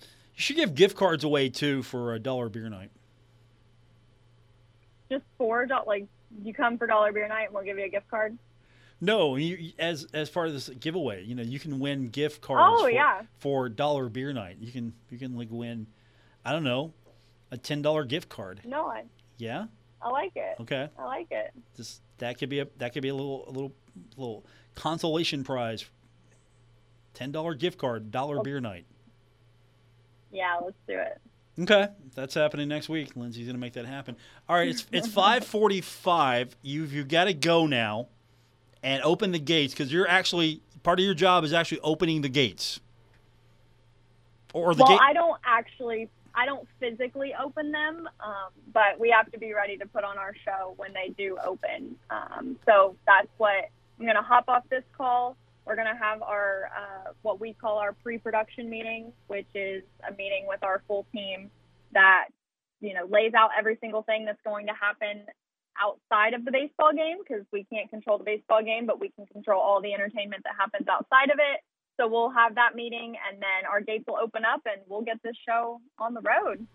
You 0.00 0.06
should 0.42 0.56
give 0.56 0.74
gift 0.74 0.96
cards 0.96 1.24
away 1.24 1.48
too 1.50 1.82
for 1.82 2.14
a 2.14 2.18
dollar 2.18 2.48
beer 2.48 2.68
night. 2.68 2.90
Just 5.10 5.24
four 5.36 5.66
dollars. 5.66 5.86
Like 5.86 6.06
you 6.42 6.54
come 6.54 6.78
for 6.78 6.86
dollar 6.86 7.12
beer 7.12 7.28
night, 7.28 7.46
and 7.46 7.54
we'll 7.54 7.64
give 7.64 7.78
you 7.78 7.84
a 7.84 7.88
gift 7.88 8.08
card. 8.08 8.38
No, 9.00 9.36
you, 9.36 9.72
as 9.78 10.06
as 10.14 10.30
part 10.30 10.46
of 10.46 10.52
this 10.54 10.68
giveaway, 10.68 11.24
you 11.24 11.34
know, 11.34 11.42
you 11.42 11.58
can 11.58 11.80
win 11.80 12.08
gift 12.08 12.40
cards 12.40 12.78
Oh, 12.80 12.84
for, 12.84 12.90
yeah. 12.90 13.22
for 13.38 13.68
dollar 13.68 14.08
beer 14.08 14.32
night. 14.32 14.56
You 14.60 14.72
can 14.72 14.94
you 15.10 15.18
can 15.18 15.36
like 15.36 15.48
win, 15.50 15.86
I 16.44 16.52
don't 16.52 16.64
know, 16.64 16.94
a 17.50 17.58
ten 17.58 17.82
dollar 17.82 18.04
gift 18.04 18.28
card. 18.28 18.60
No, 18.64 18.86
I, 18.86 19.04
Yeah. 19.38 19.66
I 20.00 20.08
like 20.10 20.32
it. 20.34 20.56
Okay. 20.60 20.88
I 20.98 21.04
like 21.04 21.28
it. 21.30 21.52
Just 21.76 22.00
that 22.18 22.38
could 22.38 22.48
be 22.48 22.60
a 22.60 22.66
that 22.78 22.92
could 22.92 23.02
be 23.02 23.08
a 23.08 23.14
little 23.14 23.44
a 23.48 23.50
little 23.50 23.72
little 24.16 24.44
consolation 24.74 25.44
prize. 25.44 25.84
Ten 27.14 27.30
dollar 27.30 27.54
gift 27.54 27.78
card, 27.78 28.10
dollar 28.10 28.40
beer 28.42 28.60
night. 28.60 28.86
Yeah, 30.30 30.58
let's 30.62 30.76
do 30.88 30.98
it. 30.98 31.20
Okay, 31.60 31.88
that's 32.14 32.32
happening 32.32 32.68
next 32.68 32.88
week. 32.88 33.14
Lindsey's 33.14 33.46
gonna 33.46 33.58
make 33.58 33.74
that 33.74 33.84
happen. 33.84 34.16
All 34.48 34.56
right, 34.56 34.68
it's 34.68 34.86
it's 34.90 35.08
five 35.08 35.44
forty 35.44 35.82
five. 35.82 36.56
You 36.62 36.84
you 36.84 37.04
got 37.04 37.24
to 37.24 37.34
go 37.34 37.66
now, 37.66 38.08
and 38.82 39.02
open 39.02 39.32
the 39.32 39.38
gates 39.38 39.74
because 39.74 39.92
you're 39.92 40.08
actually 40.08 40.62
part 40.82 40.98
of 40.98 41.04
your 41.04 41.14
job 41.14 41.44
is 41.44 41.52
actually 41.52 41.80
opening 41.80 42.22
the 42.22 42.28
gates. 42.28 42.80
Or 44.54 44.74
the 44.74 44.82
well, 44.82 44.92
gate. 44.92 45.00
I 45.02 45.12
don't 45.12 45.40
actually, 45.44 46.08
I 46.34 46.44
don't 46.44 46.68
physically 46.78 47.34
open 47.42 47.72
them, 47.72 48.08
um, 48.20 48.50
but 48.72 48.98
we 48.98 49.10
have 49.10 49.30
to 49.32 49.38
be 49.38 49.54
ready 49.54 49.76
to 49.78 49.86
put 49.86 50.04
on 50.04 50.18
our 50.18 50.34
show 50.44 50.74
when 50.76 50.92
they 50.92 51.14
do 51.16 51.38
open. 51.44 51.96
Um, 52.10 52.56
so 52.66 52.96
that's 53.06 53.28
what 53.38 53.70
I'm 54.02 54.06
going 54.06 54.16
to 54.16 54.22
hop 54.22 54.48
off 54.48 54.64
this 54.68 54.82
call. 54.96 55.36
We're 55.64 55.76
going 55.76 55.86
to 55.86 55.94
have 55.94 56.22
our 56.22 56.70
uh, 56.76 57.12
what 57.22 57.40
we 57.40 57.52
call 57.52 57.78
our 57.78 57.92
pre-production 57.92 58.68
meeting, 58.68 59.12
which 59.28 59.46
is 59.54 59.84
a 60.02 60.10
meeting 60.10 60.46
with 60.48 60.64
our 60.64 60.82
full 60.88 61.06
team 61.14 61.52
that 61.92 62.24
you 62.80 62.94
know 62.94 63.06
lays 63.08 63.32
out 63.32 63.50
every 63.56 63.78
single 63.80 64.02
thing 64.02 64.24
that's 64.24 64.40
going 64.42 64.66
to 64.66 64.72
happen 64.72 65.24
outside 65.80 66.34
of 66.34 66.44
the 66.44 66.50
baseball 66.50 66.90
game 66.92 67.18
because 67.22 67.46
we 67.52 67.64
can't 67.72 67.88
control 67.90 68.18
the 68.18 68.24
baseball 68.24 68.60
game, 68.60 68.86
but 68.86 68.98
we 68.98 69.10
can 69.10 69.24
control 69.26 69.62
all 69.62 69.80
the 69.80 69.94
entertainment 69.94 70.42
that 70.42 70.54
happens 70.58 70.88
outside 70.88 71.30
of 71.30 71.38
it. 71.38 71.60
So 71.96 72.08
we'll 72.08 72.30
have 72.30 72.56
that 72.56 72.74
meeting, 72.74 73.14
and 73.30 73.40
then 73.40 73.70
our 73.70 73.80
gates 73.80 74.02
will 74.08 74.18
open 74.20 74.42
up, 74.44 74.62
and 74.66 74.82
we'll 74.88 75.02
get 75.02 75.22
this 75.22 75.36
show 75.46 75.80
on 76.00 76.12
the 76.12 76.22
road. 76.22 76.66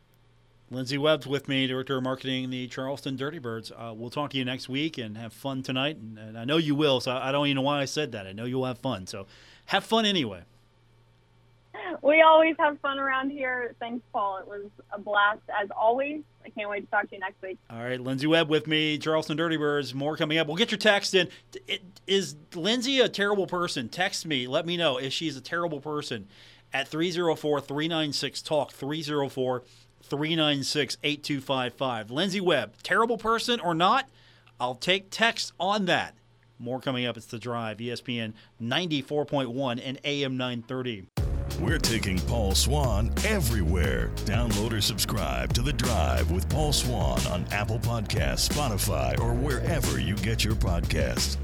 Lindsey 0.70 0.98
Webb's 0.98 1.26
with 1.26 1.48
me, 1.48 1.66
Director 1.66 1.98
of 1.98 2.04
Marketing, 2.04 2.50
the 2.50 2.68
Charleston 2.68 3.16
Dirty 3.16 3.40
Birds. 3.40 3.72
Uh, 3.72 3.94
we'll 3.96 4.10
talk 4.10 4.32
to 4.32 4.38
you 4.38 4.44
next 4.44 4.68
week 4.68 4.98
and 4.98 5.18
have 5.18 5.32
fun 5.32 5.64
tonight. 5.64 5.96
And, 5.96 6.18
and 6.20 6.38
I 6.38 6.44
know 6.44 6.58
you 6.58 6.76
will, 6.76 7.00
so 7.00 7.16
I 7.16 7.32
don't 7.32 7.48
even 7.48 7.56
know 7.56 7.62
why 7.62 7.80
I 7.80 7.86
said 7.86 8.12
that. 8.12 8.28
I 8.28 8.34
know 8.34 8.44
you'll 8.44 8.66
have 8.66 8.80
fun. 8.80 9.08
So 9.08 9.28
have 9.68 9.86
fun 9.86 10.06
anyway. 10.06 10.42
we 12.02 12.22
always 12.22 12.56
have 12.60 12.80
fun 12.82 13.00
around 13.00 13.30
here. 13.30 13.76
Thanks, 13.80 14.04
Paul. 14.12 14.40
It 14.40 14.48
was 14.48 14.66
a 14.92 15.00
blast 15.00 15.40
as 15.62 15.70
always. 15.72 16.22
I 16.46 16.50
can't 16.50 16.70
wait 16.70 16.82
to 16.82 16.88
talk 16.88 17.10
to 17.10 17.16
you 17.16 17.20
next 17.20 17.42
week. 17.42 17.58
All 17.70 17.82
right, 17.82 18.00
Lindsey 18.00 18.28
Webb 18.28 18.50
with 18.50 18.68
me, 18.68 18.98
Charleston 18.98 19.38
Dirty 19.38 19.58
Birds. 19.58 19.94
More 19.94 20.18
coming 20.18 20.38
up. 20.38 20.48
We'll 20.48 20.58
get 20.58 20.72
your 20.72 20.80
text 20.80 21.14
in. 21.14 21.30
Is 22.08 22.36
Lindsey 22.56 23.00
a 23.00 23.08
terrible 23.08 23.48
person? 23.48 23.88
Text 23.88 24.26
me. 24.26 24.48
Let 24.48 24.66
me 24.66 24.76
know 24.76 24.98
if 24.98 25.14
she's 25.14 25.38
a 25.38 25.42
terrible 25.42 25.80
person 25.80 26.28
at 26.74 26.90
304 26.90 27.62
396 27.62 28.42
Talk. 28.42 28.72
304 28.74 29.64
396 30.04 30.98
8255. 31.04 32.12
Lindsey 32.12 32.42
Webb, 32.42 32.74
terrible 32.84 33.18
person 33.18 33.60
or 33.60 33.74
not? 33.74 34.10
I'll 34.60 34.76
take 34.76 35.10
text 35.10 35.54
on 35.60 35.86
that. 35.86 36.16
More 36.60 36.80
coming 36.80 37.06
up. 37.06 37.18
It's 37.18 37.28
The 37.28 37.40
Drive, 37.40 37.78
ESPN 37.78 38.34
94.1 38.62 39.82
and 39.84 40.00
AM 40.04 40.38
930. 40.38 41.08
We're 41.62 41.80
taking 41.80 42.20
Paul 42.20 42.54
Swann 42.54 43.12
everywhere. 43.26 44.12
Download 44.26 44.74
or 44.74 44.82
subscribe 44.82 45.54
to 45.54 45.62
The 45.62 45.74
Drive 45.74 46.30
with 46.30 46.48
Paul 46.50 46.74
Swann 46.74 47.26
on 47.28 47.46
Apple 47.52 47.80
Podcasts, 47.80 48.48
Spotify, 48.50 49.20
or 49.20 49.34
wherever 49.34 50.00
you 50.00 50.16
get 50.18 50.44
your 50.44 50.56
podcasts. 50.56 51.38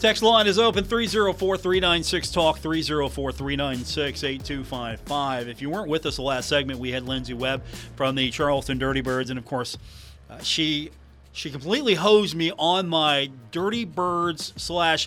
Text 0.00 0.22
line 0.22 0.46
is 0.46 0.58
open 0.58 0.82
304 0.82 1.58
396 1.58 2.30
Talk, 2.30 2.58
304 2.60 3.32
396 3.32 4.24
8255. 4.24 5.46
If 5.46 5.60
you 5.60 5.68
weren't 5.68 5.90
with 5.90 6.06
us 6.06 6.16
the 6.16 6.22
last 6.22 6.48
segment, 6.48 6.80
we 6.80 6.90
had 6.90 7.06
Lindsey 7.06 7.34
Webb 7.34 7.62
from 7.96 8.14
the 8.14 8.30
Charleston 8.30 8.78
Dirty 8.78 9.02
Birds, 9.02 9.28
and 9.28 9.38
of 9.38 9.44
course, 9.44 9.76
uh, 10.30 10.38
she 10.38 10.88
she 11.32 11.50
completely 11.50 11.96
hosed 11.96 12.34
me 12.34 12.50
on 12.58 12.88
my 12.88 13.30
Dirty 13.50 13.84
Birds 13.84 14.54
slash 14.56 15.06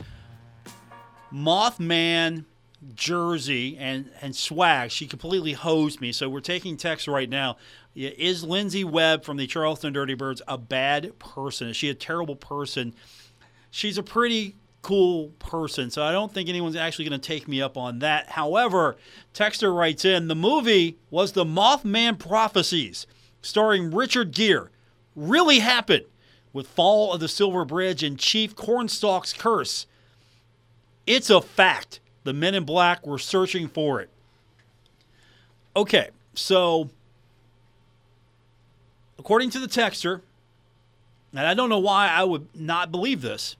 Mothman 1.33 2.45
jersey 2.93 3.75
and, 3.79 4.11
and 4.21 4.35
swag. 4.35 4.91
She 4.91 5.07
completely 5.07 5.53
hosed 5.53 6.01
me. 6.01 6.11
So 6.11 6.29
we're 6.29 6.39
taking 6.39 6.77
text 6.77 7.07
right 7.07 7.27
now. 7.27 7.57
Is 7.95 8.43
Lindsey 8.43 8.83
Webb 8.83 9.23
from 9.23 9.37
the 9.37 9.47
Charleston 9.47 9.91
Dirty 9.91 10.13
Birds 10.13 10.43
a 10.47 10.59
bad 10.59 11.17
person? 11.17 11.69
Is 11.69 11.77
she 11.77 11.89
a 11.89 11.95
terrible 11.95 12.35
person? 12.35 12.93
She's 13.71 13.97
a 13.97 14.03
pretty 14.03 14.55
cool 14.84 15.29
person, 15.39 15.89
so 15.89 16.03
I 16.03 16.11
don't 16.11 16.31
think 16.31 16.47
anyone's 16.49 16.75
actually 16.75 17.09
going 17.09 17.19
to 17.19 17.27
take 17.27 17.47
me 17.47 17.61
up 17.61 17.77
on 17.77 17.99
that. 17.99 18.29
However, 18.29 18.97
Texter 19.34 19.75
writes 19.75 20.05
in 20.05 20.27
the 20.27 20.36
movie 20.36 20.97
was 21.09 21.31
the 21.31 21.45
Mothman 21.45 22.19
Prophecies, 22.19 23.07
starring 23.41 23.89
Richard 23.89 24.31
Gere. 24.31 24.67
Really 25.15 25.59
happened 25.59 26.05
with 26.51 26.67
Fall 26.67 27.13
of 27.13 27.19
the 27.19 27.27
Silver 27.27 27.65
Bridge 27.65 28.03
and 28.03 28.19
Chief 28.19 28.55
Cornstalk's 28.55 29.34
Curse. 29.34 29.88
It's 31.07 31.29
a 31.29 31.41
fact. 31.41 31.99
The 32.23 32.34
men 32.34 32.53
in 32.53 32.63
black 32.63 33.07
were 33.07 33.19
searching 33.19 33.67
for 33.67 34.01
it. 34.01 34.09
Okay, 35.75 36.09
so 36.36 36.89
according 39.17 39.49
to 39.51 39.59
the 39.59 39.67
texter, 39.67 40.21
and 41.31 41.47
I 41.47 41.53
don't 41.53 41.69
know 41.69 41.79
why 41.79 42.09
I 42.09 42.23
would 42.23 42.47
not 42.53 42.91
believe 42.91 43.21
this, 43.21 43.55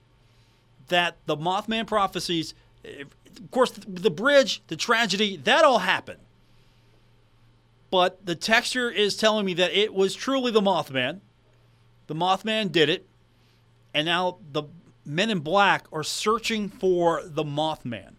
that 0.88 1.16
the 1.26 1.36
Mothman 1.36 1.86
prophecies, 1.86 2.54
of 2.84 3.50
course, 3.50 3.72
the 3.72 4.10
bridge, 4.10 4.62
the 4.68 4.76
tragedy, 4.76 5.36
that 5.38 5.64
all 5.64 5.78
happened. 5.78 6.20
But 7.90 8.26
the 8.26 8.34
texture 8.34 8.90
is 8.90 9.16
telling 9.16 9.46
me 9.46 9.54
that 9.54 9.72
it 9.72 9.94
was 9.94 10.14
truly 10.14 10.50
the 10.50 10.60
Mothman. 10.60 11.20
The 12.08 12.14
Mothman 12.14 12.72
did 12.72 12.88
it. 12.88 13.06
And 13.92 14.06
now 14.06 14.38
the 14.50 14.64
men 15.04 15.30
in 15.30 15.40
black 15.40 15.86
are 15.92 16.02
searching 16.02 16.68
for 16.68 17.22
the 17.24 17.44
Mothman. 17.44 18.14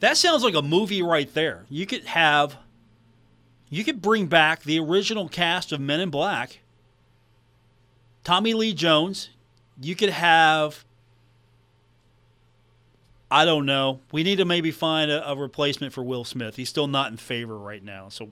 That 0.00 0.16
sounds 0.16 0.42
like 0.42 0.54
a 0.54 0.62
movie 0.62 1.02
right 1.02 1.32
there. 1.32 1.66
You 1.68 1.86
could 1.86 2.04
have, 2.04 2.56
you 3.68 3.84
could 3.84 4.00
bring 4.00 4.26
back 4.26 4.62
the 4.62 4.78
original 4.78 5.28
cast 5.28 5.72
of 5.72 5.80
Men 5.80 6.00
in 6.00 6.10
Black. 6.10 6.60
Tommy 8.24 8.54
Lee 8.54 8.74
Jones. 8.74 9.30
You 9.80 9.94
could 9.94 10.10
have, 10.10 10.84
I 13.30 13.44
don't 13.44 13.66
know. 13.66 14.00
We 14.12 14.22
need 14.22 14.36
to 14.36 14.44
maybe 14.44 14.70
find 14.70 15.10
a, 15.10 15.30
a 15.30 15.36
replacement 15.36 15.92
for 15.92 16.02
Will 16.02 16.24
Smith. 16.24 16.56
He's 16.56 16.68
still 16.68 16.86
not 16.86 17.10
in 17.10 17.16
favor 17.16 17.58
right 17.58 17.82
now. 17.82 18.08
So 18.08 18.30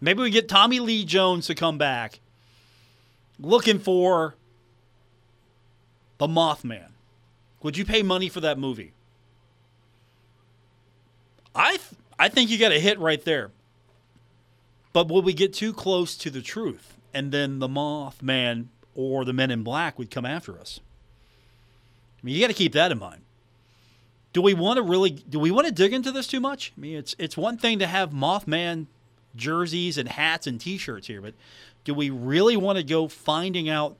maybe 0.00 0.22
we 0.22 0.30
get 0.30 0.48
Tommy 0.48 0.80
Lee 0.80 1.04
Jones 1.04 1.46
to 1.48 1.54
come 1.54 1.78
back 1.78 2.20
looking 3.38 3.78
for 3.78 4.34
the 6.18 6.26
Mothman. 6.26 6.90
Would 7.62 7.76
you 7.76 7.84
pay 7.84 8.02
money 8.02 8.28
for 8.28 8.40
that 8.40 8.58
movie? 8.58 8.92
I 11.54 11.70
th- 11.72 12.00
I 12.18 12.28
think 12.28 12.50
you 12.50 12.58
got 12.58 12.72
a 12.72 12.78
hit 12.78 12.98
right 12.98 13.22
there. 13.24 13.50
But 14.92 15.08
will 15.08 15.22
we 15.22 15.34
get 15.34 15.52
too 15.52 15.72
close 15.72 16.16
to 16.16 16.30
the 16.30 16.40
truth, 16.40 16.96
and 17.12 17.32
then 17.32 17.58
the 17.58 17.68
Mothman 17.68 18.66
or 18.96 19.24
the 19.24 19.32
Men 19.32 19.50
in 19.52 19.62
Black 19.62 19.98
would 19.98 20.10
come 20.10 20.26
after 20.26 20.58
us? 20.58 20.80
I 22.20 22.26
mean, 22.26 22.34
you 22.34 22.40
got 22.40 22.48
to 22.48 22.54
keep 22.54 22.72
that 22.72 22.90
in 22.90 22.98
mind. 22.98 23.22
Do 24.32 24.42
we 24.42 24.54
want 24.54 24.78
to 24.78 24.82
really? 24.82 25.10
Do 25.10 25.38
we 25.38 25.50
want 25.50 25.66
to 25.66 25.72
dig 25.72 25.92
into 25.92 26.10
this 26.10 26.26
too 26.26 26.40
much? 26.40 26.72
I 26.76 26.80
mean, 26.80 26.96
it's 26.96 27.14
it's 27.18 27.36
one 27.36 27.56
thing 27.56 27.78
to 27.78 27.86
have 27.86 28.10
Mothman 28.10 28.86
jerseys 29.34 29.98
and 29.98 30.08
hats 30.08 30.46
and 30.46 30.60
T-shirts 30.60 31.06
here, 31.06 31.20
but 31.20 31.34
do 31.84 31.94
we 31.94 32.10
really 32.10 32.56
want 32.56 32.78
to 32.78 32.84
go 32.84 33.06
finding 33.06 33.68
out 33.68 33.96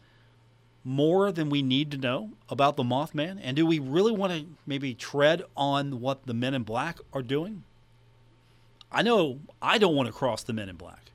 more 0.82 1.32
than 1.32 1.50
we 1.50 1.62
need 1.62 1.90
to 1.90 1.98
know 1.98 2.30
about 2.48 2.76
the 2.76 2.82
Mothman? 2.82 3.38
And 3.42 3.56
do 3.56 3.66
we 3.66 3.78
really 3.78 4.12
want 4.12 4.32
to 4.32 4.46
maybe 4.66 4.94
tread 4.94 5.42
on 5.56 6.00
what 6.00 6.26
the 6.26 6.34
Men 6.34 6.54
in 6.54 6.62
Black 6.62 6.98
are 7.12 7.22
doing? 7.22 7.64
I 8.90 9.02
know 9.02 9.40
I 9.60 9.78
don't 9.78 9.94
want 9.94 10.06
to 10.06 10.12
cross 10.12 10.42
the 10.42 10.52
Men 10.52 10.68
in 10.68 10.76
Black. 10.76 11.05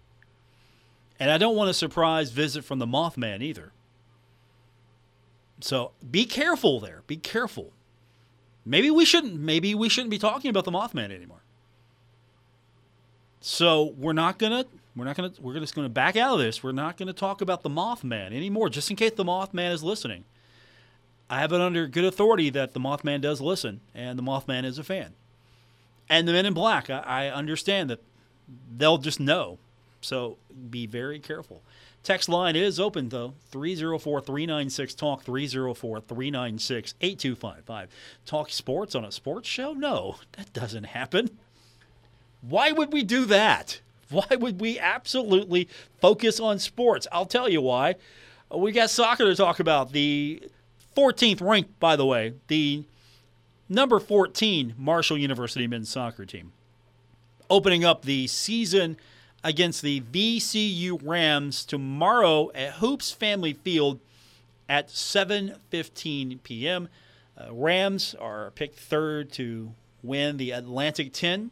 And 1.21 1.29
I 1.29 1.37
don't 1.37 1.55
want 1.55 1.69
a 1.69 1.73
surprise 1.75 2.31
visit 2.31 2.65
from 2.65 2.79
the 2.79 2.87
Mothman 2.87 3.43
either. 3.43 3.73
So 5.59 5.91
be 6.09 6.25
careful 6.25 6.79
there. 6.79 7.03
Be 7.05 7.15
careful. 7.15 7.73
Maybe 8.65 8.89
we 8.89 9.05
shouldn't 9.05 9.39
maybe 9.39 9.75
we 9.75 9.87
shouldn't 9.87 10.09
be 10.09 10.17
talking 10.17 10.49
about 10.49 10.65
the 10.65 10.71
Mothman 10.71 11.11
anymore. 11.11 11.43
So 13.39 13.93
we're 13.99 14.13
not 14.13 14.39
gonna 14.39 14.65
we're 14.95 15.05
not 15.05 15.15
gonna 15.15 15.31
we're 15.39 15.59
just 15.59 15.75
gonna 15.75 15.89
back 15.89 16.15
out 16.15 16.33
of 16.33 16.39
this. 16.39 16.63
We're 16.63 16.71
not 16.71 16.97
gonna 16.97 17.13
talk 17.13 17.41
about 17.41 17.61
the 17.61 17.69
Mothman 17.69 18.33
anymore, 18.33 18.69
just 18.69 18.89
in 18.89 18.95
case 18.95 19.11
the 19.15 19.23
Mothman 19.23 19.71
is 19.71 19.83
listening. 19.83 20.23
I 21.29 21.39
have 21.39 21.53
it 21.53 21.61
under 21.61 21.85
good 21.85 22.03
authority 22.03 22.49
that 22.49 22.73
the 22.73 22.79
Mothman 22.79 23.21
does 23.21 23.39
listen, 23.39 23.81
and 23.93 24.17
the 24.17 24.23
Mothman 24.23 24.65
is 24.65 24.79
a 24.79 24.83
fan. 24.83 25.13
And 26.09 26.27
the 26.27 26.31
Men 26.31 26.47
in 26.47 26.55
Black, 26.55 26.89
I, 26.89 26.97
I 26.99 27.27
understand 27.29 27.91
that 27.91 28.01
they'll 28.75 28.97
just 28.97 29.19
know. 29.19 29.59
So 30.01 30.37
be 30.69 30.85
very 30.87 31.19
careful. 31.19 31.61
Text 32.03 32.29
line 32.29 32.55
is 32.55 32.79
open 32.79 33.09
though 33.09 33.35
304 33.51 34.21
396 34.21 34.93
Talk 34.95 35.23
304 35.23 36.01
396 36.01 36.95
8255. 36.99 37.89
Talk 38.25 38.49
sports 38.49 38.95
on 38.95 39.05
a 39.05 39.11
sports 39.11 39.47
show? 39.47 39.73
No, 39.73 40.17
that 40.33 40.51
doesn't 40.53 40.85
happen. 40.85 41.37
Why 42.41 42.71
would 42.71 42.91
we 42.91 43.03
do 43.03 43.25
that? 43.25 43.81
Why 44.09 44.35
would 44.35 44.59
we 44.59 44.77
absolutely 44.77 45.69
focus 46.01 46.39
on 46.39 46.59
sports? 46.59 47.07
I'll 47.11 47.25
tell 47.25 47.47
you 47.47 47.61
why. 47.61 47.95
We 48.53 48.71
got 48.73 48.89
soccer 48.89 49.23
to 49.23 49.35
talk 49.35 49.59
about. 49.59 49.93
The 49.93 50.43
14th 50.97 51.41
ranked, 51.41 51.79
by 51.79 51.95
the 51.95 52.05
way, 52.05 52.33
the 52.47 52.83
number 53.69 53.99
14 53.99 54.73
Marshall 54.77 55.17
University 55.17 55.67
men's 55.67 55.89
soccer 55.89 56.25
team. 56.25 56.51
Opening 57.49 57.85
up 57.85 58.03
the 58.03 58.27
season 58.27 58.97
against 59.43 59.81
the 59.81 60.01
VCU 60.01 60.99
Rams 61.03 61.65
tomorrow 61.65 62.51
at 62.53 62.73
Hoops 62.73 63.11
Family 63.11 63.53
Field 63.53 63.99
at 64.69 64.89
7:15 64.89 66.43
p.m. 66.43 66.89
Uh, 67.37 67.53
Rams 67.53 68.15
are 68.19 68.51
picked 68.51 68.77
third 68.77 69.31
to 69.33 69.73
win 70.03 70.37
the 70.37 70.51
Atlantic 70.51 71.13
10 71.13 71.51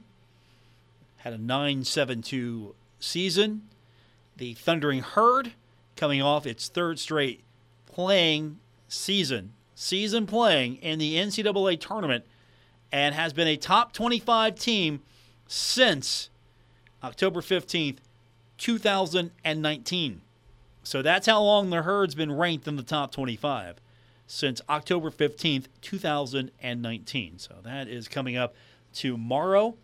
had 1.20 1.34
a 1.34 1.38
9 1.38 1.84
7 1.84 2.22
2 2.22 2.76
season. 3.00 3.70
The 4.38 4.54
Thundering 4.54 5.02
Herd 5.02 5.54
coming 5.96 6.22
off 6.22 6.46
its 6.46 6.68
third 6.70 6.98
straight 6.98 7.44
playing 7.86 8.60
season, 8.88 9.54
season 9.76 10.26
playing 10.26 10.78
in 10.78 10.98
the 10.98 11.16
NCAA 11.16 11.80
tournament, 11.80 12.26
and 12.92 13.14
has 13.14 13.34
been 13.34 13.48
a 13.48 13.58
top 13.58 13.92
25 13.92 14.56
team 14.56 15.02
since 15.48 16.30
October 17.04 17.42
15th, 17.42 17.98
2019. 18.58 20.22
So 20.84 21.02
that's 21.02 21.28
how 21.28 21.42
long 21.42 21.70
the 21.70 21.84
Herd's 21.84 22.16
been 22.16 22.32
ranked 22.32 22.68
in 22.68 22.76
the 22.76 22.84
top 22.84 23.12
25 23.12 23.76
since 24.28 24.62
October 24.70 25.10
15th, 25.10 25.66
2019. 25.82 27.40
So 27.40 27.56
that 27.64 27.88
is 27.88 28.08
coming 28.08 28.38
up 28.38 28.56
tomorrow 28.94 29.76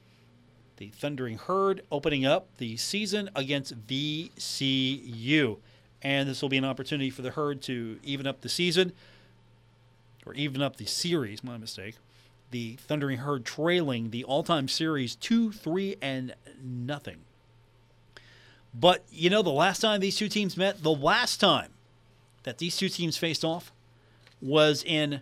the 0.78 0.90
Thundering 0.90 1.38
Herd 1.38 1.82
opening 1.92 2.26
up 2.26 2.48
the 2.58 2.78
season 2.78 3.30
against 3.36 3.88
VCU. 3.88 5.58
And 6.02 6.30
this 6.30 6.42
will 6.42 6.50
be 6.50 6.58
an 6.58 6.66
opportunity 6.66 7.10
for 7.10 7.22
the 7.22 7.32
Herd 7.32 7.62
to 7.64 8.00
even 8.04 8.28
up 8.28 8.42
the 8.42 8.50
season, 8.50 8.92
or 10.26 10.34
even 10.34 10.62
up 10.62 10.76
the 10.78 10.86
series, 10.86 11.44
my 11.44 11.58
mistake. 11.58 11.96
The 12.56 12.78
Thundering 12.78 13.18
Herd 13.18 13.44
trailing 13.44 14.12
the 14.12 14.24
all-time 14.24 14.70
series 14.70 15.18
two, 15.18 15.52
three, 15.52 15.98
and 16.02 16.34
nothing. 16.64 17.18
But 18.74 19.04
you 19.12 19.30
know, 19.30 19.42
the 19.42 19.50
last 19.50 19.82
time 19.82 20.00
these 20.00 20.16
two 20.16 20.30
teams 20.30 20.56
met, 20.56 20.82
the 20.82 20.96
last 20.96 21.42
time 21.42 21.74
that 22.44 22.60
these 22.60 22.78
two 22.78 22.88
teams 22.88 23.18
faced 23.18 23.44
off 23.44 23.74
was 24.42 24.86
in 24.86 25.20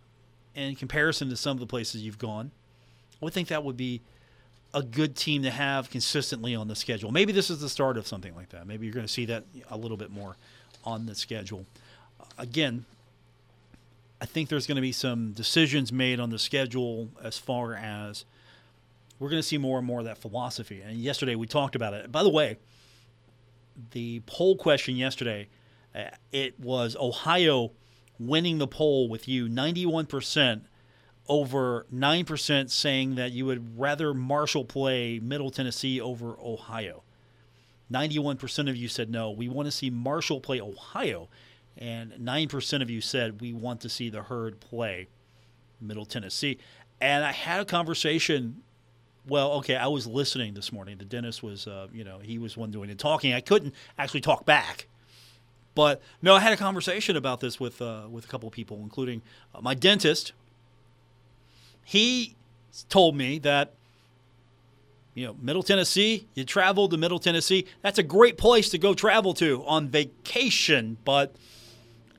in 0.54 0.74
comparison 0.76 1.30
to 1.30 1.36
some 1.36 1.52
of 1.52 1.60
the 1.60 1.66
places 1.66 2.02
you've 2.02 2.18
gone. 2.18 2.50
I 3.14 3.24
would 3.24 3.32
think 3.32 3.48
that 3.48 3.64
would 3.64 3.76
be 3.76 4.02
a 4.74 4.82
good 4.82 5.16
team 5.16 5.42
to 5.42 5.50
have 5.50 5.90
consistently 5.90 6.54
on 6.54 6.68
the 6.68 6.76
schedule. 6.76 7.10
Maybe 7.10 7.32
this 7.32 7.50
is 7.50 7.60
the 7.60 7.68
start 7.68 7.96
of 7.96 8.06
something 8.06 8.34
like 8.34 8.50
that. 8.50 8.66
Maybe 8.66 8.86
you're 8.86 8.94
going 8.94 9.06
to 9.06 9.12
see 9.12 9.24
that 9.26 9.44
a 9.70 9.76
little 9.76 9.96
bit 9.96 10.10
more 10.10 10.36
on 10.84 11.06
the 11.06 11.14
schedule. 11.14 11.66
Again, 12.38 12.84
I 14.20 14.26
think 14.26 14.48
there's 14.48 14.66
going 14.66 14.76
to 14.76 14.82
be 14.82 14.92
some 14.92 15.32
decisions 15.32 15.92
made 15.92 16.20
on 16.20 16.30
the 16.30 16.38
schedule 16.38 17.08
as 17.22 17.38
far 17.38 17.74
as 17.74 18.24
we're 19.18 19.30
going 19.30 19.42
to 19.42 19.46
see 19.46 19.58
more 19.58 19.78
and 19.78 19.86
more 19.86 20.00
of 20.00 20.04
that 20.06 20.18
philosophy. 20.18 20.82
And 20.82 20.98
yesterday 20.98 21.34
we 21.34 21.46
talked 21.46 21.74
about 21.74 21.94
it. 21.94 22.12
By 22.12 22.22
the 22.22 22.28
way, 22.28 22.58
the 23.90 24.20
poll 24.26 24.56
question 24.56 24.96
yesterday, 24.96 25.48
uh, 25.94 26.04
it 26.32 26.58
was 26.60 26.96
Ohio 26.96 27.72
winning 28.18 28.58
the 28.58 28.66
poll 28.66 29.08
with 29.08 29.26
you 29.26 29.48
91% 29.48 30.62
over 31.28 31.86
9% 31.94 32.70
saying 32.70 33.14
that 33.14 33.30
you 33.30 33.46
would 33.46 33.78
rather 33.78 34.12
Marshall 34.12 34.64
play 34.64 35.20
Middle 35.20 35.50
Tennessee 35.50 36.00
over 36.00 36.36
Ohio. 36.40 37.02
91% 37.90 38.68
of 38.68 38.76
you 38.76 38.88
said 38.88 39.10
no, 39.10 39.30
we 39.30 39.48
want 39.48 39.66
to 39.66 39.72
see 39.72 39.90
Marshall 39.90 40.40
play 40.40 40.60
Ohio. 40.60 41.28
And 41.76 42.12
9% 42.12 42.82
of 42.82 42.90
you 42.90 43.00
said 43.00 43.40
we 43.40 43.52
want 43.52 43.80
to 43.82 43.88
see 43.88 44.10
the 44.10 44.22
herd 44.22 44.60
play 44.60 45.08
Middle 45.80 46.04
Tennessee. 46.04 46.58
And 47.00 47.24
I 47.24 47.32
had 47.32 47.60
a 47.60 47.64
conversation. 47.64 48.62
Well, 49.26 49.52
okay, 49.54 49.76
I 49.76 49.86
was 49.86 50.06
listening 50.06 50.54
this 50.54 50.72
morning. 50.72 50.98
The 50.98 51.04
dentist 51.04 51.42
was, 51.42 51.66
uh, 51.66 51.88
you 51.92 52.04
know, 52.04 52.18
he 52.18 52.38
was 52.38 52.56
one 52.56 52.70
doing 52.70 52.88
the 52.88 52.94
talking. 52.94 53.32
I 53.32 53.40
couldn't 53.40 53.74
actually 53.98 54.22
talk 54.22 54.46
back. 54.46 54.86
But 55.74 56.02
no, 56.20 56.34
I 56.34 56.40
had 56.40 56.52
a 56.52 56.56
conversation 56.56 57.16
about 57.16 57.40
this 57.40 57.60
with 57.60 57.80
uh, 57.80 58.02
with 58.10 58.24
a 58.24 58.28
couple 58.28 58.48
of 58.48 58.52
people, 58.52 58.80
including 58.82 59.22
uh, 59.54 59.60
my 59.60 59.74
dentist. 59.74 60.32
He 61.84 62.36
told 62.88 63.16
me 63.16 63.38
that 63.40 63.74
you 65.14 65.26
know 65.26 65.36
Middle 65.40 65.62
Tennessee. 65.62 66.26
You 66.34 66.44
travel 66.44 66.88
to 66.88 66.96
Middle 66.96 67.18
Tennessee. 67.18 67.66
That's 67.82 67.98
a 67.98 68.02
great 68.02 68.36
place 68.36 68.68
to 68.70 68.78
go 68.78 68.94
travel 68.94 69.32
to 69.34 69.64
on 69.64 69.88
vacation, 69.88 70.96
but 71.04 71.36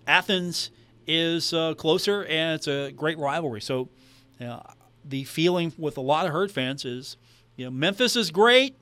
Athens 0.07 0.71
is 1.05 1.53
uh, 1.53 1.73
closer, 1.73 2.23
and 2.25 2.55
it's 2.55 2.67
a 2.67 2.91
great 2.91 3.17
rivalry. 3.17 3.61
So, 3.61 3.89
the 5.03 5.23
feeling 5.23 5.73
with 5.77 5.97
a 5.97 6.01
lot 6.01 6.25
of 6.25 6.31
herd 6.31 6.51
fans 6.51 6.85
is, 6.85 7.17
you 7.55 7.65
know, 7.65 7.71
Memphis 7.71 8.15
is 8.15 8.31
great. 8.31 8.75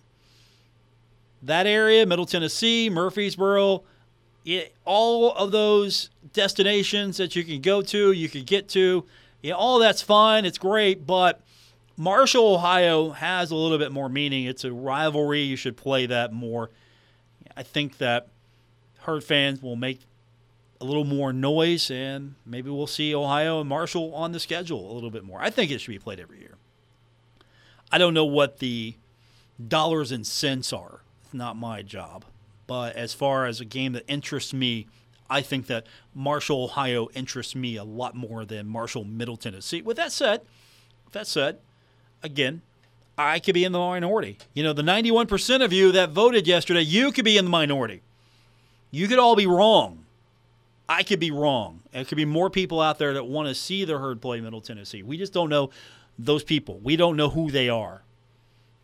That 1.42 1.66
area, 1.66 2.06
Middle 2.06 2.26
Tennessee, 2.26 2.90
Murfreesboro, 2.90 3.84
it, 4.46 4.74
all 4.86 5.32
of 5.34 5.52
those 5.52 6.10
destinations 6.34 7.18
that 7.18 7.36
you 7.36 7.44
can 7.44 7.62
go 7.62 7.82
to, 7.82 8.12
you 8.12 8.30
can 8.30 8.44
get 8.44 8.68
to, 8.70 9.06
yeah, 9.42 9.54
all 9.54 9.80
that's 9.80 10.02
fine. 10.02 10.46
It's 10.46 10.58
great, 10.58 11.06
but 11.06 11.42
Marshall, 11.98 12.56
Ohio 12.56 13.12
has 13.12 13.52
a 13.52 13.56
little 13.56 13.78
bit 13.78 13.92
more 13.92 14.10
meaning. 14.10 14.46
It's 14.46 14.64
a 14.64 14.72
rivalry. 14.72 15.42
You 15.42 15.56
should 15.56 15.76
play 15.76 16.06
that 16.06 16.32
more. 16.32 16.70
I 17.56 17.64
think 17.64 17.98
that 17.98 18.28
herd 19.00 19.24
fans 19.24 19.62
will 19.62 19.76
make 19.76 20.00
a 20.82 20.86
little 20.86 21.04
more 21.04 21.34
noise, 21.34 21.92
and 21.92 22.36
maybe 22.46 22.70
we'll 22.70 22.88
see 22.88 23.14
Ohio 23.14 23.60
and 23.60 23.70
Marshall 23.70 24.14
on 24.16 24.32
the 24.32 24.40
schedule 24.40 24.92
a 24.92 24.94
little 24.94 25.12
bit 25.12 25.24
more. 25.24 25.42
I 25.42 25.50
think 25.50 25.72
it 25.72 25.82
should 25.82 25.92
be 25.92 26.00
played 26.00 26.20
every 26.20 26.40
year. 26.40 26.56
I 27.92 27.98
don't 27.98 28.14
know 28.14 28.26
what 28.26 28.60
the 28.60 28.96
dollars 29.68 30.12
and 30.12 30.26
cents 30.26 30.72
are. 30.72 31.02
It's 31.24 31.34
not 31.34 31.58
my 31.58 31.82
job. 31.82 32.26
But 32.68 32.96
as 32.96 33.14
far 33.14 33.46
as 33.46 33.60
a 33.60 33.66
game 33.66 33.94
that 33.94 34.04
interests 34.08 34.54
me, 34.54 34.88
I 35.30 35.42
think 35.42 35.68
that 35.68 35.86
Marshall, 36.14 36.66
Ohio 36.66 37.10
interests 37.14 37.56
me 37.56 37.76
a 37.76 37.84
lot 37.84 38.16
more 38.16 38.46
than 38.46 38.68
Marshall, 38.68 39.04
Middle 39.04 39.38
Tennessee. 39.38 39.82
With 39.82 39.98
that 39.98 40.12
said, 40.12 40.42
with 41.04 41.14
that 41.14 41.28
said, 41.28 41.58
again, 42.24 42.62
I 43.18 43.40
could 43.40 43.54
be 43.54 43.66
in 43.66 43.72
the 43.72 43.80
minority. 43.80 44.38
You 44.54 44.64
know, 44.64 44.74
the 44.74 44.82
91% 44.82 45.64
of 45.64 45.74
you 45.74 45.92
that 45.92 46.12
voted 46.12 46.48
yesterday, 46.48 46.82
you 46.82 47.12
could 47.12 47.26
be 47.26 47.38
in 47.38 47.46
the 47.46 47.52
minority. 47.52 48.02
You 48.92 49.08
could 49.08 49.20
all 49.20 49.36
be 49.36 49.48
wrong. 49.48 50.06
I 50.90 51.04
could 51.04 51.20
be 51.20 51.32
wrong. 51.32 51.82
There 51.92 52.04
could 52.04 52.18
be 52.18 52.26
more 52.26 52.50
people 52.50 52.82
out 52.82 53.00
there 53.00 53.14
that 53.14 53.24
want 53.24 53.48
to 53.48 53.56
see 53.56 53.86
the 53.86 53.98
herd 53.98 54.22
play 54.22 54.42
Middle 54.42 54.60
Tennessee. 54.60 55.04
We 55.04 55.18
just 55.18 55.32
don't 55.32 55.50
know 55.50 55.70
those 56.18 56.44
people. 56.44 56.80
We 56.80 56.98
don't 56.98 57.16
know 57.16 57.30
who 57.30 57.52
they 57.52 57.70
are. 57.70 58.02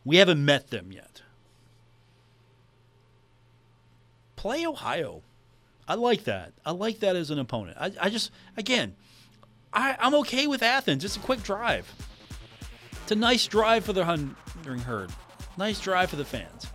We 0.05 0.17
haven't 0.17 0.45
met 0.45 0.69
them 0.69 0.91
yet. 0.91 1.23
play 4.45 4.63
Ohio. 4.63 5.23
I 5.87 5.95
like 5.95 6.25
that. 6.25 6.53
I 6.63 6.69
like 6.69 6.99
that 6.99 7.15
as 7.15 7.31
an 7.31 7.39
opponent. 7.39 7.77
I, 7.79 7.91
I 7.99 8.09
just, 8.11 8.29
again, 8.55 8.95
I, 9.73 9.97
I'm 9.99 10.13
okay 10.17 10.45
with 10.45 10.61
Athens. 10.61 11.03
It's 11.03 11.15
a 11.15 11.19
quick 11.19 11.41
drive. 11.41 11.91
It's 13.01 13.11
a 13.11 13.15
nice 13.15 13.47
drive 13.47 13.85
for 13.85 13.93
the 13.93 14.05
Thundering 14.05 14.81
Herd. 14.81 15.09
Nice 15.57 15.79
drive 15.79 16.11
for 16.11 16.17
the 16.17 16.25
fans. 16.25 16.67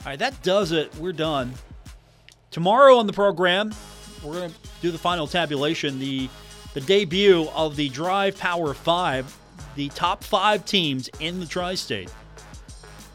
All 0.00 0.06
right, 0.06 0.18
that 0.18 0.42
does 0.42 0.72
it. 0.72 0.94
We're 0.94 1.12
done. 1.12 1.52
Tomorrow 2.50 2.96
on 2.96 3.06
the 3.06 3.12
program, 3.12 3.74
we're 4.22 4.34
going 4.34 4.50
to 4.50 4.56
do 4.82 4.90
the 4.90 4.98
final 4.98 5.26
tabulation, 5.26 5.98
the 5.98 6.28
the 6.72 6.80
debut 6.80 7.48
of 7.54 7.74
the 7.74 7.88
Drive 7.88 8.38
Power 8.38 8.74
5, 8.74 9.36
the 9.74 9.88
top 9.88 10.22
5 10.22 10.64
teams 10.64 11.10
in 11.18 11.40
the 11.40 11.46
tri-state. 11.46 12.12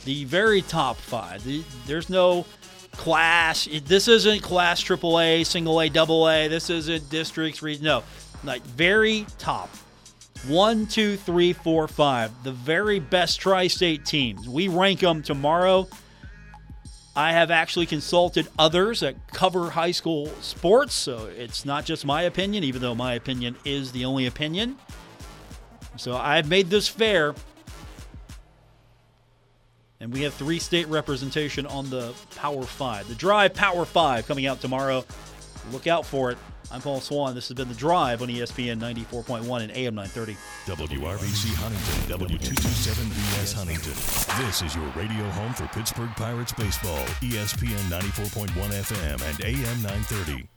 The 0.03 0.25
very 0.25 0.61
top 0.61 0.97
5. 0.97 1.43
The, 1.45 1.63
there's 1.87 2.09
no 2.09 2.45
class. 2.91 3.67
This 3.85 4.07
isn't 4.07 4.41
class 4.41 4.83
AAA, 4.83 5.45
single 5.45 5.81
A, 5.81 5.89
double 5.89 6.29
A. 6.29 6.47
This 6.47 6.69
isn't 6.69 7.09
districts. 7.09 7.61
No, 7.81 8.03
like 8.43 8.63
very 8.63 9.25
top. 9.37 9.69
One, 10.47 10.85
two, 10.85 11.15
three, 11.17 11.53
four, 11.53 11.87
five. 11.87 12.31
The 12.43 12.51
very 12.51 12.99
best 12.99 13.39
tri 13.39 13.67
state 13.67 14.05
teams. 14.05 14.47
We 14.47 14.67
rank 14.67 14.99
them 14.99 15.23
tomorrow. 15.23 15.87
I 17.15 17.31
have 17.31 17.49
actually 17.49 17.85
consulted 17.85 18.47
others 18.59 18.99
that 18.99 19.15
cover 19.31 19.69
high 19.69 19.91
school 19.91 20.27
sports, 20.41 20.93
so 20.93 21.29
it's 21.37 21.63
not 21.63 21.85
just 21.85 22.05
my 22.05 22.23
opinion, 22.23 22.63
even 22.65 22.81
though 22.81 22.95
my 22.95 23.13
opinion 23.13 23.55
is 23.63 23.93
the 23.93 24.03
only 24.03 24.25
opinion. 24.25 24.75
So 25.95 26.15
I've 26.15 26.49
made 26.49 26.69
this 26.69 26.89
fair. 26.89 27.33
And 30.01 30.11
we 30.11 30.23
have 30.23 30.33
three 30.33 30.59
state 30.59 30.87
representation 30.87 31.65
on 31.65 31.89
the 31.89 32.13
Power 32.35 32.63
5. 32.63 33.07
The 33.07 33.15
Drive 33.15 33.53
Power 33.53 33.85
5 33.85 34.27
coming 34.27 34.45
out 34.45 34.59
tomorrow. 34.59 35.05
Look 35.71 35.87
out 35.87 36.05
for 36.05 36.31
it. 36.31 36.37
I'm 36.71 36.81
Paul 36.81 36.99
Swann. 36.99 37.35
This 37.35 37.47
has 37.47 37.55
been 37.55 37.67
The 37.67 37.75
Drive 37.75 38.21
on 38.21 38.27
ESPN 38.27 38.79
94.1 38.79 39.61
and 39.61 39.71
AM 39.71 39.95
930. 39.95 40.35
WRVC 40.65 41.53
Huntington, 41.55 42.27
W227BS 42.27 43.53
Huntington. 43.53 44.45
This 44.45 44.61
is 44.61 44.75
your 44.75 44.87
radio 44.95 45.29
home 45.31 45.53
for 45.53 45.67
Pittsburgh 45.67 46.09
Pirates 46.15 46.53
baseball, 46.53 47.03
ESPN 47.21 47.89
94.1 47.89 48.49
FM 48.49 49.29
and 49.29 49.41
AM 49.41 49.81
930. 49.83 50.54